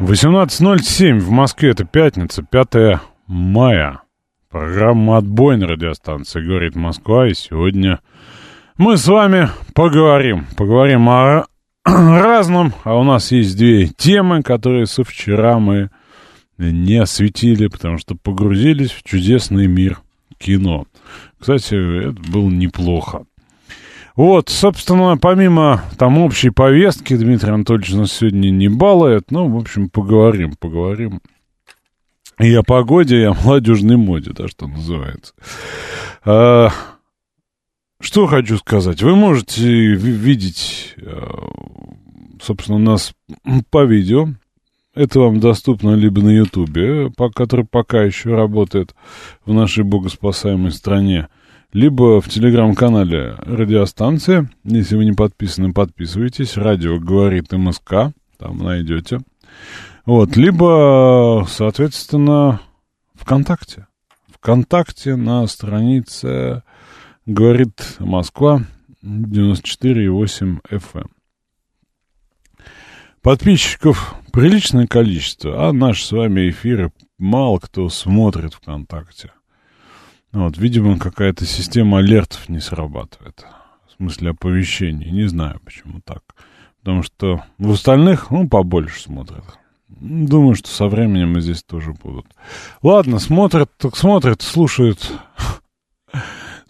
[0.00, 4.00] 18.07 в Москве, это пятница, 5 мая.
[4.48, 7.28] Программа «Отбой» на радиостанции «Говорит Москва».
[7.28, 8.00] И сегодня
[8.78, 10.46] мы с вами поговорим.
[10.56, 11.44] Поговорим о
[11.84, 12.72] разном.
[12.84, 15.90] А у нас есть две темы, которые со вчера мы
[16.56, 20.00] не осветили, потому что погрузились в чудесный мир
[20.38, 20.86] кино.
[21.38, 23.26] Кстати, это было неплохо.
[24.20, 29.30] Вот, собственно, помимо там общей повестки, Дмитрий Анатольевич нас сегодня не балует.
[29.30, 31.22] Ну, в общем, поговорим, поговорим.
[32.38, 35.32] И о погоде, и о молодежной моде, да, что называется.
[36.22, 36.68] А,
[37.98, 39.02] что хочу сказать.
[39.02, 41.48] Вы можете видеть, а,
[42.42, 43.14] собственно, нас
[43.70, 44.28] по видео.
[44.94, 48.94] Это вам доступно либо на Ютубе, который пока еще работает
[49.46, 51.28] в нашей богоспасаемой стране,
[51.72, 54.48] либо в телеграм-канале радиостанции.
[54.64, 56.56] Если вы не подписаны, подписывайтесь.
[56.56, 59.20] Радио говорит МСК, там найдете.
[60.06, 62.60] Вот, либо, соответственно,
[63.14, 63.86] ВКонтакте.
[64.34, 66.62] ВКонтакте на странице
[67.26, 68.62] говорит Москва
[69.04, 71.06] 94,8 FM.
[73.22, 79.30] Подписчиков приличное количество, а наши с вами эфиры мало кто смотрит ВКонтакте.
[80.32, 83.44] Вот, видимо, какая-то система алертов не срабатывает.
[83.88, 85.10] В смысле оповещений.
[85.10, 86.22] Не знаю, почему так.
[86.80, 89.44] Потому что в остальных, ну, побольше смотрят.
[89.88, 92.26] Думаю, что со временем и здесь тоже будут.
[92.82, 95.12] Ладно, смотрят, так смотрят, слушают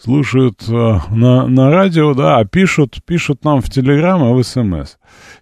[0.03, 4.97] слушают э, на, на радио, да, а пишут, пишут нам в Телеграм, а в СМС.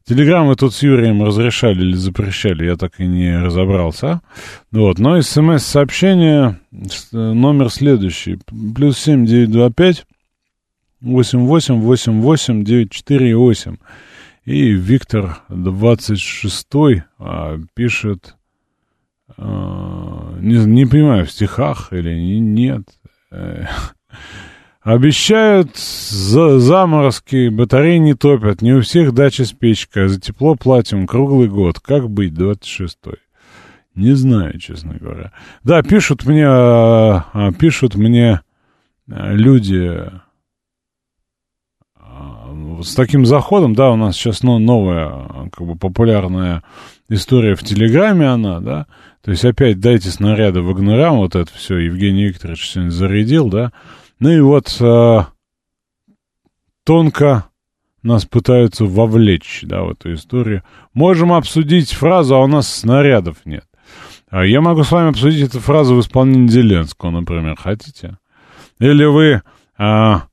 [0.05, 4.21] Телеграм мы тут с Юрием разрешали или запрещали, я так и не разобрался.
[4.73, 6.59] Вот, но СМС-сообщение,
[7.13, 8.41] номер следующий,
[8.75, 10.07] плюс семь девять два пять
[11.01, 13.77] восемь восемь восемь восемь девять четыре восемь.
[14.45, 16.67] И Виктор 26
[17.19, 18.35] а, пишет,
[19.37, 22.85] а, не, не понимаю, в стихах или нет,
[23.31, 23.67] э,
[24.89, 30.55] Обещают за заморозки, батареи не топят, не у всех дача с печкой, а за тепло
[30.55, 31.79] платим круглый год.
[31.79, 33.19] Как быть, 26-й?
[33.95, 35.33] Не знаю, честно говоря.
[35.63, 38.41] Да, пишут мне, а, а, пишут мне
[39.07, 40.11] люди
[42.83, 46.63] с таким заходом, да, у нас сейчас ну, новая, как бы популярная
[47.11, 48.87] история в Телеграме она, да,
[49.23, 53.71] то есть опять дайте снаряды Вагнерам, вот это все Евгений Викторович сегодня зарядил, да,
[54.21, 55.21] ну и вот э,
[56.85, 57.45] тонко
[58.03, 60.63] нас пытаются вовлечь, да, в эту историю.
[60.95, 63.65] Можем обсудить фразу, а у нас снарядов нет.
[64.31, 68.19] А я могу с вами обсудить эту фразу в исполнении Зеленского, например, хотите?
[68.79, 69.43] Или вы
[69.77, 70.28] а,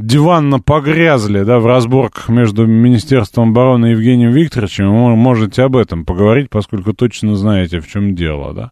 [0.00, 6.04] диванно погрязли, да, в разборках между Министерством обороны и Евгением Викторовичем, вы можете об этом
[6.04, 8.70] поговорить, поскольку точно знаете, в чем дело, да.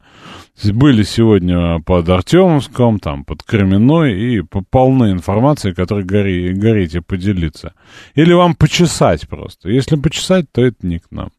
[0.72, 7.74] Были сегодня под Артемовском, там, под Кременной, и полны информации, которой гори, горите поделиться.
[8.14, 9.68] Или вам почесать просто.
[9.68, 11.30] Если почесать, то это не к нам.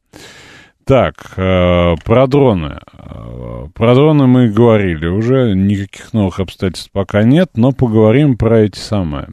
[0.85, 2.79] Так, э, про дроны.
[2.93, 8.79] Э, про дроны мы говорили уже, никаких новых обстоятельств пока нет, но поговорим про эти
[8.79, 9.27] самые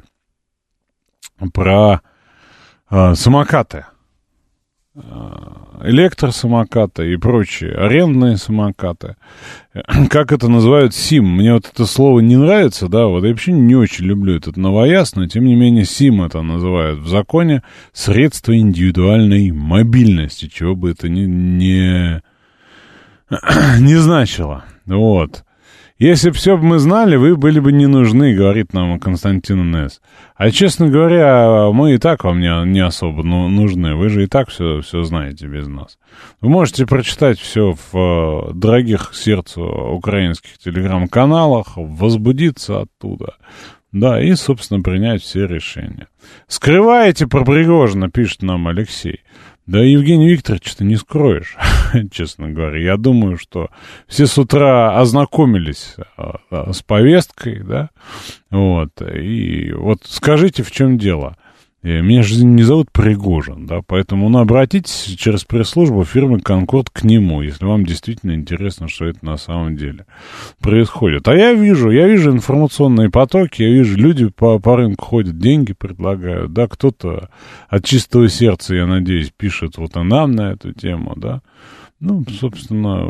[1.53, 2.01] про
[2.91, 3.87] э, самокаты.
[4.99, 9.17] А, электросамокаты и прочие, арендные самокаты.
[10.09, 11.27] Как это называют СИМ?
[11.37, 15.15] Мне вот это слово не нравится, да, вот я вообще не очень люблю этот новояз,
[15.15, 21.11] но тем не менее СИМ это называют в законе средство индивидуальной мобильности, чего бы это
[21.11, 22.23] ни, не,
[23.81, 24.65] не значило.
[24.87, 25.44] Вот.
[25.98, 30.02] Если все бы мы знали, вы были бы не нужны, говорит нам Константин Нес.
[30.34, 33.94] А честно говоря, мы и так вам не, не особо ну, нужны.
[33.94, 35.98] Вы же и так все, все знаете без нас.
[36.43, 43.37] Вы можете прочитать все в э, дорогих сердцу украинских телеграм-каналах, возбудиться оттуда.
[43.90, 46.08] Да, и, собственно, принять все решения.
[46.46, 49.20] Скрываете про Пригожина, пишет нам Алексей.
[49.67, 51.57] Да, Евгений Викторович, ты не скроешь,
[52.13, 52.79] честно говоря.
[52.79, 53.69] Я думаю, что
[54.07, 57.91] все с утра ознакомились а, а, с повесткой, да,
[58.51, 61.37] вот, и вот скажите, в чем дело.
[61.87, 67.05] И меня же не зовут Пригожин, да, поэтому, ну, обратитесь через пресс-службу фирмы «Конкорд» к
[67.05, 70.05] нему, если вам действительно интересно, что это на самом деле
[70.61, 71.29] происходит.
[71.29, 75.75] А я вижу, я вижу информационные потоки, я вижу, люди по, по рынку ходят, деньги
[75.75, 77.31] предлагают, да, кто-то
[77.69, 81.41] от чистого сердца, я надеюсь, пишет вот и нам на эту тему, да.
[82.00, 83.05] Ну, собственно,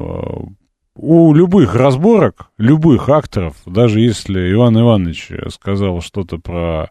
[0.96, 6.90] у любых разборок, любых акторов, даже если Иван Иванович сказал что-то про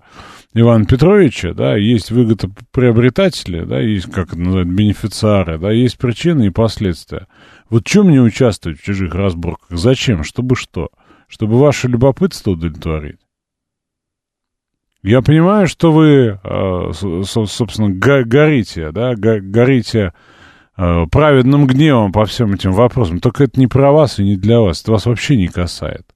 [0.58, 6.50] Ивана Петровича, да, есть выгодоприобретатели, да, есть, как это называют, бенефициары, да, есть причины и
[6.50, 7.28] последствия.
[7.70, 9.68] Вот чем мне участвовать в чужих разборках?
[9.70, 10.24] Зачем?
[10.24, 10.88] Чтобы что?
[11.28, 13.20] Чтобы ваше любопытство удовлетворить?
[15.04, 20.14] Я понимаю, что вы, э, собственно, горите, да, горите
[20.78, 23.20] э, праведным гневом по всем этим вопросам.
[23.20, 24.82] Только это не про вас и не для вас.
[24.82, 26.15] Это вас вообще не касается.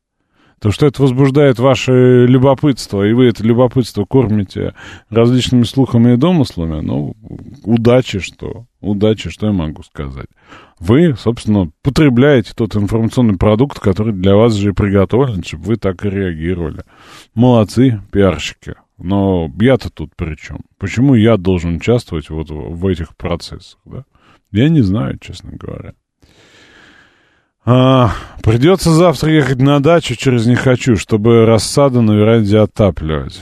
[0.61, 4.73] То, что это возбуждает ваше любопытство, и вы это любопытство кормите
[5.09, 7.15] различными слухами и домыслами, ну,
[7.63, 10.27] удачи что, удачи, что я могу сказать.
[10.79, 16.09] Вы, собственно, потребляете тот информационный продукт, который для вас же приготовлен, чтобы вы так и
[16.09, 16.83] реагировали.
[17.33, 18.75] Молодцы, пиарщики.
[18.97, 20.59] Но я-то тут при чем?
[20.77, 24.03] Почему я должен участвовать вот в этих процессах, да?
[24.51, 25.93] Я не знаю, честно говоря.
[27.65, 33.41] А, придется завтра ехать на дачу через «не хочу», чтобы рассаду на веранде отапливать.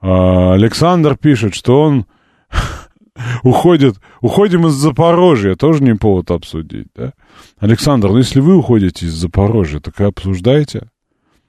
[0.00, 2.06] А, Александр пишет, что он
[3.42, 7.12] уходит, уходим из Запорожья, тоже не повод обсудить, да?
[7.58, 10.88] Александр, ну если вы уходите из Запорожья, так и обсуждайте.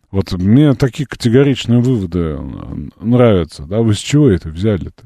[0.10, 2.40] Вот мне такие категоричные выводы
[3.00, 3.82] нравятся, да?
[3.82, 5.04] Вы с чего это взяли-то?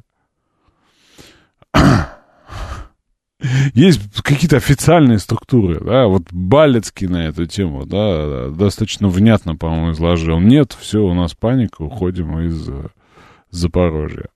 [3.74, 10.40] Есть какие-то официальные структуры, да, вот Балецкий на эту тему, да, достаточно внятно, по-моему, изложил.
[10.40, 12.90] Нет, все, у нас паника, уходим из э,
[13.50, 14.28] Запорожья.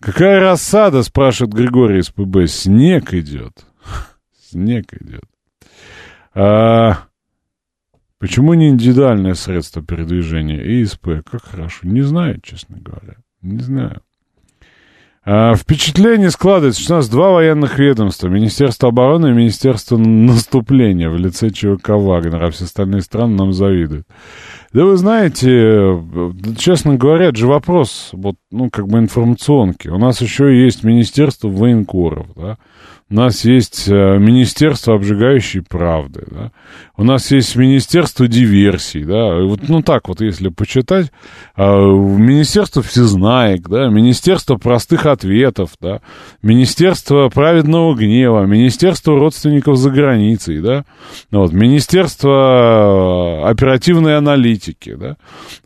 [0.00, 2.46] Какая рассада, спрашивает Григорий из ПБ.
[2.46, 3.64] Снег идет.
[4.50, 5.24] Снег идет.
[6.34, 7.04] А,
[8.18, 10.82] почему не индивидуальное средство передвижения?
[10.82, 11.80] ИСП, как хорошо.
[11.82, 13.16] Не знаю, честно говоря.
[13.42, 14.02] Не знаю.
[15.26, 18.28] А, впечатление складывается, что у нас два военных ведомства.
[18.28, 22.46] Министерство обороны и Министерство наступления в лице ЧВК Вагнера.
[22.46, 24.06] А все остальные страны нам завидуют.
[24.74, 25.98] Да вы знаете,
[26.58, 29.88] честно говоря, это же вопрос, вот, ну, как бы информационки.
[29.88, 32.58] У нас еще есть Министерство военкоров, да.
[33.10, 36.52] У нас есть э, Министерство обжигающей правды, да?
[36.96, 41.12] у нас есть Министерство диверсий, да, вот, ну так вот, если почитать,
[41.56, 46.00] э, Министерство всезнаек, да, Министерство простых ответов, да,
[46.40, 50.84] Министерство праведного гнева, Министерство родственников за границей, да,
[51.30, 55.16] вот, Министерство э, оперативной аналитики, да,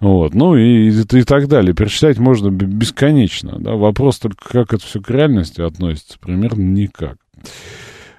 [0.01, 1.73] вот, ну и, и, и так далее.
[1.73, 7.17] Перечислять можно бесконечно, да, вопрос только, как это все к реальности относится, примерно никак.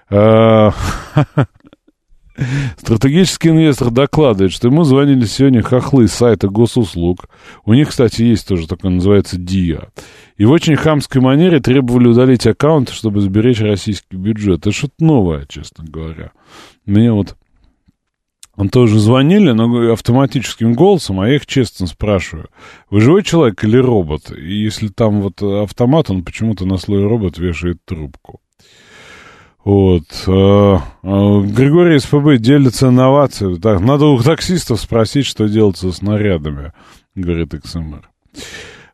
[0.09, 0.73] А,
[2.77, 7.29] стратегический инвестор докладывает, что ему звонили сегодня хохлы с сайта госуслуг.
[7.65, 9.89] У них, кстати, есть тоже такое, называется ДИА.
[10.37, 14.61] И в очень хамской манере требовали удалить аккаунт, чтобы сберечь российский бюджет.
[14.61, 16.31] Это что-то новое, честно говоря.
[16.85, 17.35] Мне вот
[18.59, 22.49] он тоже звонили, но автоматическим голосом, а я их честно спрашиваю,
[22.89, 24.33] вы живой человек или робот?
[24.37, 28.41] И если там вот автомат, он почему-то на слой робот вешает трубку.
[29.63, 30.05] Вот.
[30.27, 33.59] А, а, Григорий СПБ делится инновацией.
[33.59, 36.73] Так, надо у таксистов спросить, что делать со снарядами,
[37.15, 38.03] говорит XMR.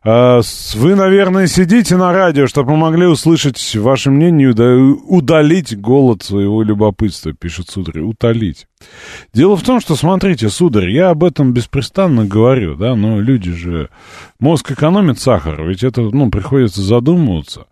[0.08, 0.40] А,
[0.74, 7.32] вы, наверное, сидите на радио, чтобы помогли услышать ваше мнение и удалить голод своего любопытства,
[7.32, 8.02] пишет сударь.
[8.02, 8.68] Утолить.
[9.34, 13.88] Дело в том, что, смотрите, сударь, я об этом беспрестанно говорю, да, но люди же...
[14.38, 17.66] Мозг экономит сахар, ведь это, ну, приходится задумываться.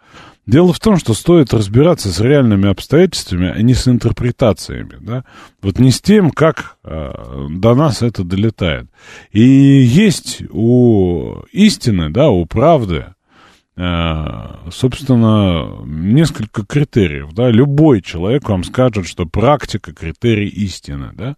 [0.46, 5.24] Дело в том, что стоит разбираться с реальными обстоятельствами, а не с интерпретациями, да,
[5.62, 8.86] вот не с тем, как э, до нас это долетает.
[9.32, 13.06] И есть у истины, да, у правды,
[13.76, 14.24] э,
[14.70, 21.36] собственно, несколько критериев, да, любой человек вам скажет, что практика критерий истины, да,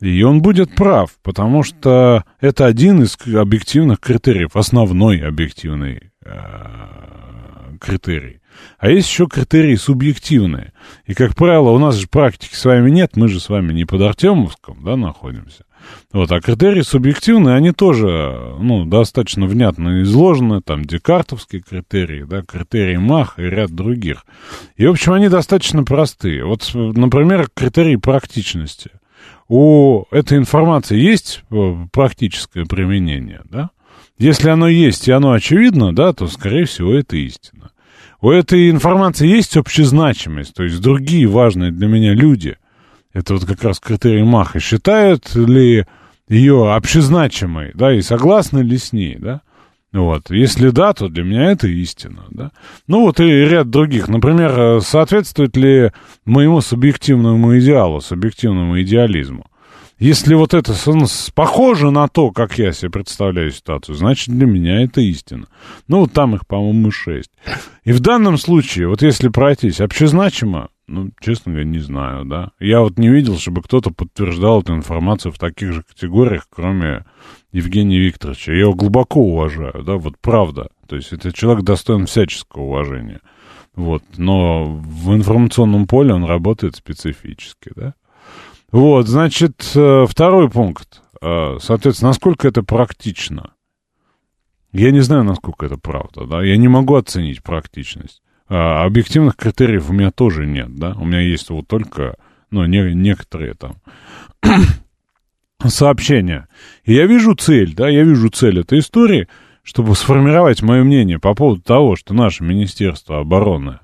[0.00, 8.41] и он будет прав, потому что это один из объективных критериев, основной объективный э, критерий.
[8.78, 10.72] А есть еще критерии субъективные.
[11.06, 13.84] И, как правило, у нас же практики с вами нет, мы же с вами не
[13.84, 15.64] под Артемовском, да, находимся.
[16.12, 22.96] Вот, а критерии субъективные, они тоже, ну, достаточно внятно изложены, там, декартовские критерии, да, критерии
[22.96, 24.24] Маха и ряд других.
[24.76, 26.44] И, в общем, они достаточно простые.
[26.44, 28.90] Вот, например, критерии практичности.
[29.48, 33.70] У этой информации есть э, практическое применение, да?
[34.18, 37.71] Если оно есть и оно очевидно, да, то, скорее всего, это истина.
[38.22, 42.56] У этой информации есть общезначимость, то есть другие важные для меня люди.
[43.12, 44.60] Это вот как раз критерий Маха.
[44.60, 45.86] Считают ли
[46.28, 49.42] ее общезначимой, да, и согласны ли с ней, да?
[49.92, 50.30] Вот.
[50.30, 52.52] Если да, то для меня это истина, да.
[52.86, 54.06] Ну вот и ряд других.
[54.06, 55.90] Например, соответствует ли
[56.24, 59.46] моему субъективному идеалу, субъективному идеализму?
[60.02, 60.74] Если вот это
[61.32, 65.46] похоже на то, как я себе представляю ситуацию, значит, для меня это истина.
[65.86, 67.30] Ну, вот там их, по-моему, шесть.
[67.84, 72.50] И в данном случае, вот если пройтись общезначимо, ну, честно говоря, не знаю, да.
[72.58, 77.04] Я вот не видел, чтобы кто-то подтверждал эту информацию в таких же категориях, кроме
[77.52, 78.54] Евгения Викторовича.
[78.54, 80.70] Я его глубоко уважаю, да, вот правда.
[80.88, 83.20] То есть это человек достоин всяческого уважения.
[83.76, 87.94] Вот, но в информационном поле он работает специфически, да.
[88.72, 91.02] Вот, значит, э, второй пункт.
[91.20, 93.52] Э, соответственно, насколько это практично?
[94.72, 96.42] Я не знаю, насколько это правда, да.
[96.42, 98.22] Я не могу оценить практичность.
[98.48, 100.94] А объективных критериев у меня тоже нет, да.
[100.98, 102.16] У меня есть вот только,
[102.50, 103.74] ну, не, некоторые там
[105.66, 106.48] сообщения.
[106.84, 109.28] И я вижу цель, да, я вижу цель этой истории,
[109.62, 113.80] чтобы сформировать мое мнение по поводу того, что наше Министерство обороны,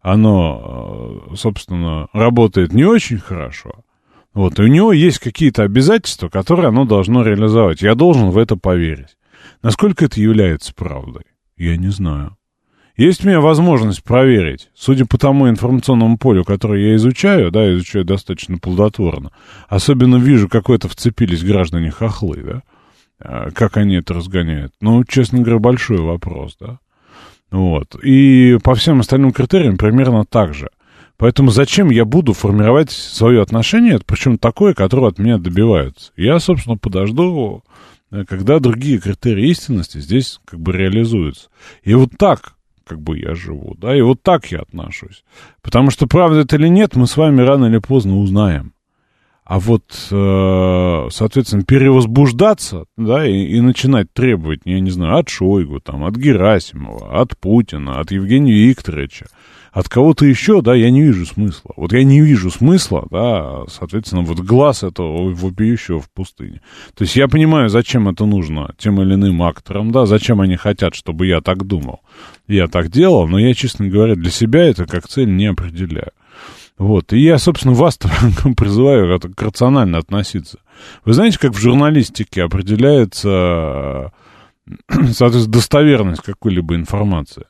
[0.00, 3.84] оно, э, собственно, работает не очень хорошо,
[4.34, 7.82] вот, и у него есть какие-то обязательства, которые оно должно реализовать.
[7.82, 9.16] Я должен в это поверить.
[9.62, 11.22] Насколько это является правдой?
[11.56, 12.36] Я не знаю.
[12.96, 18.04] Есть у меня возможность проверить, судя по тому информационному полю, которое я изучаю, да, изучаю
[18.04, 19.32] достаточно плодотворно,
[19.68, 22.62] особенно вижу, как в это вцепились граждане хохлы, да,
[23.18, 24.72] а, как они это разгоняют.
[24.80, 26.78] Ну, честно говоря, большой вопрос, да.
[27.50, 27.96] Вот.
[28.02, 30.70] И по всем остальным критериям примерно так же.
[31.16, 36.12] Поэтому зачем я буду формировать свое отношение, причем такое, которое от меня добиваются?
[36.16, 37.62] Я, собственно, подожду,
[38.10, 41.48] э, когда другие критерии истинности здесь как бы реализуются.
[41.82, 42.54] И вот так
[42.84, 45.24] как бы я живу, да, и вот так я отношусь.
[45.62, 48.74] Потому что правда это или нет, мы с вами рано или поздно узнаем.
[49.44, 55.80] А вот, э, соответственно, перевозбуждаться, да, и, и начинать требовать, я не знаю, от Шойгу,
[55.80, 59.26] там, от Герасимова, от Путина, от Евгения Викторовича,
[59.70, 61.72] от кого-то еще, да, я не вижу смысла.
[61.76, 66.62] Вот я не вижу смысла, да, соответственно, вот глаз этого вопиющего в пустыне.
[66.94, 70.94] То есть я понимаю, зачем это нужно тем или иным акторам, да, зачем они хотят,
[70.94, 72.00] чтобы я так думал,
[72.48, 76.12] я так делал, но я, честно говоря, для себя это как цель не определяю.
[76.76, 77.98] Вот, и я, собственно, вас
[78.56, 80.58] призываю к рационально относиться.
[81.04, 84.12] Вы знаете, как в журналистике определяется,
[84.88, 87.44] соответственно, достоверность какой-либо информации?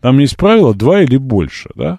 [0.00, 1.98] Там есть правило два или больше, да?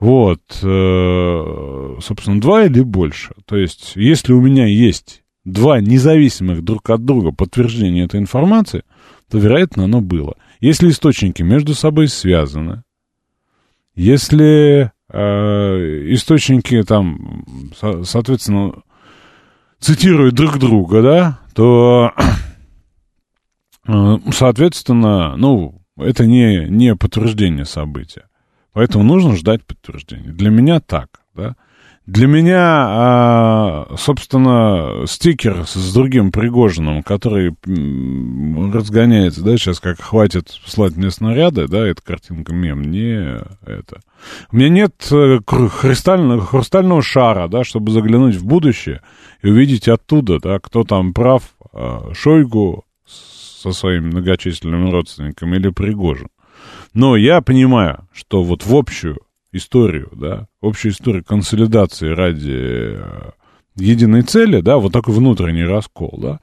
[0.00, 3.34] Вот, э, собственно, два или больше.
[3.46, 8.82] То есть, если у меня есть два независимых друг от друга подтверждения этой информации,
[9.30, 10.36] то, вероятно, оно было.
[10.60, 12.82] Если источники между собой связаны,
[13.94, 17.44] если э, источники там,
[17.78, 18.82] со, соответственно,
[19.78, 22.12] цитируют друг друга, да, то,
[23.86, 28.26] э, соответственно, ну, это не, не подтверждение события.
[28.72, 30.32] Поэтому нужно ждать подтверждения.
[30.32, 31.54] Для меня так, да.
[32.06, 40.96] Для меня, а, собственно, стикер с другим Пригожиным, который разгоняется, да, сейчас как хватит слать
[40.96, 44.02] мне снаряды, да, эта картинка мем, не это.
[44.52, 49.00] У меня нет э, хрустального, хрустального шара, да, чтобы заглянуть в будущее
[49.40, 56.28] и увидеть оттуда, да, кто там прав, а, Шойгу, со своими многочисленными родственниками или Пригожин.
[56.92, 59.23] Но я понимаю, что вот в общую
[59.54, 63.30] историю, да, общую историю консолидации ради э,
[63.76, 66.40] единой цели, да, вот такой внутренний раскол, да,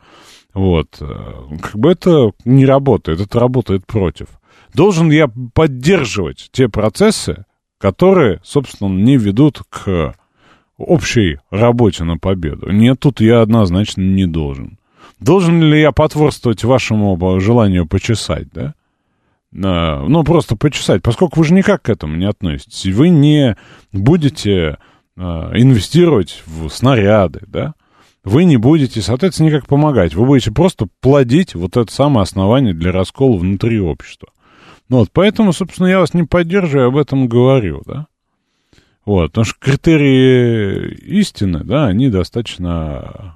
[0.53, 4.27] вот, э, как бы это не работает, это работает против.
[4.73, 7.45] Должен я поддерживать те процессы,
[7.77, 10.15] которые, собственно, не ведут к
[10.77, 12.71] общей работе на победу.
[12.71, 14.77] Нет, тут я однозначно не должен.
[15.19, 18.73] Должен ли я потворствовать вашему желанию почесать, да?
[19.51, 22.85] Ну, просто почесать, поскольку вы же никак к этому не относитесь.
[22.85, 23.57] Вы не
[23.91, 24.77] будете
[25.17, 27.73] а, инвестировать в снаряды, да?
[28.23, 30.13] Вы не будете, соответственно, никак помогать.
[30.13, 34.29] Вы будете просто плодить вот это самое основание для раскола внутри общества.
[34.89, 38.07] Ну, вот, поэтому, собственно, я вас не поддерживаю, об этом говорю, да?
[39.05, 43.35] Вот, потому что критерии истины, да, они достаточно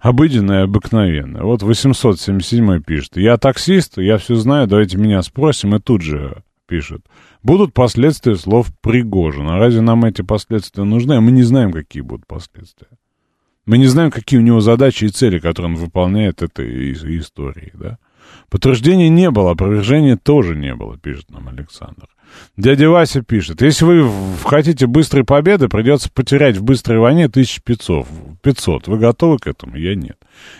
[0.00, 1.42] обыденное, обыкновенное.
[1.42, 3.16] Вот 877 пишет.
[3.16, 5.74] Я таксист, я все знаю, давайте меня спросим.
[5.74, 7.02] И тут же пишет.
[7.42, 9.58] Будут последствия слов Пригожина.
[9.58, 11.14] Разве нам эти последствия нужны?
[11.14, 12.88] А мы не знаем, какие будут последствия.
[13.66, 17.98] Мы не знаем, какие у него задачи и цели, которые он выполняет этой истории, да.
[18.48, 22.08] Подтверждения не было, опровержения тоже не было, пишет нам Александр.
[22.56, 24.10] Дядя Вася пишет, если вы
[24.44, 28.06] хотите быстрой победы, придется потерять в быстрой войне 1500.
[28.42, 28.88] 500.
[28.88, 29.76] Вы готовы к этому?
[29.76, 30.16] Я нет.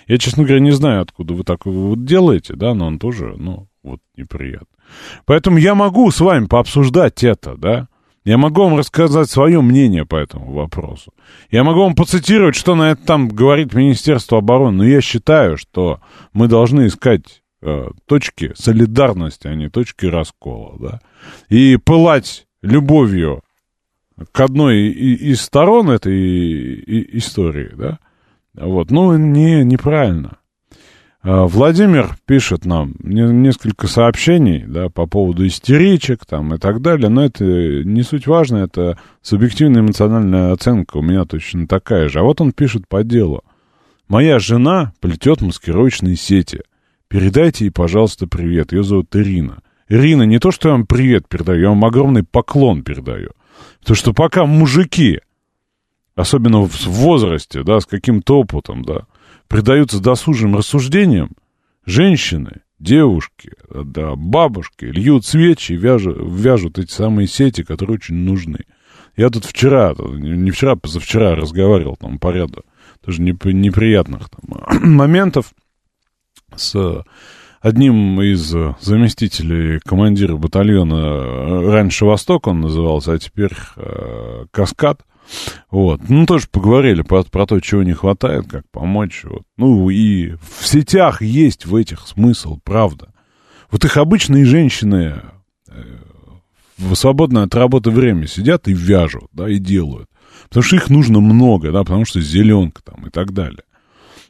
[0.07, 3.69] Я, честно говоря, не знаю, откуда вы так вот делаете, да, но он тоже, ну,
[3.83, 4.67] вот неприятно.
[5.25, 7.89] Поэтому я могу с вами пообсуждать это, да.
[8.25, 11.13] Я могу вам рассказать свое мнение по этому вопросу.
[11.51, 16.01] Я могу вам поцитировать, что на это там говорит Министерство обороны, но я считаю, что
[16.35, 17.43] мы должны искать
[18.07, 21.01] точки солидарности, а не точки раскола, да
[21.49, 23.43] и пылать любовью
[24.33, 26.83] к одной из сторон этой
[27.19, 27.99] истории, да,
[28.55, 30.39] вот, ну, не, неправильно.
[31.23, 37.25] А, Владимир пишет нам несколько сообщений, да, по поводу истеричек там и так далее, но
[37.25, 42.21] это не суть важно, это субъективная эмоциональная оценка у меня точно такая же.
[42.21, 43.43] А вот он пишет по делу.
[44.09, 46.63] Моя жена плетет маскировочные сети.
[47.11, 48.73] Передайте ей, пожалуйста, привет.
[48.73, 49.65] Ее зовут Ирина.
[49.89, 53.33] Ирина, не то, что я вам привет передаю, я вам огромный поклон передаю.
[53.81, 55.19] Потому что пока мужики,
[56.15, 59.07] особенно в возрасте, да, с каким-то опытом, да,
[59.49, 61.33] предаются досужим рассуждениям,
[61.85, 68.61] женщины, девушки, да, бабушки льют свечи и вяжут, вяжут эти самые сети, которые очень нужны.
[69.17, 72.63] Я тут вчера, не вчера, а позавчера разговаривал там по ряду
[73.05, 75.53] тоже неприятных там, моментов
[76.57, 77.05] с
[77.61, 85.03] одним из заместителей командира батальона раньше Восток он назывался, а теперь э, Каскад.
[85.71, 86.01] Вот.
[86.09, 89.25] Ну, тоже поговорили про, про то, чего не хватает, как помочь.
[89.25, 89.43] Вот.
[89.57, 93.13] Ну, и в сетях есть в этих смысл, правда.
[93.71, 95.23] Вот их обычные женщины
[95.69, 95.83] э,
[96.79, 100.09] в свободное от работы время сидят и вяжут, да, и делают.
[100.49, 103.63] Потому что их нужно много, да, потому что зеленка там и так далее.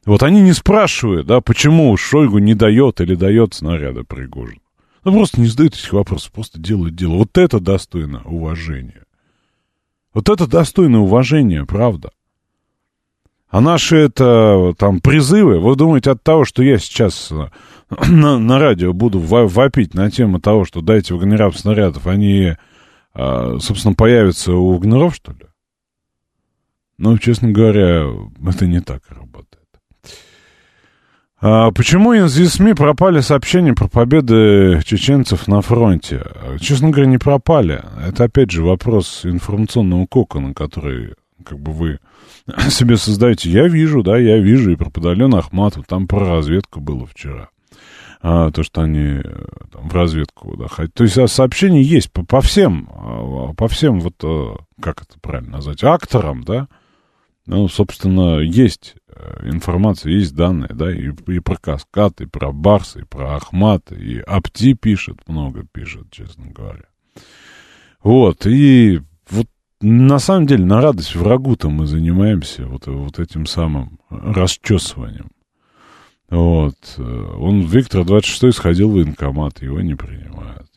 [0.06, 4.60] Вот они не спрашивают, да, почему Шойгу не дает или дает снаряда Пригожину.
[5.04, 7.16] Ну, просто не задают этих вопросов, просто делают дело.
[7.16, 9.04] Вот это достойно уважения.
[10.12, 12.10] Вот это достойно уважения, правда.
[13.48, 17.48] А наши это там призывы, вы думаете от того, что я сейчас э,
[18.08, 22.54] на, на радио буду вопить на тему того, что дайте вагнерам снарядов, они,
[23.12, 25.46] а, собственно, появятся у вагнеров, что ли?
[26.98, 28.06] Ну, честно говоря,
[28.46, 29.49] это не так работает.
[31.42, 36.22] А почему из СМИ пропали сообщения про победы чеченцев на фронте?
[36.60, 37.82] Честно говоря, не пропали.
[38.06, 41.98] Это, опять же, вопрос информационного кокона, который, как бы, вы
[42.68, 43.50] себе создаете.
[43.50, 47.48] Я вижу, да, я вижу и про Подалена Ахматов, там про разведку было вчера.
[48.22, 49.22] А, то, что они
[49.72, 50.92] там, в разведку, да, хотят.
[50.92, 55.18] То есть а сообщения есть по, по всем, а, по всем, вот, э, как это
[55.22, 56.68] правильно назвать, акторам, да,
[57.46, 58.99] ну, собственно, есть э,
[59.42, 64.18] информация, есть данные, да, и, и про Каскад, и про Барс, и про Ахмат, и
[64.18, 66.84] Апти пишет, много пишет, честно говоря.
[68.02, 69.46] Вот, и вот
[69.80, 75.30] на самом деле на радость врагу-то мы занимаемся вот, вот этим самым расчесыванием.
[76.30, 76.76] Вот.
[76.96, 77.02] Э,
[77.38, 80.68] он, Виктор 26 сходил в военкомат, его не принимают.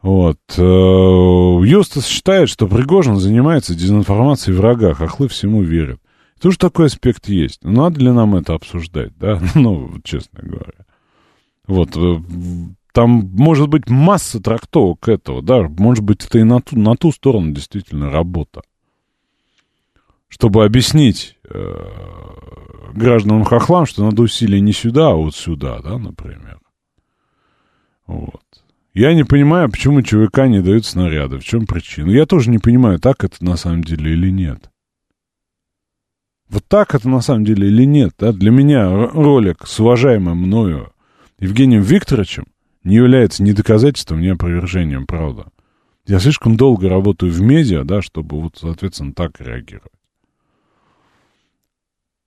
[0.00, 0.38] Вот.
[0.56, 6.00] Э, Юстас считает, что Пригожин занимается дезинформацией врага, хохлы всему верят.
[6.40, 7.64] Тоже такой аспект есть.
[7.64, 9.40] Надо ли нам это обсуждать, да?
[9.54, 10.86] Ну, честно говоря.
[11.66, 11.96] Вот.
[11.96, 12.20] Э,
[12.92, 15.62] там может быть масса трактовок этого, да?
[15.62, 18.62] Может быть, это и на ту, на ту сторону действительно работа.
[20.28, 21.74] Чтобы объяснить э,
[22.94, 26.58] гражданам-хохлам, что надо усилия не сюда, а вот сюда, да, например.
[28.06, 28.42] Вот.
[28.94, 31.38] Я не понимаю, почему ЧВК не дают снаряды.
[31.38, 32.10] В чем причина?
[32.10, 34.70] Я тоже не понимаю, так это на самом деле или нет.
[36.48, 38.14] Вот так это на самом деле или нет.
[38.18, 38.32] Да?
[38.32, 40.92] Для меня ролик с уважаемым мною
[41.38, 42.46] Евгением Викторовичем
[42.84, 45.46] не является ни доказательством, ни опровержением, правда.
[46.06, 49.90] Я слишком долго работаю в медиа, да, чтобы вот, соответственно, так реагировать.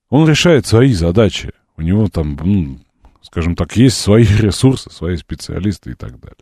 [0.09, 1.51] Он решает свои задачи.
[1.75, 2.79] У него там, ну,
[3.21, 6.37] скажем так, есть свои ресурсы, свои специалисты и так далее.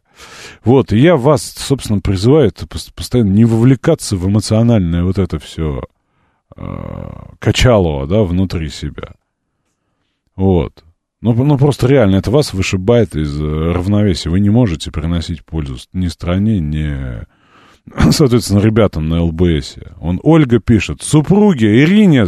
[0.63, 2.53] Вот, и я вас, собственно, призываю
[2.95, 5.81] постоянно не вовлекаться в эмоциональное вот это все
[6.55, 9.13] э, качалово, да, внутри себя.
[10.35, 10.83] Вот.
[11.21, 14.29] Ну, ну, просто реально, это вас вышибает из э, равновесия.
[14.29, 17.25] Вы не можете приносить пользу ни стране, ни,
[18.11, 19.77] соответственно, ребятам на ЛБС.
[19.99, 22.27] Он, Ольга пишет, супруги, Ирине,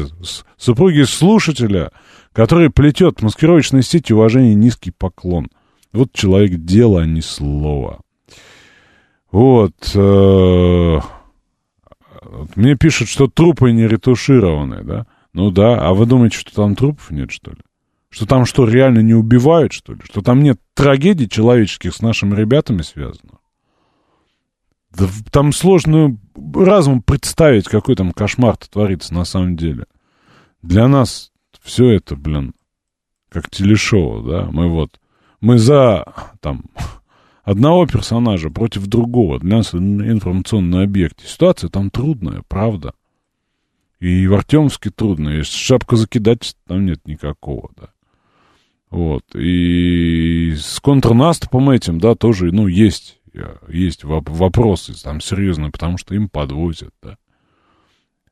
[0.58, 1.92] супруги слушателя,
[2.34, 5.50] который плетет маскировочной сети уважение низкий поклон.
[5.94, 8.02] Вот человек дело, а не слово.
[9.32, 9.76] Вот.
[12.28, 15.08] Э, мне пишут, что трупы не ретушированы, да?
[15.34, 17.58] Ну да, а вы думаете, что там трупов нет, что ли?
[18.10, 20.00] Что там что, реально не убивают, что ли?
[20.04, 23.40] Что там нет трагедий человеческих с нашими ребятами связано?
[24.98, 26.18] Да там сложно
[26.56, 29.86] разум представить, какой там кошмар творится на самом деле.
[30.62, 32.54] Для нас все это, блин,
[33.30, 34.48] как телешоу, да?
[34.52, 35.00] Мы вот,
[35.42, 36.06] мы за,
[36.40, 36.64] там,
[37.48, 39.40] одного персонажа против другого.
[39.40, 41.22] Для нас информационный объект.
[41.26, 42.94] Ситуация там трудная, правда.
[44.02, 45.30] И в Артемске трудно.
[45.30, 47.88] Есть шапка закидать там нет никакого, да.
[48.90, 49.24] Вот.
[49.34, 53.22] И с контрнаступом этим, да, тоже, ну, есть,
[53.70, 57.18] есть вопросы там серьезные, потому что им подвозят, да.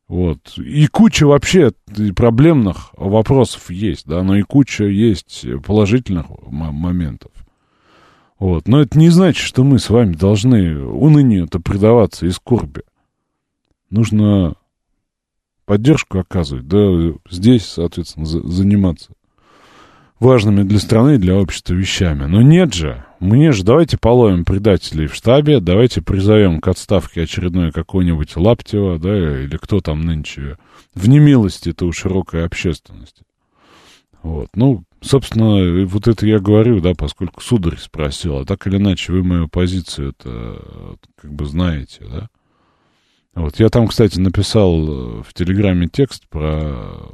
[0.09, 0.57] Вот.
[0.57, 1.71] И куча вообще
[2.17, 7.31] проблемных вопросов есть, да, но и куча есть положительных моментов.
[8.39, 8.67] Вот.
[8.67, 12.83] Но это не значит, что мы с вами должны унынию-то предаваться и скорби.
[13.89, 14.55] Нужно
[15.65, 19.13] поддержку оказывать, да, здесь, соответственно, за, заниматься
[20.19, 22.25] важными для страны и для общества вещами.
[22.25, 27.71] Но нет же, мне же давайте половим предателей в штабе, давайте призовем к отставке очередной
[27.71, 30.57] какой-нибудь Лаптева, да, или кто там нынче
[30.93, 33.23] в немилости-то у широкой общественности.
[34.25, 39.13] Вот, ну, собственно, вот это я говорю, да, поскольку сударь спросил, а так или иначе
[39.13, 42.27] вы мою позицию это как бы знаете, да.
[43.35, 47.07] Вот, я там, кстати, написал э, в Телеграме текст про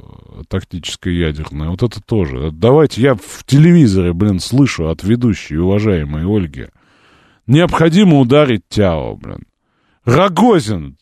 [0.48, 1.68] тактическое ядерное.
[1.68, 2.50] Вот это тоже.
[2.50, 6.68] Давайте, я в телевизоре, блин, слышу от ведущей, уважаемой Ольги.
[7.46, 9.44] Необходимо ударить Тяо, блин.
[10.06, 10.96] Рогозин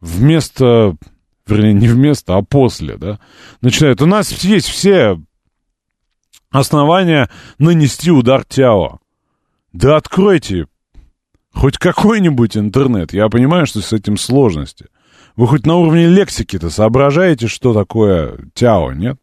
[0.00, 0.94] вместо,
[1.44, 3.18] вернее, не вместо, а после, да,
[3.62, 4.00] начинает.
[4.00, 5.18] У нас есть все
[6.58, 8.98] основания нанести удар Тяо.
[9.72, 10.66] Да откройте
[11.52, 13.12] хоть какой-нибудь интернет.
[13.12, 14.86] Я понимаю, что с этим сложности.
[15.36, 19.18] Вы хоть на уровне лексики-то соображаете, что такое Тяо, нет?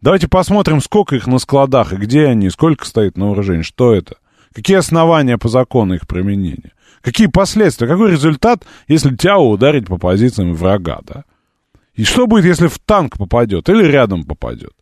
[0.00, 4.16] Давайте посмотрим, сколько их на складах, и где они, сколько стоит на вооружении, что это.
[4.52, 6.72] Какие основания по закону их применения?
[7.00, 7.88] Какие последствия?
[7.88, 11.24] Какой результат, если Тяо ударить по позициям врага, да?
[11.94, 14.72] И что будет, если в танк попадет или рядом попадет?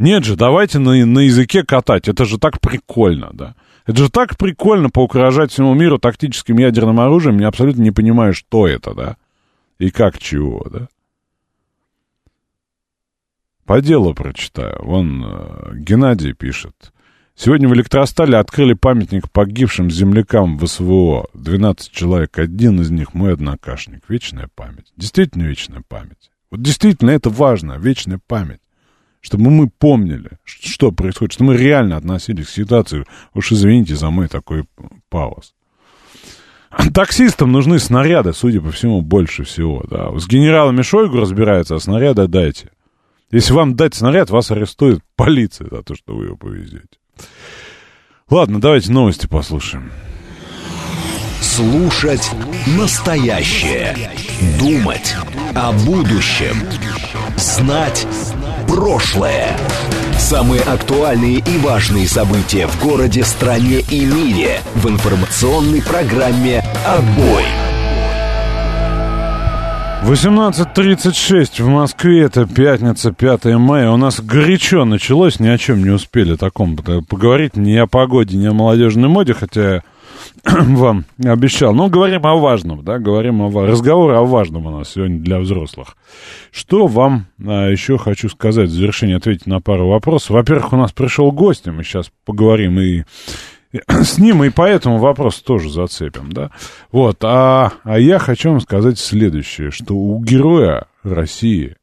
[0.00, 3.54] Нет же, давайте на, на языке катать, это же так прикольно, да?
[3.84, 8.66] Это же так прикольно поугрожать всему миру тактическим ядерным оружием, я абсолютно не понимаю, что
[8.66, 9.16] это, да?
[9.78, 10.88] И как чего, да?
[13.66, 14.82] По делу прочитаю.
[14.82, 16.94] Вон э, Геннадий пишет.
[17.34, 21.28] Сегодня в Электростале открыли памятник погибшим землякам в СВО.
[21.34, 24.08] 12 человек, один из них мой однокашник.
[24.08, 24.94] Вечная память.
[24.96, 26.30] Действительно вечная память.
[26.50, 28.60] Вот действительно это важно, вечная память
[29.20, 33.04] чтобы мы помнили, что происходит, что мы реально относились к ситуации.
[33.34, 34.64] Уж извините за мой такой
[35.08, 35.54] пауз.
[36.94, 39.84] Таксистам нужны снаряды, судя по всему, больше всего.
[39.90, 40.16] Да.
[40.18, 42.70] С генералами Шойгу разбираются, а снаряды дайте.
[43.30, 46.86] Если вам дать снаряд, вас арестует полиция за то, что вы его повезете.
[48.28, 49.90] Ладно, давайте новости послушаем.
[51.40, 52.30] Слушать
[52.78, 54.10] настоящее.
[54.58, 55.14] Думать
[55.54, 56.56] о будущем.
[57.36, 58.06] Знать
[58.70, 59.56] прошлое.
[60.16, 67.44] Самые актуальные и важные события в городе, стране и мире в информационной программе «Отбой».
[70.04, 73.90] 18.36 в Москве, это пятница, 5 мая.
[73.90, 78.46] У нас горячо началось, ни о чем не успели таком поговорить, ни о погоде, ни
[78.46, 79.82] о молодежной моде, хотя
[80.44, 81.74] вам обещал.
[81.74, 85.96] Но говорим о важном, да, говорим о разговор о важном у нас сегодня для взрослых.
[86.50, 90.30] Что вам а, еще хочу сказать в завершение, ответить на пару вопросов.
[90.30, 93.04] Во-первых, у нас пришел гость, и мы сейчас поговорим и
[93.88, 96.50] с ним, и по этому вопросу тоже зацепим, да.
[96.90, 101.76] Вот, а, а я хочу вам сказать следующее, что у героя России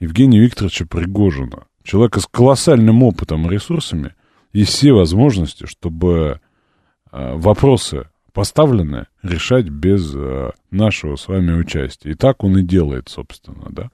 [0.00, 4.14] Евгения Викторовича Пригожина, человека с колоссальным опытом и ресурсами,
[4.52, 6.40] есть все возможности, чтобы
[7.12, 12.10] вопросы поставлены решать без э, нашего с вами участия.
[12.10, 13.88] И так он и делает, собственно, да.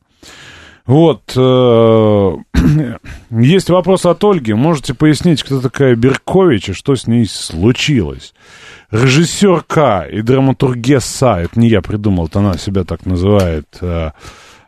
[0.85, 2.99] Вот, э,
[3.31, 4.53] есть вопрос от Ольги.
[4.53, 8.35] Можете пояснить, кто такая Беркович и что с ней случилось?
[8.91, 13.79] Режиссерка и драматургесса, это не я придумал, это она себя так называет,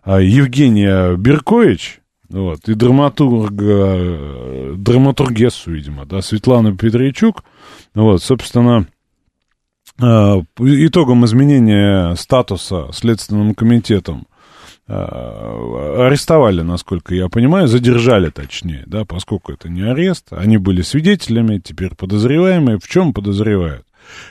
[0.07, 7.45] Евгения Беркович, вот, и драматург, драматургессу, видимо, да, Светлана Петричук,
[7.95, 8.89] вот, собственно,
[10.01, 14.27] а, итогом изменения статуса Следственным комитетом
[14.89, 21.59] а, арестовали, насколько я понимаю, задержали точнее, да, поскольку это не арест, они были свидетелями,
[21.59, 22.79] теперь подозреваемые.
[22.79, 23.84] В чем подозревают?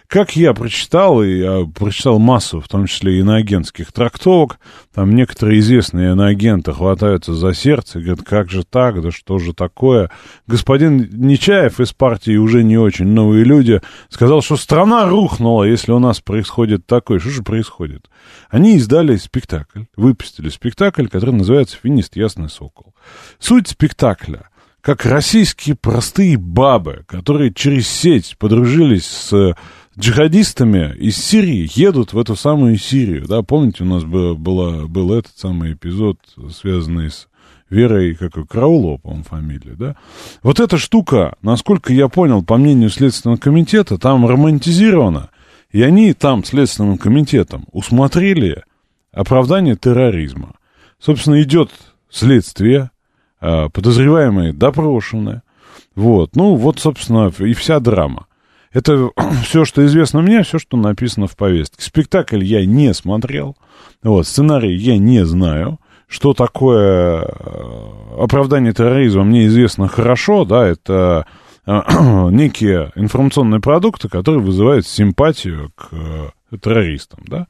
[0.08, 4.60] Как я прочитал, и я прочитал массу, в том числе иноагентских трактовок,
[4.94, 9.54] там некоторые известные иноагенты хватаются за сердце и говорят, как же так, да что же
[9.54, 10.12] такое.
[10.48, 16.00] Господин Нечаев из партии уже не очень новые люди сказал, что страна рухнула, если у
[16.00, 17.20] нас происходит такое.
[17.20, 18.10] Что же происходит?
[18.50, 22.94] Они издали спектакль, выпустили спектакль, который называется «Финист Ясный Сокол».
[23.40, 24.50] Суть спектакля—
[24.84, 29.56] как российские простые бабы, которые через сеть подружились с
[29.98, 33.26] джихадистами из Сирии, едут в эту самую Сирию.
[33.26, 36.20] Да, помните, у нас был, было, был этот самый эпизод,
[36.52, 37.30] связанный с
[37.70, 39.96] Верой, как Краулова, по-моему, фамилия, да?
[40.44, 45.30] Вот эта штука, насколько я понял, по мнению Следственного комитета, там романтизирована,
[45.72, 48.64] и они там, Следственным комитетом, усмотрели
[49.14, 50.56] оправдание терроризма.
[51.00, 51.72] Собственно, идет
[52.10, 52.92] следствие,
[53.74, 55.42] подозреваемые допрошены.
[55.96, 58.28] Вот, ну, вот, собственно, и вся драма.
[58.72, 59.10] Это
[59.44, 61.82] все, что известно мне, все, что написано в повестке.
[61.82, 63.56] Спектакль я не смотрел,
[64.02, 65.80] вот, сценарий я не знаю.
[66.08, 71.26] Что такое э, оправдание терроризма, мне известно хорошо, да, это
[71.66, 71.82] э,
[72.30, 77.48] некие информационные продукты, которые вызывают симпатию к э, террористам, да,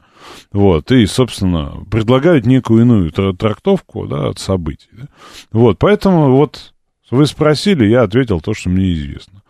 [0.51, 5.07] вот, и, собственно, предлагают некую иную трактовку, да, от событий, да?
[5.51, 6.73] вот, поэтому вот
[7.11, 9.41] вы спросили, я ответил то, что мне известно.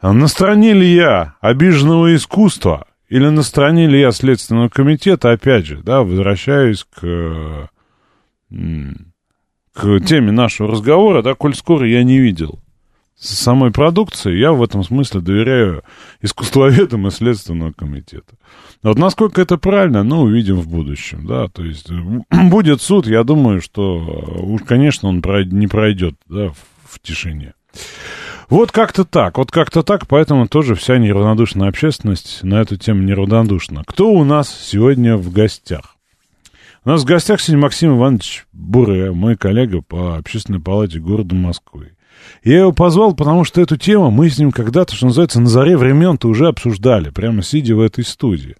[0.00, 5.66] А на стороне ли я обиженного искусства или на стороне ли я Следственного комитета, опять
[5.66, 7.68] же, да, возвращаюсь к,
[8.50, 12.58] к теме нашего разговора, да, коль скоро я не видел
[13.18, 15.82] самой продукции, я в этом смысле доверяю
[16.20, 18.34] искусствоведам и Следственного комитета.
[18.82, 21.88] Вот насколько это правильно, ну, увидим в будущем, да, то есть
[22.30, 23.98] будет суд, я думаю, что
[24.42, 27.54] уж, конечно, он не пройдет, да, в, в тишине.
[28.50, 33.82] Вот как-то так, вот как-то так, поэтому тоже вся неравнодушная общественность на эту тему неравнодушна.
[33.86, 35.96] Кто у нас сегодня в гостях?
[36.84, 41.92] У нас в гостях сегодня Максим Иванович Буре, мой коллега по общественной палате города Москвы.
[42.44, 45.76] Я его позвал, потому что эту тему мы с ним когда-то, что называется, на заре
[45.76, 48.56] времен-то уже обсуждали, прямо сидя в этой студии.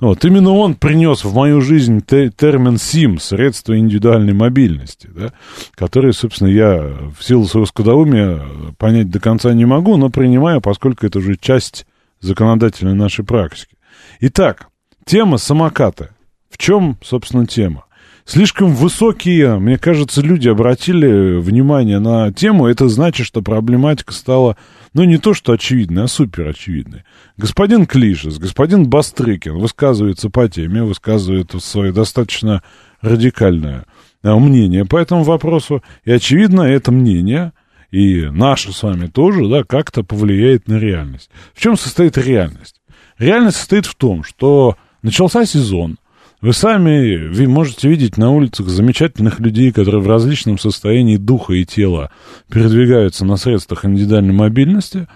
[0.00, 5.32] Вот, именно он принес в мою жизнь те, термин СИМ, средство индивидуальной мобильности, да,
[5.74, 8.42] который, собственно, я в силу своего скудоумия
[8.78, 11.86] понять до конца не могу, но принимаю, поскольку это уже часть
[12.20, 13.76] законодательной нашей практики.
[14.20, 14.68] Итак,
[15.04, 16.10] тема самоката.
[16.50, 17.84] В чем, собственно, тема?
[18.24, 22.66] Слишком высокие, мне кажется, люди обратили внимание на тему.
[22.66, 24.56] Это значит, что проблематика стала,
[24.94, 27.04] ну, не то что очевидной, а супер очевидной.
[27.36, 32.62] Господин Клишес, господин Бастрыкин высказывается по теме, высказывает свое достаточно
[33.00, 33.84] радикальное
[34.22, 35.82] а, мнение по этому вопросу.
[36.04, 37.52] И, очевидно, это мнение,
[37.90, 41.30] и наше с вами тоже, да, как-то повлияет на реальность.
[41.54, 42.80] В чем состоит реальность?
[43.18, 45.98] Реальность состоит в том, что начался сезон,
[46.42, 51.64] вы сами вы можете видеть на улицах замечательных людей, которые в различном состоянии духа и
[51.64, 52.10] тела
[52.50, 55.06] передвигаются на средствах индивидуальной мобильности,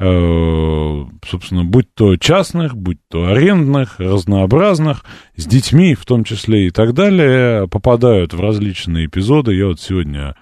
[0.00, 5.04] э, собственно, будь то частных, будь то арендных, разнообразных,
[5.36, 9.54] с детьми в том числе и так далее, попадают в различные эпизоды.
[9.54, 10.34] Я вот сегодня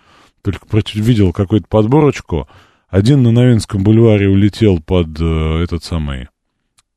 [0.42, 2.48] только видел какую-то подборочку.
[2.88, 6.29] Один на Новинском бульваре улетел под э, этот самый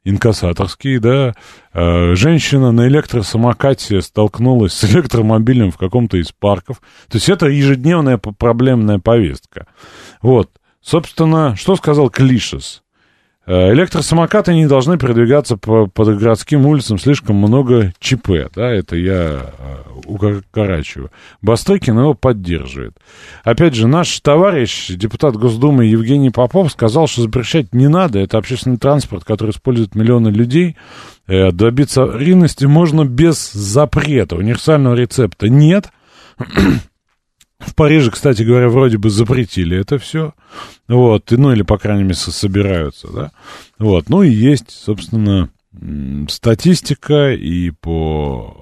[0.04, 1.34] инкассаторский, да,
[1.74, 6.82] э, женщина на электросамокате столкнулась с электромобилем в каком-то из парков.
[7.10, 9.68] То есть это ежедневная проблемная повестка.
[10.22, 10.52] Вот.
[10.82, 12.83] Собственно, что сказал Клишес?
[13.46, 19.14] Э, электросамокаты не должны передвигаться по, по городским улицам, слишком много ЧП, да, это я
[19.14, 21.12] э, укорачиваю.
[21.42, 22.96] Бастрыкин его поддерживает.
[23.44, 28.78] Опять же, наш товарищ, депутат Госдумы Евгений Попов, сказал, что запрещать не надо, это общественный
[28.78, 30.78] транспорт, который использует миллионы людей,
[31.28, 35.90] э, добиться ревности можно без запрета, универсального рецепта нет,
[37.66, 40.34] в Париже, кстати говоря, вроде бы запретили это все.
[40.88, 43.32] Вот, ну или, по крайней мере, собираются, да.
[43.80, 45.50] Вот, ну и есть, собственно,
[46.30, 48.56] статистика и по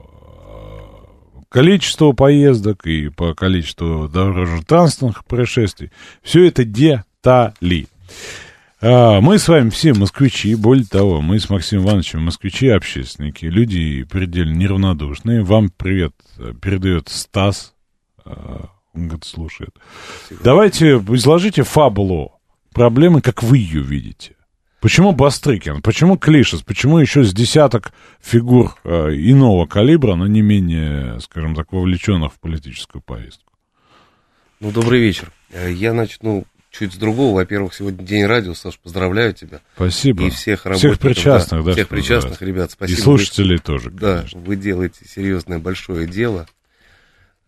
[1.38, 5.92] э, количеству поездок, и по количеству дорожно-транспортных происшествий.
[6.24, 7.88] Все это детали.
[8.84, 14.04] А, мы с вами все москвичи, более того, мы с Максимом Ивановичем москвичи, общественники, люди
[14.04, 15.44] предельно неравнодушные.
[15.44, 17.76] Вам привет э, передает Стас,
[18.26, 18.32] э,
[18.94, 19.76] он говорит, слушает.
[20.44, 22.40] Давайте изложите фабулу
[22.74, 24.36] проблемы, как вы ее видите.
[24.82, 25.82] Почему Бастрыкин?
[25.84, 26.64] Почему Клишес?
[26.64, 32.40] Почему еще с десяток фигур э, иного калибра, но не менее, скажем так, вовлеченных в
[32.40, 33.54] политическую повестку?
[34.60, 35.32] Ну, добрый вечер.
[35.52, 37.36] Э, я начну чуть с другого.
[37.36, 39.62] Во-первых, сегодня день радио, Саш, поздравляю тебя.
[39.76, 40.24] Спасибо.
[40.24, 40.98] И всех работников.
[40.98, 41.72] Всех причастных, да.
[41.74, 43.00] всех причастных, ребят, спасибо.
[43.00, 44.40] И слушателей тоже, Да, конечно.
[44.40, 46.48] вы делаете серьезное большое дело.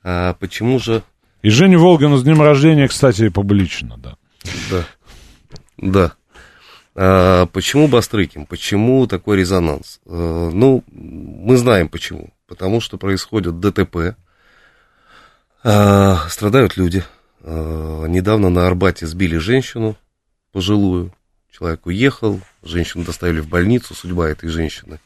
[0.04, 1.02] А почему же...
[1.44, 4.16] И Женю Волгину с днем рождения, кстати, публично, да.
[4.72, 4.86] Да.
[5.78, 6.14] Да.
[6.96, 8.46] А, почему Бастрыкин?
[8.46, 10.00] Почему такой резонанс?
[10.06, 12.34] Э, ну, мы знаем почему.
[12.48, 14.16] Потому что происходит ДТП.
[15.66, 17.04] А, страдают люди.
[17.42, 19.98] А, недавно на Арбате сбили женщину
[20.54, 21.14] пожилую.
[21.52, 23.94] Человек уехал, женщину доставили в больницу.
[23.94, 25.02] Судьба этой женщины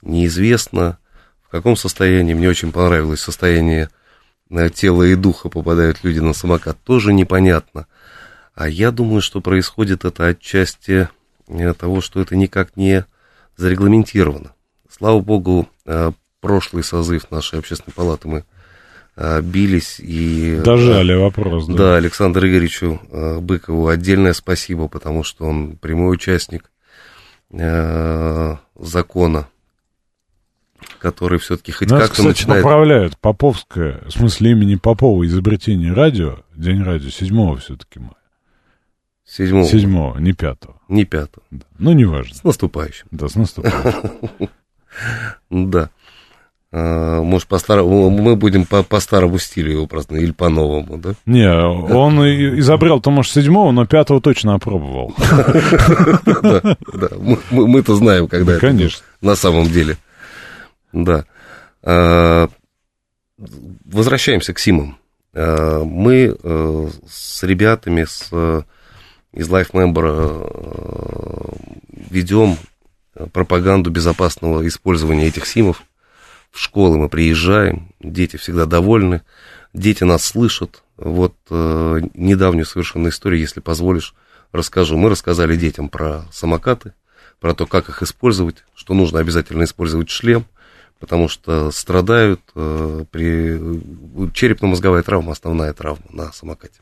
[0.00, 0.96] неизвестна.
[1.42, 2.32] В каком состоянии?
[2.32, 3.90] Мне очень понравилось состояние
[4.74, 6.78] тела и духа попадают люди на самокат.
[6.84, 7.86] Тоже непонятно.
[8.54, 11.08] А я думаю, что происходит это отчасти
[11.48, 13.04] э, того, что это никак не
[13.56, 14.52] зарегламентировано.
[14.88, 18.44] Слава богу, э, прошлый созыв нашей общественной палаты мы
[19.16, 20.60] э, бились и...
[20.64, 21.74] Дожали вопрос, да.
[21.74, 23.00] Да, Александру Игоревичу
[23.40, 26.70] Быкову отдельное спасибо, потому что он прямой участник
[28.76, 29.46] закона,
[30.98, 32.62] который все-таки хоть Нас, как-то кстати, начинает...
[32.62, 33.18] поправляют.
[33.18, 38.12] Поповское, в смысле имени Попова, изобретение радио, день радио, 7 все-таки мая.
[39.26, 41.46] Седьмого, 7 не 5 не пятого.
[41.50, 41.64] да.
[41.78, 42.34] Ну, неважно.
[42.34, 43.06] С наступающим.
[43.10, 44.10] Да, с наступающим.
[45.50, 45.90] Да.
[46.70, 50.98] А, может, по старому, мы будем по, по старому стилю его праздновать, или по новому,
[50.98, 51.14] да?
[51.24, 55.14] Не, он и- изобрел-то, может, 7 но 5 точно опробовал.
[56.42, 56.60] Да,
[56.92, 57.08] да.
[57.18, 59.04] Мы- мы- Мы-то знаем, когда это Конечно.
[59.20, 59.96] на самом деле.
[60.94, 61.26] Да.
[61.82, 62.48] А,
[63.84, 64.96] Возвращаемся к Симам.
[65.34, 68.62] А, Мы э, с ребятами с, э,
[69.32, 71.52] из LifeMember э,
[72.10, 72.56] ведем
[73.32, 75.82] пропаганду безопасного использования этих симов.
[76.50, 79.22] В школы мы приезжаем, дети всегда довольны,
[79.72, 80.82] дети нас слышат.
[80.96, 84.14] Вот э, недавнюю совершенно историю, если позволишь,
[84.52, 84.96] расскажу.
[84.96, 86.94] Мы рассказали детям про самокаты,
[87.40, 90.46] про то, как их использовать, что нужно обязательно использовать шлем,
[91.00, 94.30] потому что страдают э, при...
[94.32, 96.80] Черепно-мозговая травма, основная травма на самокате.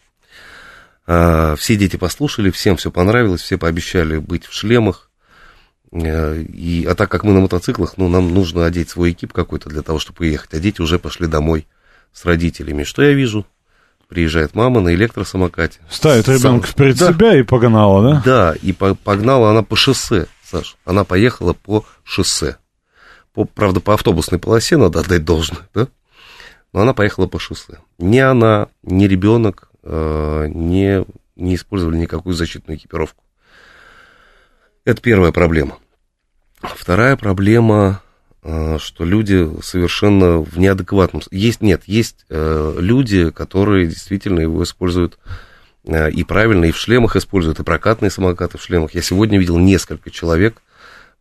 [1.06, 5.10] А, все дети послушали, всем все понравилось, все пообещали быть в шлемах.
[5.90, 9.68] Э, И, а так как мы на мотоциклах, ну, нам нужно одеть свой экип какой-то
[9.68, 10.54] для того, чтобы уехать.
[10.54, 11.66] А дети уже пошли домой
[12.12, 12.84] с родителями.
[12.84, 13.44] Что я вижу?
[14.08, 15.80] Приезжает мама на электросамокате.
[15.90, 17.12] Ставит Сам- ребенка перед Да.
[17.12, 18.22] себя и погнала, да?
[18.24, 20.76] Да, и по- погнала она по шоссе, Саш.
[20.84, 22.56] Она поехала по шоссе.
[23.34, 25.88] По, правда, по автобусной полосе надо отдать должное, да?
[26.72, 27.78] Но она поехала по шоссе.
[27.98, 31.04] Ни она, ни ребенок э, не,
[31.36, 33.22] не использовали никакую защитную экипировку.
[34.84, 35.78] Это первая проблема.
[36.62, 38.02] Вторая проблема,
[38.42, 41.22] э, что люди совершенно в неадекватном...
[41.30, 45.18] Есть, нет, есть э, люди, которые действительно его используют
[45.84, 48.94] э, и правильно, и в шлемах используют, и прокатные самокаты в шлемах.
[48.94, 50.62] Я сегодня видел несколько человек,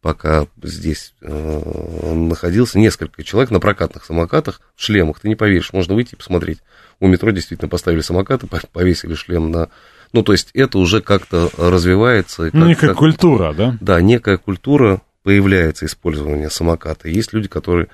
[0.01, 5.19] пока здесь э, находился, несколько человек на прокатных самокатах в шлемах.
[5.19, 6.59] Ты не поверишь, можно выйти и посмотреть.
[6.99, 9.69] У метро действительно поставили самокаты, по- повесили шлем на...
[10.13, 12.43] Ну, то есть это уже как-то развивается.
[12.45, 13.77] и Ну, как- некая как- культура, да?
[13.79, 17.07] да, некая культура появляется использование самоката.
[17.07, 17.87] Есть люди, которые,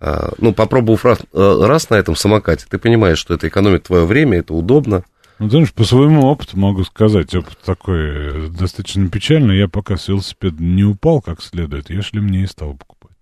[0.00, 4.04] а, ну, попробовав раз, э, раз на этом самокате, ты понимаешь, что это экономит твое
[4.04, 5.02] время, это удобно.
[5.38, 9.58] Ну, знаешь, по своему опыту могу сказать, опыт такой э, достаточно печальный.
[9.58, 13.16] Я пока с велосипеда не упал как следует, я шлем не и стал покупать.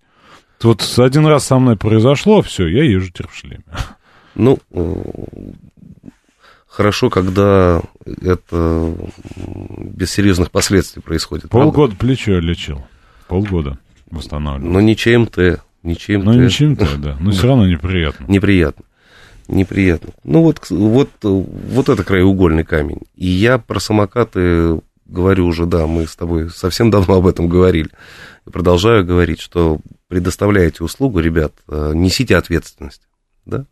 [0.61, 3.63] Вот один раз со мной произошло, все, я езжу теперь в шлеме.
[4.35, 4.95] Ну, э,
[6.67, 8.93] хорошо, когда это
[9.77, 11.49] без серьезных последствий происходит.
[11.49, 11.71] правда?
[11.71, 12.85] Полгода плечо лечил.
[13.27, 13.77] Полгода
[14.09, 14.71] восстанавливал.
[14.71, 16.23] Но не ЧМТ, не ЧМТ.
[16.23, 17.17] Ну, не чем-то, да.
[17.19, 18.25] Но все равно неприятно.
[18.27, 18.85] Неприятно.
[19.47, 20.11] Неприятно.
[20.23, 23.01] Ну, вот, вот, э, вот это краеугольный камень.
[23.15, 27.89] И я про самокаты говорю уже, да, мы с тобой совсем давно об этом говорили.
[28.47, 33.01] И продолжаю говорить, что предоставляете услугу, ребят, э, несите ответственность.
[33.45, 33.65] Да?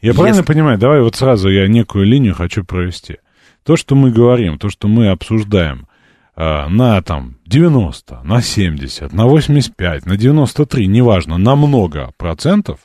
[0.00, 0.78] Я Если- правильно понимаю?
[0.78, 3.18] Давай вот сразу я некую линию хочу провести.
[3.64, 5.86] То, что мы говорим, то, что мы обсуждаем
[6.34, 12.80] а, на там 90, на 70, на 85, на 93, неважно, на много процентов,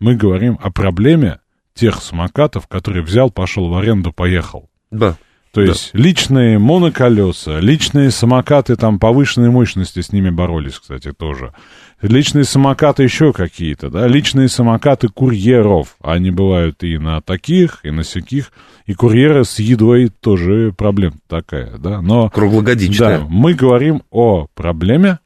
[0.00, 1.38] мы говорим о проблеме
[1.78, 4.68] тех самокатов, которые взял, пошел в аренду, поехал.
[4.90, 5.16] Да.
[5.52, 5.68] То Да.
[5.68, 11.52] есть личные моноколеса, личные самокаты там повышенной мощности с ними боролись, кстати, тоже.
[12.02, 15.96] Личные самокаты еще какие-то, да, личные самокаты курьеров.
[16.02, 18.52] Они бывают и на таких, и на сяких.
[18.86, 22.02] И курьеры с едой тоже проблема такая, да.
[22.02, 23.18] Но Круглогодичная.
[23.20, 25.18] да, мы говорим о проблеме,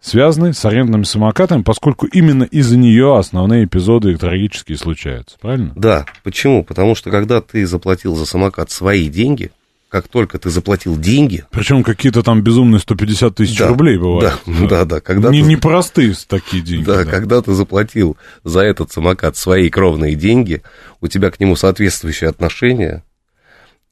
[0.00, 5.72] связанной с арендными самокатами, поскольку именно из-за нее основные эпизоды трагические случаются, правильно?
[5.76, 6.06] Да.
[6.24, 6.64] Почему?
[6.64, 9.50] Потому что когда ты заплатил за самокат свои деньги,
[9.90, 11.44] как только ты заплатил деньги...
[11.50, 14.40] Причем какие-то там безумные 150 тысяч Да, рублей бывают.
[14.46, 16.84] да, да, да, когда не, ты- Непростые такие деньги.
[16.84, 20.62] Да, когда ты заплатил за этот самокат свои кровные деньги,
[21.00, 23.02] у тебя к нему соответствующие отношения,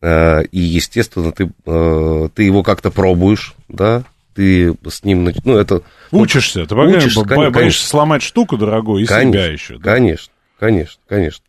[0.01, 4.05] э, и, естественно, ты, э, ты его как-то пробуешь, да,
[4.39, 5.29] ты с ним...
[5.45, 5.83] Ну, это...
[6.13, 7.89] Учишься, ты Учишься, конечно, боишься конечно.
[7.89, 9.79] сломать штуку дорогую и Конечно, себя еще.
[9.79, 9.95] да?
[9.95, 11.45] Конечно, конечно, конечно.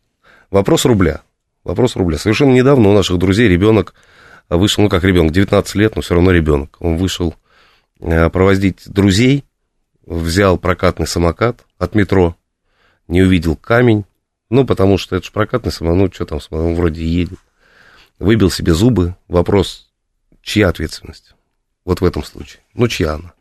[0.50, 1.20] Вопрос рубля.
[1.62, 2.18] Вопрос рубля.
[2.18, 3.94] Совершенно недавно у наших друзей ребенок
[4.48, 6.78] вышел, ну как ребенок, 19 лет, но все равно ребенок.
[6.80, 7.36] Он вышел
[8.00, 9.44] э, провозить друзей,
[10.04, 12.34] взял прокатный самокат от метро,
[13.06, 14.04] не увидел камень,
[14.48, 17.38] ну, потому что это же прокатный самокат, ну, что там, он вроде едет.
[18.18, 19.14] Выбил себе зубы.
[19.28, 19.88] Вопрос,
[20.42, 21.36] чья ответственность?
[21.90, 22.60] Вот в этом случае.
[22.74, 23.32] Ну, чья она?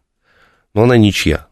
[0.74, 1.46] Ну, она ничья.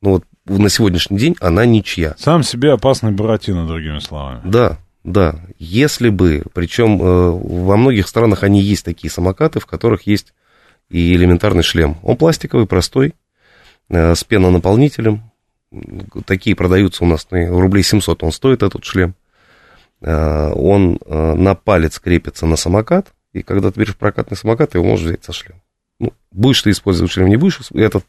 [0.00, 2.14] Ну, вот на сегодняшний день она ничья.
[2.16, 4.42] Сам себе опасный Буратино, другими словами.
[4.44, 5.40] Да, да.
[5.58, 10.32] Если бы, причем э, во многих странах они есть такие самокаты, в которых есть
[10.90, 11.96] и элементарный шлем.
[12.04, 13.14] Он пластиковый, простой,
[13.88, 15.32] э, с пенонаполнителем.
[16.24, 19.16] Такие продаются у нас на рублей 700, он стоит, этот шлем.
[20.02, 24.78] Э, Он э, на палец крепится на самокат, и когда ты берешь прокатный самокат, ты
[24.78, 25.60] его можешь взять со шлем.
[25.98, 28.02] Ну, будешь ты использовать шлем, не будешь, это,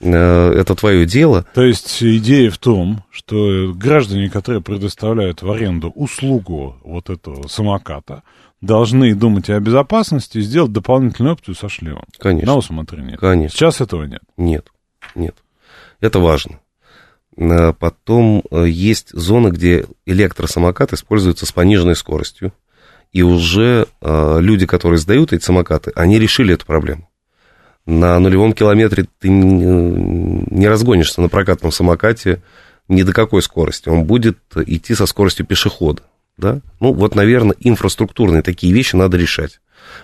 [0.00, 1.46] э, это твое дело.
[1.54, 8.22] То есть идея в том, что граждане, которые предоставляют в аренду услугу вот этого самоката,
[8.60, 12.04] должны думать о безопасности и сделать дополнительную опцию со шлемом.
[12.18, 12.52] Конечно.
[12.52, 13.16] На усмотрение.
[13.16, 13.56] Конечно.
[13.56, 14.22] Сейчас этого нет.
[14.36, 14.68] Нет,
[15.14, 15.36] нет.
[16.00, 16.60] Это важно.
[17.36, 22.52] Э, Потом э, есть зоны, где электросамокат используется с пониженной скоростью.
[23.12, 27.08] И уже э, люди, которые сдают эти самокаты, они решили эту проблему.
[27.86, 32.42] На нулевом километре ты не не разгонишься на прокатном самокате
[32.88, 33.88] ни до какой скорости.
[33.88, 36.02] Он будет идти со скоростью пешехода.
[36.36, 36.60] Да?
[36.80, 39.60] Ну, вот, наверное, инфраструктурные такие вещи надо решать.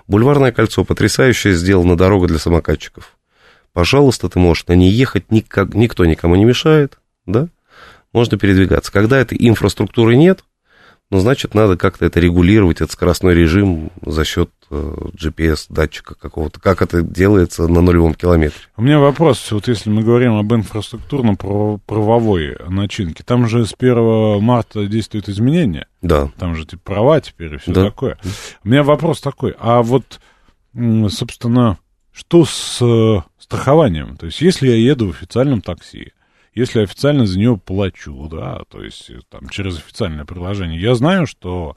[0.07, 3.17] Бульварное кольцо потрясающе сделана дорога для самокатчиков.
[3.73, 7.49] Пожалуйста, ты можешь на ней ехать, никак, никто никому не мешает, да?
[8.13, 8.91] Можно передвигаться.
[8.91, 10.45] Когда этой инфраструктуры нет,
[11.11, 16.59] ну, значит, надо как-то это регулировать, этот скоростной режим за счет GPS, датчика какого-то.
[16.61, 18.59] Как это делается на нулевом километре?
[18.77, 24.87] У меня вопрос, вот если мы говорим об инфраструктурно-правовой начинке, там же с 1 марта
[24.87, 26.31] действуют изменения, Да.
[26.39, 27.85] там же типа права теперь и все Да.
[27.85, 28.19] такое.
[28.65, 30.21] У меня вопрос такой, а вот,
[31.09, 31.79] собственно,
[32.13, 34.17] что с э, страхованием?
[34.17, 36.13] То есть, если я еду в официальном такси,
[36.57, 41.27] если официально за него плачу, да, то есть э, там через официальное приложение, я знаю,
[41.27, 41.77] что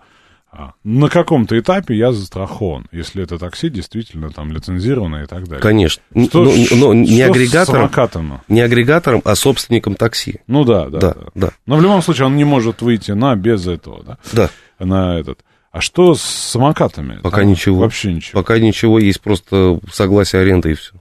[0.52, 5.62] а, на каком-то этапе я застрахован, если это такси действительно там лицензировано и так далее.
[5.62, 6.02] Конечно.
[6.28, 10.40] Что, но, ш- но не что агрегатором, не агрегатором, а собственником такси.
[10.48, 11.26] Ну да, да, Да, да.
[11.36, 14.50] да, Но в любом случае он не может выйти на без этого, да, да.
[14.84, 15.44] на этот.
[15.72, 17.20] А что с самокатами?
[17.22, 17.82] Пока Там ничего.
[17.82, 18.42] Вообще ничего.
[18.42, 20.94] Пока ничего, есть просто согласие аренды и все.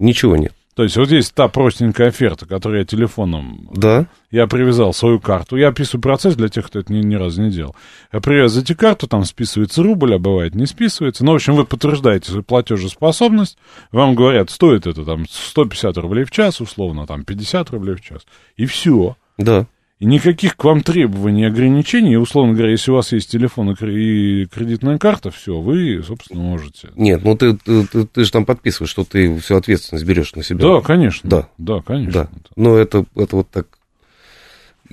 [0.00, 0.52] Ничего нет.
[0.76, 3.70] То есть вот здесь та простенькая оферта, которую я телефоном...
[3.74, 5.56] Да, Я привязал свою карту.
[5.56, 7.74] Я описываю процесс для тех, кто это ни, ни разу не делал.
[8.12, 11.24] Я привязываете карту, там списывается рубль, а бывает не списывается.
[11.24, 13.56] Ну, в общем, вы подтверждаете свою платежеспособность.
[13.90, 18.26] Вам говорят, стоит это там 150 рублей в час, условно, там 50 рублей в час.
[18.58, 19.16] И все.
[19.38, 19.66] да.
[19.98, 23.74] И никаких к вам требований и ограничений, условно говоря, если у вас есть телефон и
[23.74, 23.94] кре-
[24.42, 26.90] и кредитная карта, все, вы, собственно, можете.
[26.96, 30.42] Нет, ну ты, ты, ты, ты же там подписываешь, что ты всю ответственность берешь на
[30.42, 30.58] себя.
[30.60, 31.30] Да, конечно.
[31.30, 31.48] Да.
[31.56, 32.12] Да, конечно.
[32.12, 32.28] Да.
[32.56, 33.66] Но это, это вот так.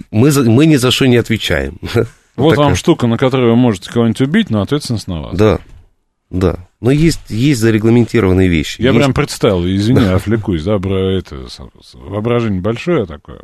[0.09, 1.79] Мы, за, мы ни за что не отвечаем.
[2.35, 5.37] Вот такая- вам штука, на которой вы можете кого-нибудь убить, но ответственность на вас.
[5.37, 5.59] Да,
[6.33, 6.67] да.
[6.81, 8.81] Но есть, есть зарегламентированные вещи.
[8.81, 11.45] Я Есть- прям представил, извини, отвлекусь, да, бро, это,
[11.93, 13.39] воображение большое такое,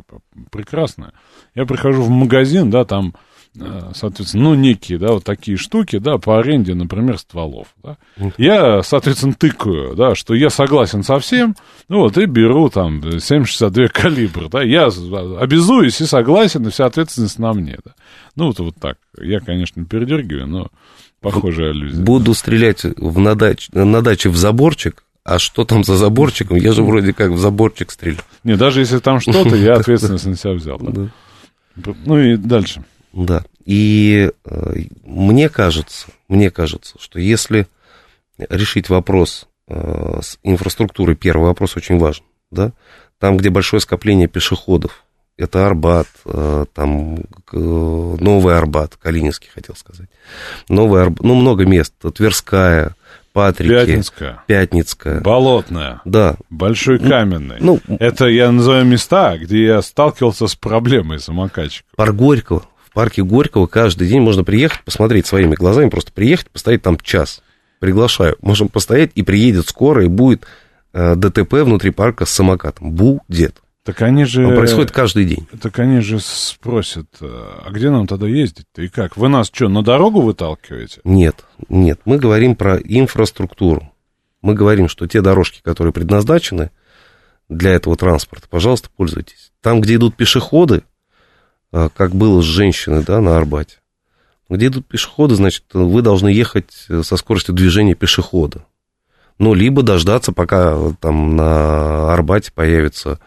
[0.50, 1.12] прекрасное.
[1.54, 3.14] Я прихожу в магазин, да, там,
[3.58, 7.96] э, соответственно, ну, некие, да, вот такие штуки, да, по аренде, например, стволов, да.
[8.36, 11.56] Я, соответственно, тыкаю, да, что я согласен со всем,
[11.88, 14.98] ну, вот, и беру там 7,62 калибр, да, я с-
[15.40, 17.92] обязуюсь и согласен, и вся ответственность на мне, да.
[18.36, 18.98] Ну, вот, вот так.
[19.20, 20.68] Я, конечно, передергиваю, но
[21.20, 22.02] похожая аллюзия.
[22.04, 26.56] Буду стрелять в на, дач- на даче в заборчик, а что там за заборчиком?
[26.56, 28.22] Я же вроде как в заборчик стреляю.
[28.44, 30.78] Не, даже если там что-то, я ответственность на себя взял.
[30.78, 31.08] да.
[31.76, 31.94] Да.
[32.04, 32.84] Ну и дальше.
[33.12, 33.44] Да.
[33.64, 37.66] И э, мне кажется, мне кажется, что если
[38.38, 42.72] решить вопрос э, с инфраструктурой, первый вопрос очень важен, да,
[43.18, 45.04] там, где большое скопление пешеходов,
[45.40, 47.18] это Арбат, э, там
[47.52, 50.08] Новый Арбат, Калининский хотел сказать,
[50.68, 52.94] Новый Арбат, ну, много мест, Тверская,
[53.32, 57.56] Патрики, Пятницкая, Пятницкая, Болотная, да, Большой Каменный.
[57.60, 61.90] ну, Это я называю места, где я сталкивался с проблемой самокатчиков.
[61.96, 66.82] парк Горького, в парке Горького каждый день можно приехать, посмотреть своими глазами, просто приехать, поставить
[66.82, 67.40] там час.
[67.78, 68.36] приглашаю.
[68.42, 70.44] Можем постоять, и приедет скоро, и будет
[70.92, 72.90] э, ДТП внутри парка с самокатом.
[72.90, 73.62] Будет.
[73.84, 74.46] Так они же...
[74.46, 75.48] Он происходит каждый день.
[75.60, 79.16] Так они же спросят, а где нам тогда ездить-то и как?
[79.16, 81.00] Вы нас что, на дорогу выталкиваете?
[81.04, 82.00] Нет, нет.
[82.04, 83.90] Мы говорим про инфраструктуру.
[84.42, 86.70] Мы говорим, что те дорожки, которые предназначены
[87.48, 89.52] для этого транспорта, пожалуйста, пользуйтесь.
[89.62, 90.82] Там, где идут пешеходы,
[91.72, 93.78] а, как было с женщиной, да, на Арбате,
[94.48, 98.64] где идут пешеходы, значит, вы должны ехать со скоростью движения пешехода.
[99.38, 103.18] Ну, либо дождаться, пока там на Арбате появится а,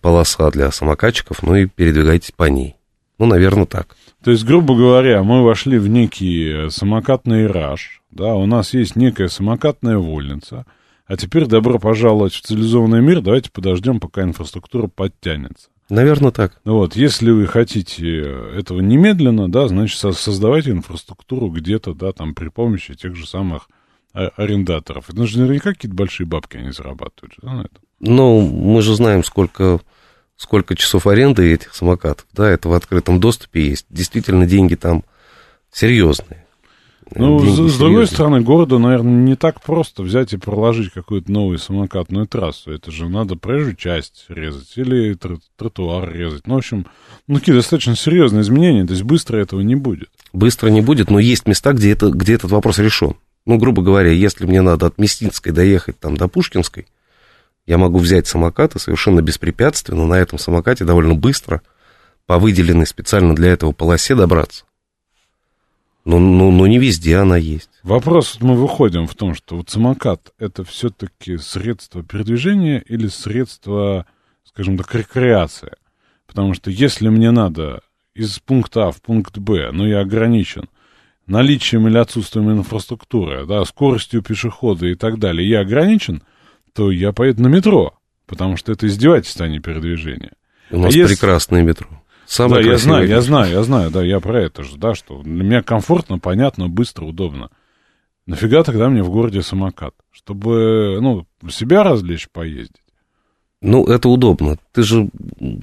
[0.00, 2.76] полоса для самокатчиков, ну и передвигайтесь по ней.
[3.18, 3.96] Ну, наверное, так.
[4.22, 9.28] То есть, грубо говоря, мы вошли в некий самокатный раж, да, у нас есть некая
[9.28, 10.66] самокатная вольница,
[11.06, 15.68] а теперь добро пожаловать в цивилизованный мир, давайте подождем, пока инфраструктура подтянется.
[15.90, 16.60] Наверное, так.
[16.64, 18.20] Вот, если вы хотите
[18.56, 23.68] этого немедленно, да, значит, создавайте инфраструктуру где-то, да, там, при помощи тех же самых
[24.12, 25.10] арендаторов.
[25.10, 27.82] Это же наверняка какие-то большие бабки они зарабатывают, да, на этом.
[28.00, 29.80] Ну, мы же знаем, сколько,
[30.36, 33.86] сколько часов аренды этих самокатов, да, это в открытом доступе есть.
[33.90, 35.04] Действительно, деньги там
[35.72, 36.44] серьезные.
[37.14, 41.58] Ну, с, с другой стороны, городу, наверное, не так просто взять и проложить какую-то новую
[41.58, 42.72] самокатную трассу.
[42.72, 46.46] Это же надо проезжую часть резать или тр тротуар резать.
[46.46, 46.86] Ну, в общем,
[47.26, 50.08] ну, такие достаточно серьезные изменения, то есть быстро этого не будет.
[50.32, 53.14] Быстро не будет, но есть места, где, это, где этот вопрос решен.
[53.46, 56.86] Ну, грубо говоря, если мне надо от Мясницкой доехать там до Пушкинской,
[57.66, 61.62] я могу взять самокат и совершенно беспрепятственно на этом самокате довольно быстро
[62.26, 64.64] по выделенной специально для этого полосе добраться.
[66.04, 67.70] Но, но, но не везде она есть.
[67.82, 74.04] Вопрос, мы выходим в том, что вот самокат это все-таки средство передвижения или средство,
[74.44, 75.72] скажем так, рекреации.
[76.26, 77.80] Потому что если мне надо
[78.14, 80.68] из пункта А в пункт Б, но я ограничен
[81.26, 86.22] наличием или отсутствием инфраструктуры, да, скоростью пешехода и так далее, я ограничен–
[86.74, 87.94] то я поеду на метро,
[88.26, 90.32] потому что это издевательство, а не передвижение.
[90.70, 91.14] У нас а если...
[91.14, 91.88] прекрасное метро.
[92.26, 93.14] Самое да, я знаю, метро.
[93.14, 96.68] я знаю, я знаю, да, я про это же, да, что для меня комфортно, понятно,
[96.68, 97.50] быстро, удобно.
[98.26, 99.94] Нафига тогда мне в городе самокат?
[100.10, 102.82] Чтобы, ну, себя развлечь, поездить.
[103.60, 104.56] Ну, это удобно.
[104.72, 105.08] Ты же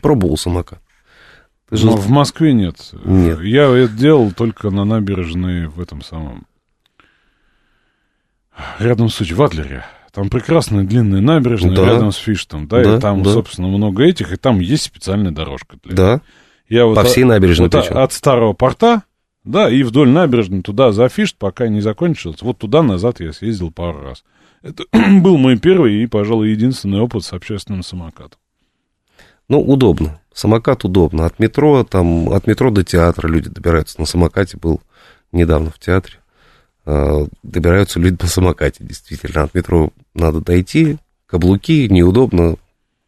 [0.01, 0.81] пробовал самокат.
[1.69, 1.87] Ты же...
[1.87, 2.91] Но в Москве нет.
[3.03, 3.41] Нет.
[3.41, 6.45] Я это делал только на набережной в этом самом...
[8.77, 9.85] Рядом с Сочи, в Адлере.
[10.13, 11.85] Там прекрасная длинная набережная да.
[11.85, 13.31] рядом с Фиштом, да, да, и там, да.
[13.31, 16.21] собственно, много этих, и там есть специальная дорожка для Да.
[16.67, 19.03] Я вот По всей набережной вот От старого порта,
[19.43, 22.45] да, и вдоль набережной туда за Фишт, пока не закончился.
[22.45, 24.23] Вот туда-назад я съездил пару раз.
[24.61, 24.83] Это
[25.21, 28.39] был мой первый и, пожалуй, единственный опыт с общественным самокатом.
[29.49, 30.21] Ну, удобно.
[30.33, 31.25] Самокат удобно.
[31.25, 34.57] От метро, там, от метро до театра люди добираются на самокате.
[34.57, 34.81] Был
[35.33, 36.20] недавно в театре.
[36.85, 39.43] Э, добираются люди на самокате, действительно.
[39.43, 42.55] От метро надо дойти, каблуки, неудобно,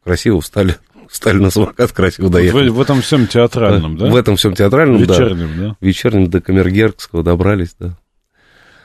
[0.04, 0.76] красиво встали,
[1.10, 2.70] встали на самокат, красиво доехали.
[2.70, 4.08] В, в этом всем театральном, да?
[4.08, 5.68] В этом всем театральном, Вечернем, да.
[5.70, 5.76] да?
[5.82, 7.98] Вечернем до Камергерского добрались, да.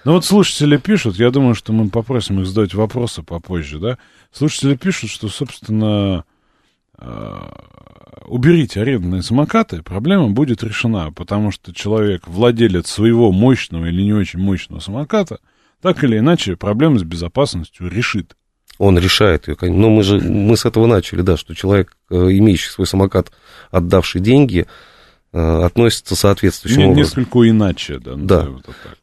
[0.05, 3.99] Ну вот слушатели пишут, я думаю, что мы попросим их задать вопросы попозже, да.
[4.33, 6.25] Слушатели пишут, что, собственно,
[8.29, 14.39] уберите арендные самокаты, проблема будет решена, потому что человек, владелец своего мощного или не очень
[14.39, 15.39] мощного самоката,
[15.81, 18.37] так или иначе проблему с безопасностью решит.
[18.79, 19.57] Он решает ее.
[19.61, 23.33] Но мы же мы с этого начали, да, что человек, э, имеющий свой самокат,
[23.71, 24.67] отдавший деньги,
[25.33, 27.21] э, относится соответствующим не, образом.
[27.21, 28.15] Несколько иначе, да.
[28.17, 28.49] Да.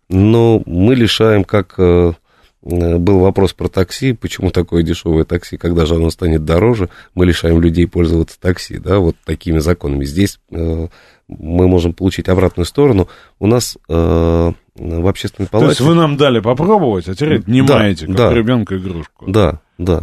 [0.07, 2.24] Но мы лишаем как э, Э,
[2.65, 7.61] был вопрос про такси, почему такое дешевое такси, когда же оно станет дороже, мы лишаем
[7.61, 10.03] людей пользоваться такси, да, вот такими законами.
[10.03, 10.87] Здесь э,
[11.27, 13.07] мы можем получить обратную сторону.
[13.39, 15.67] У нас э, в общественной палате...
[15.67, 19.29] То есть вы нам дали попробовать, а теперь не да, маете, как да, ребенка игрушку.
[19.29, 20.01] Да, да.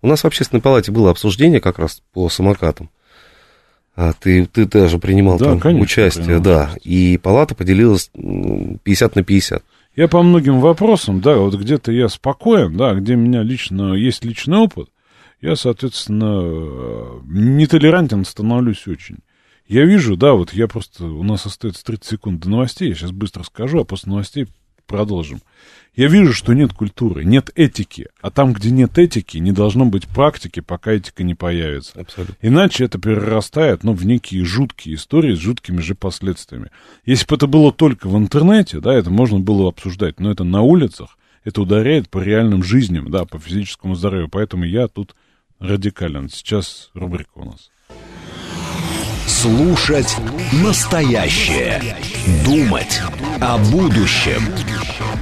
[0.00, 2.88] У нас в общественной палате было обсуждение как раз по самокатам.
[3.96, 6.70] А ты, ты даже принимал да, там конечно, участие, да.
[6.72, 7.12] Участие.
[7.12, 9.62] И палата поделилась 50 на 50.
[9.98, 14.24] Я по многим вопросам, да, вот где-то я спокоен, да, где у меня лично есть
[14.24, 14.90] личный опыт,
[15.40, 19.16] я, соответственно, э, нетолерантен становлюсь очень.
[19.66, 23.10] Я вижу, да, вот я просто, у нас остается 30 секунд до новостей, я сейчас
[23.10, 24.46] быстро скажу, а после новостей
[24.86, 25.40] продолжим.
[25.98, 28.06] Я вижу, что нет культуры, нет этики.
[28.20, 32.00] А там, где нет этики, не должно быть практики, пока этика не появится.
[32.00, 32.36] Абсолютно.
[32.40, 36.70] Иначе это перерастает ну, в некие жуткие истории с жуткими же последствиями.
[37.04, 40.62] Если бы это было только в интернете, да, это можно было обсуждать, но это на
[40.62, 44.28] улицах, это ударяет по реальным жизням, да, по физическому здоровью.
[44.28, 45.16] Поэтому я тут
[45.58, 46.28] радикален.
[46.28, 47.72] Сейчас рубрика у нас.
[49.26, 50.16] Слушать
[50.62, 51.82] настоящее.
[52.44, 53.02] Думать
[53.40, 54.42] о будущем.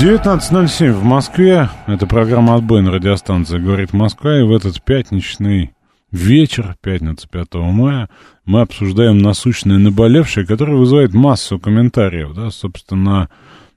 [0.00, 1.68] 19.07 в Москве.
[1.88, 4.38] Это программа «Отбой» на радиостанции «Говорит Москва».
[4.38, 5.72] И в этот пятничный
[6.12, 8.08] вечер, пятница 5 мая,
[8.44, 12.32] мы обсуждаем насущное наболевшее, которое вызывает массу комментариев.
[12.32, 12.52] Да?
[12.52, 13.28] Собственно,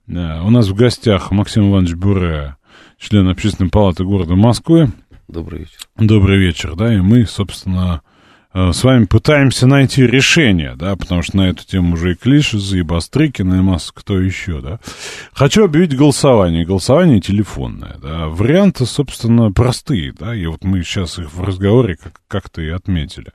[0.08, 2.56] э, у нас в гостях Максим Иванович Буре,
[3.00, 4.92] член общественной палаты города Москвы.
[5.28, 5.80] Добрый вечер.
[5.98, 8.04] Добрый вечер, да, и мы, собственно,
[8.54, 12.82] с вами пытаемся найти решение, да, потому что на эту тему уже и Клишес, и
[12.82, 14.80] Бастрыкин, и масса кто еще, да.
[15.32, 16.66] Хочу объявить голосование.
[16.66, 18.28] Голосование телефонное, да.
[18.28, 23.32] Варианты, собственно, простые, да, и вот мы сейчас их в разговоре как- как-то и отметили.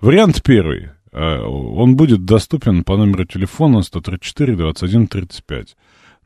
[0.00, 0.90] Вариант первый.
[1.12, 5.76] э, Он будет доступен по номеру телефона 134 21 35.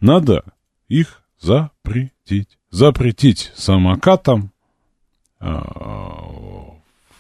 [0.01, 0.45] Надо
[0.88, 2.59] их запретить.
[2.70, 4.51] Запретить самокатам,
[5.40, 6.74] а,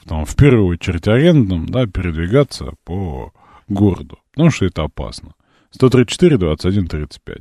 [0.06, 3.32] там, в первую очередь арендным, да, передвигаться по
[3.68, 5.34] городу, потому что это опасно.
[5.74, 7.38] 134, 21, 35.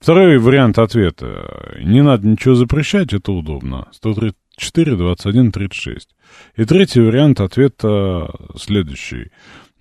[0.00, 1.76] Второй вариант ответа.
[1.80, 3.86] Не надо ничего запрещать, это удобно.
[3.92, 6.08] 134, 21, 36.
[6.56, 9.30] И третий вариант ответа следующий.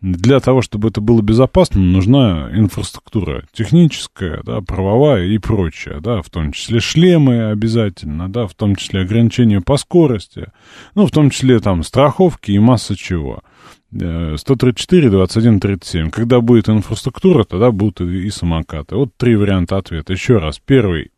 [0.02, 6.30] Для того, чтобы это было безопасно, нужна инфраструктура техническая, да, правовая и прочее, да, в
[6.30, 10.48] том числе шлемы обязательно, да, в том числе ограничения по скорости,
[10.94, 13.42] ну, в том числе там страховки и масса чего.
[14.00, 16.10] Э, 134, 21, 37.
[16.10, 18.96] Когда будет инфраструктура, тогда будут и самокаты.
[18.96, 20.14] Вот три варианта ответа.
[20.14, 20.60] Еще раз.
[20.64, 21.12] Первый.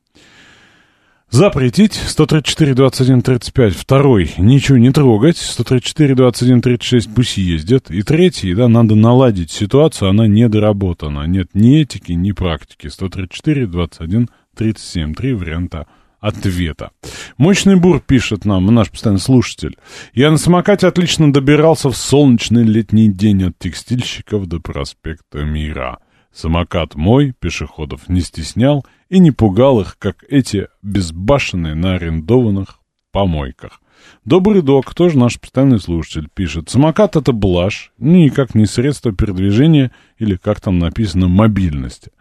[1.29, 3.73] Запретить 134, 21, 35.
[3.75, 4.31] Второй.
[4.37, 5.37] Ничего не трогать.
[5.37, 7.13] 134, 21, 36.
[7.13, 7.91] Пусть ездят.
[7.91, 10.09] И третий, да, надо наладить ситуацию.
[10.09, 11.27] Она недоработана.
[11.27, 12.87] Нет ни этики, ни практики.
[12.87, 15.13] 134, 21, 37.
[15.15, 15.85] Три варианта
[16.21, 16.91] ответа.
[17.37, 19.77] Мощный бур пишет нам, наш постоянный слушатель.
[20.13, 25.99] Я на самокате отлично добирался в солнечный летний день от текстильщиков до проспекта Мира.
[26.37, 32.79] Самокат мой, пешеходов не стеснял и не пугал их, как эти безбашенные на арендованных
[33.11, 33.81] помойках.
[34.23, 36.69] Добрый док, тоже наш постоянный слушатель, пишет.
[36.69, 42.11] Самокат это блажь, никак не средство передвижения или, как там написано, мобильности.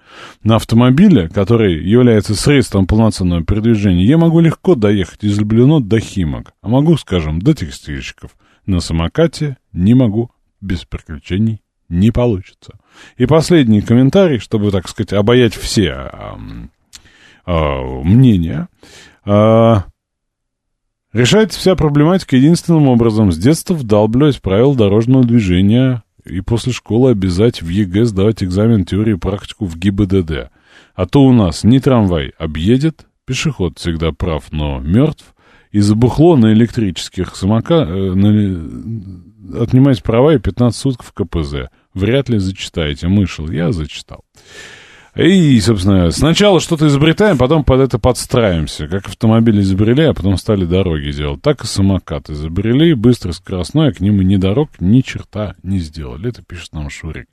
[0.43, 6.55] На автомобиле, который является средством полноценного передвижения, я могу легко доехать из Люблино до Химок,
[6.63, 8.31] а могу, скажем, до Текстильщиков.
[8.65, 10.31] На самокате не могу,
[10.63, 12.79] без приключений не получится.
[13.17, 16.39] И последний комментарий, чтобы, так сказать, объять все а,
[17.45, 18.69] а, мнения.
[19.25, 19.85] А,
[21.13, 23.33] решается вся проблематика единственным образом.
[23.33, 29.15] С детства вдалбливать правила дорожного движения и после школы обязать в ЕГЭ сдавать экзамен теории
[29.15, 30.51] и практику в ГИБДД.
[30.95, 35.36] А то у нас не трамвай объедет, пешеход всегда прав, но мертв,
[35.73, 37.75] и забухло на электрических самока...
[37.89, 41.71] э, на- отнимать права и 15 сутков КПЗ.
[41.95, 43.09] Вряд ли зачитаете.
[43.09, 44.25] Мышел, я зачитал.
[45.17, 48.87] И, собственно, сначала что-то изобретаем, потом под это подстраиваемся.
[48.87, 51.41] Как автомобили изобрели, а потом стали дороги делать.
[51.41, 55.79] Так и самокат изобрели, быстро, скоростной, а к ним и ни дорог, ни черта не
[55.79, 56.29] сделали.
[56.29, 57.29] Это пишет нам Шурик.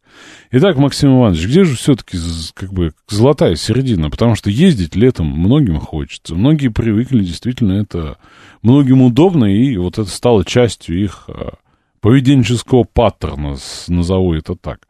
[0.51, 2.17] Итак, Максим Иванович, где же все-таки
[2.53, 4.09] как бы золотая середина?
[4.09, 6.35] Потому что ездить летом многим хочется.
[6.35, 8.17] Многие привыкли, действительно, это
[8.61, 11.55] многим удобно, и вот это стало частью их а,
[11.99, 13.57] поведенческого паттерна,
[13.89, 14.87] назову это так.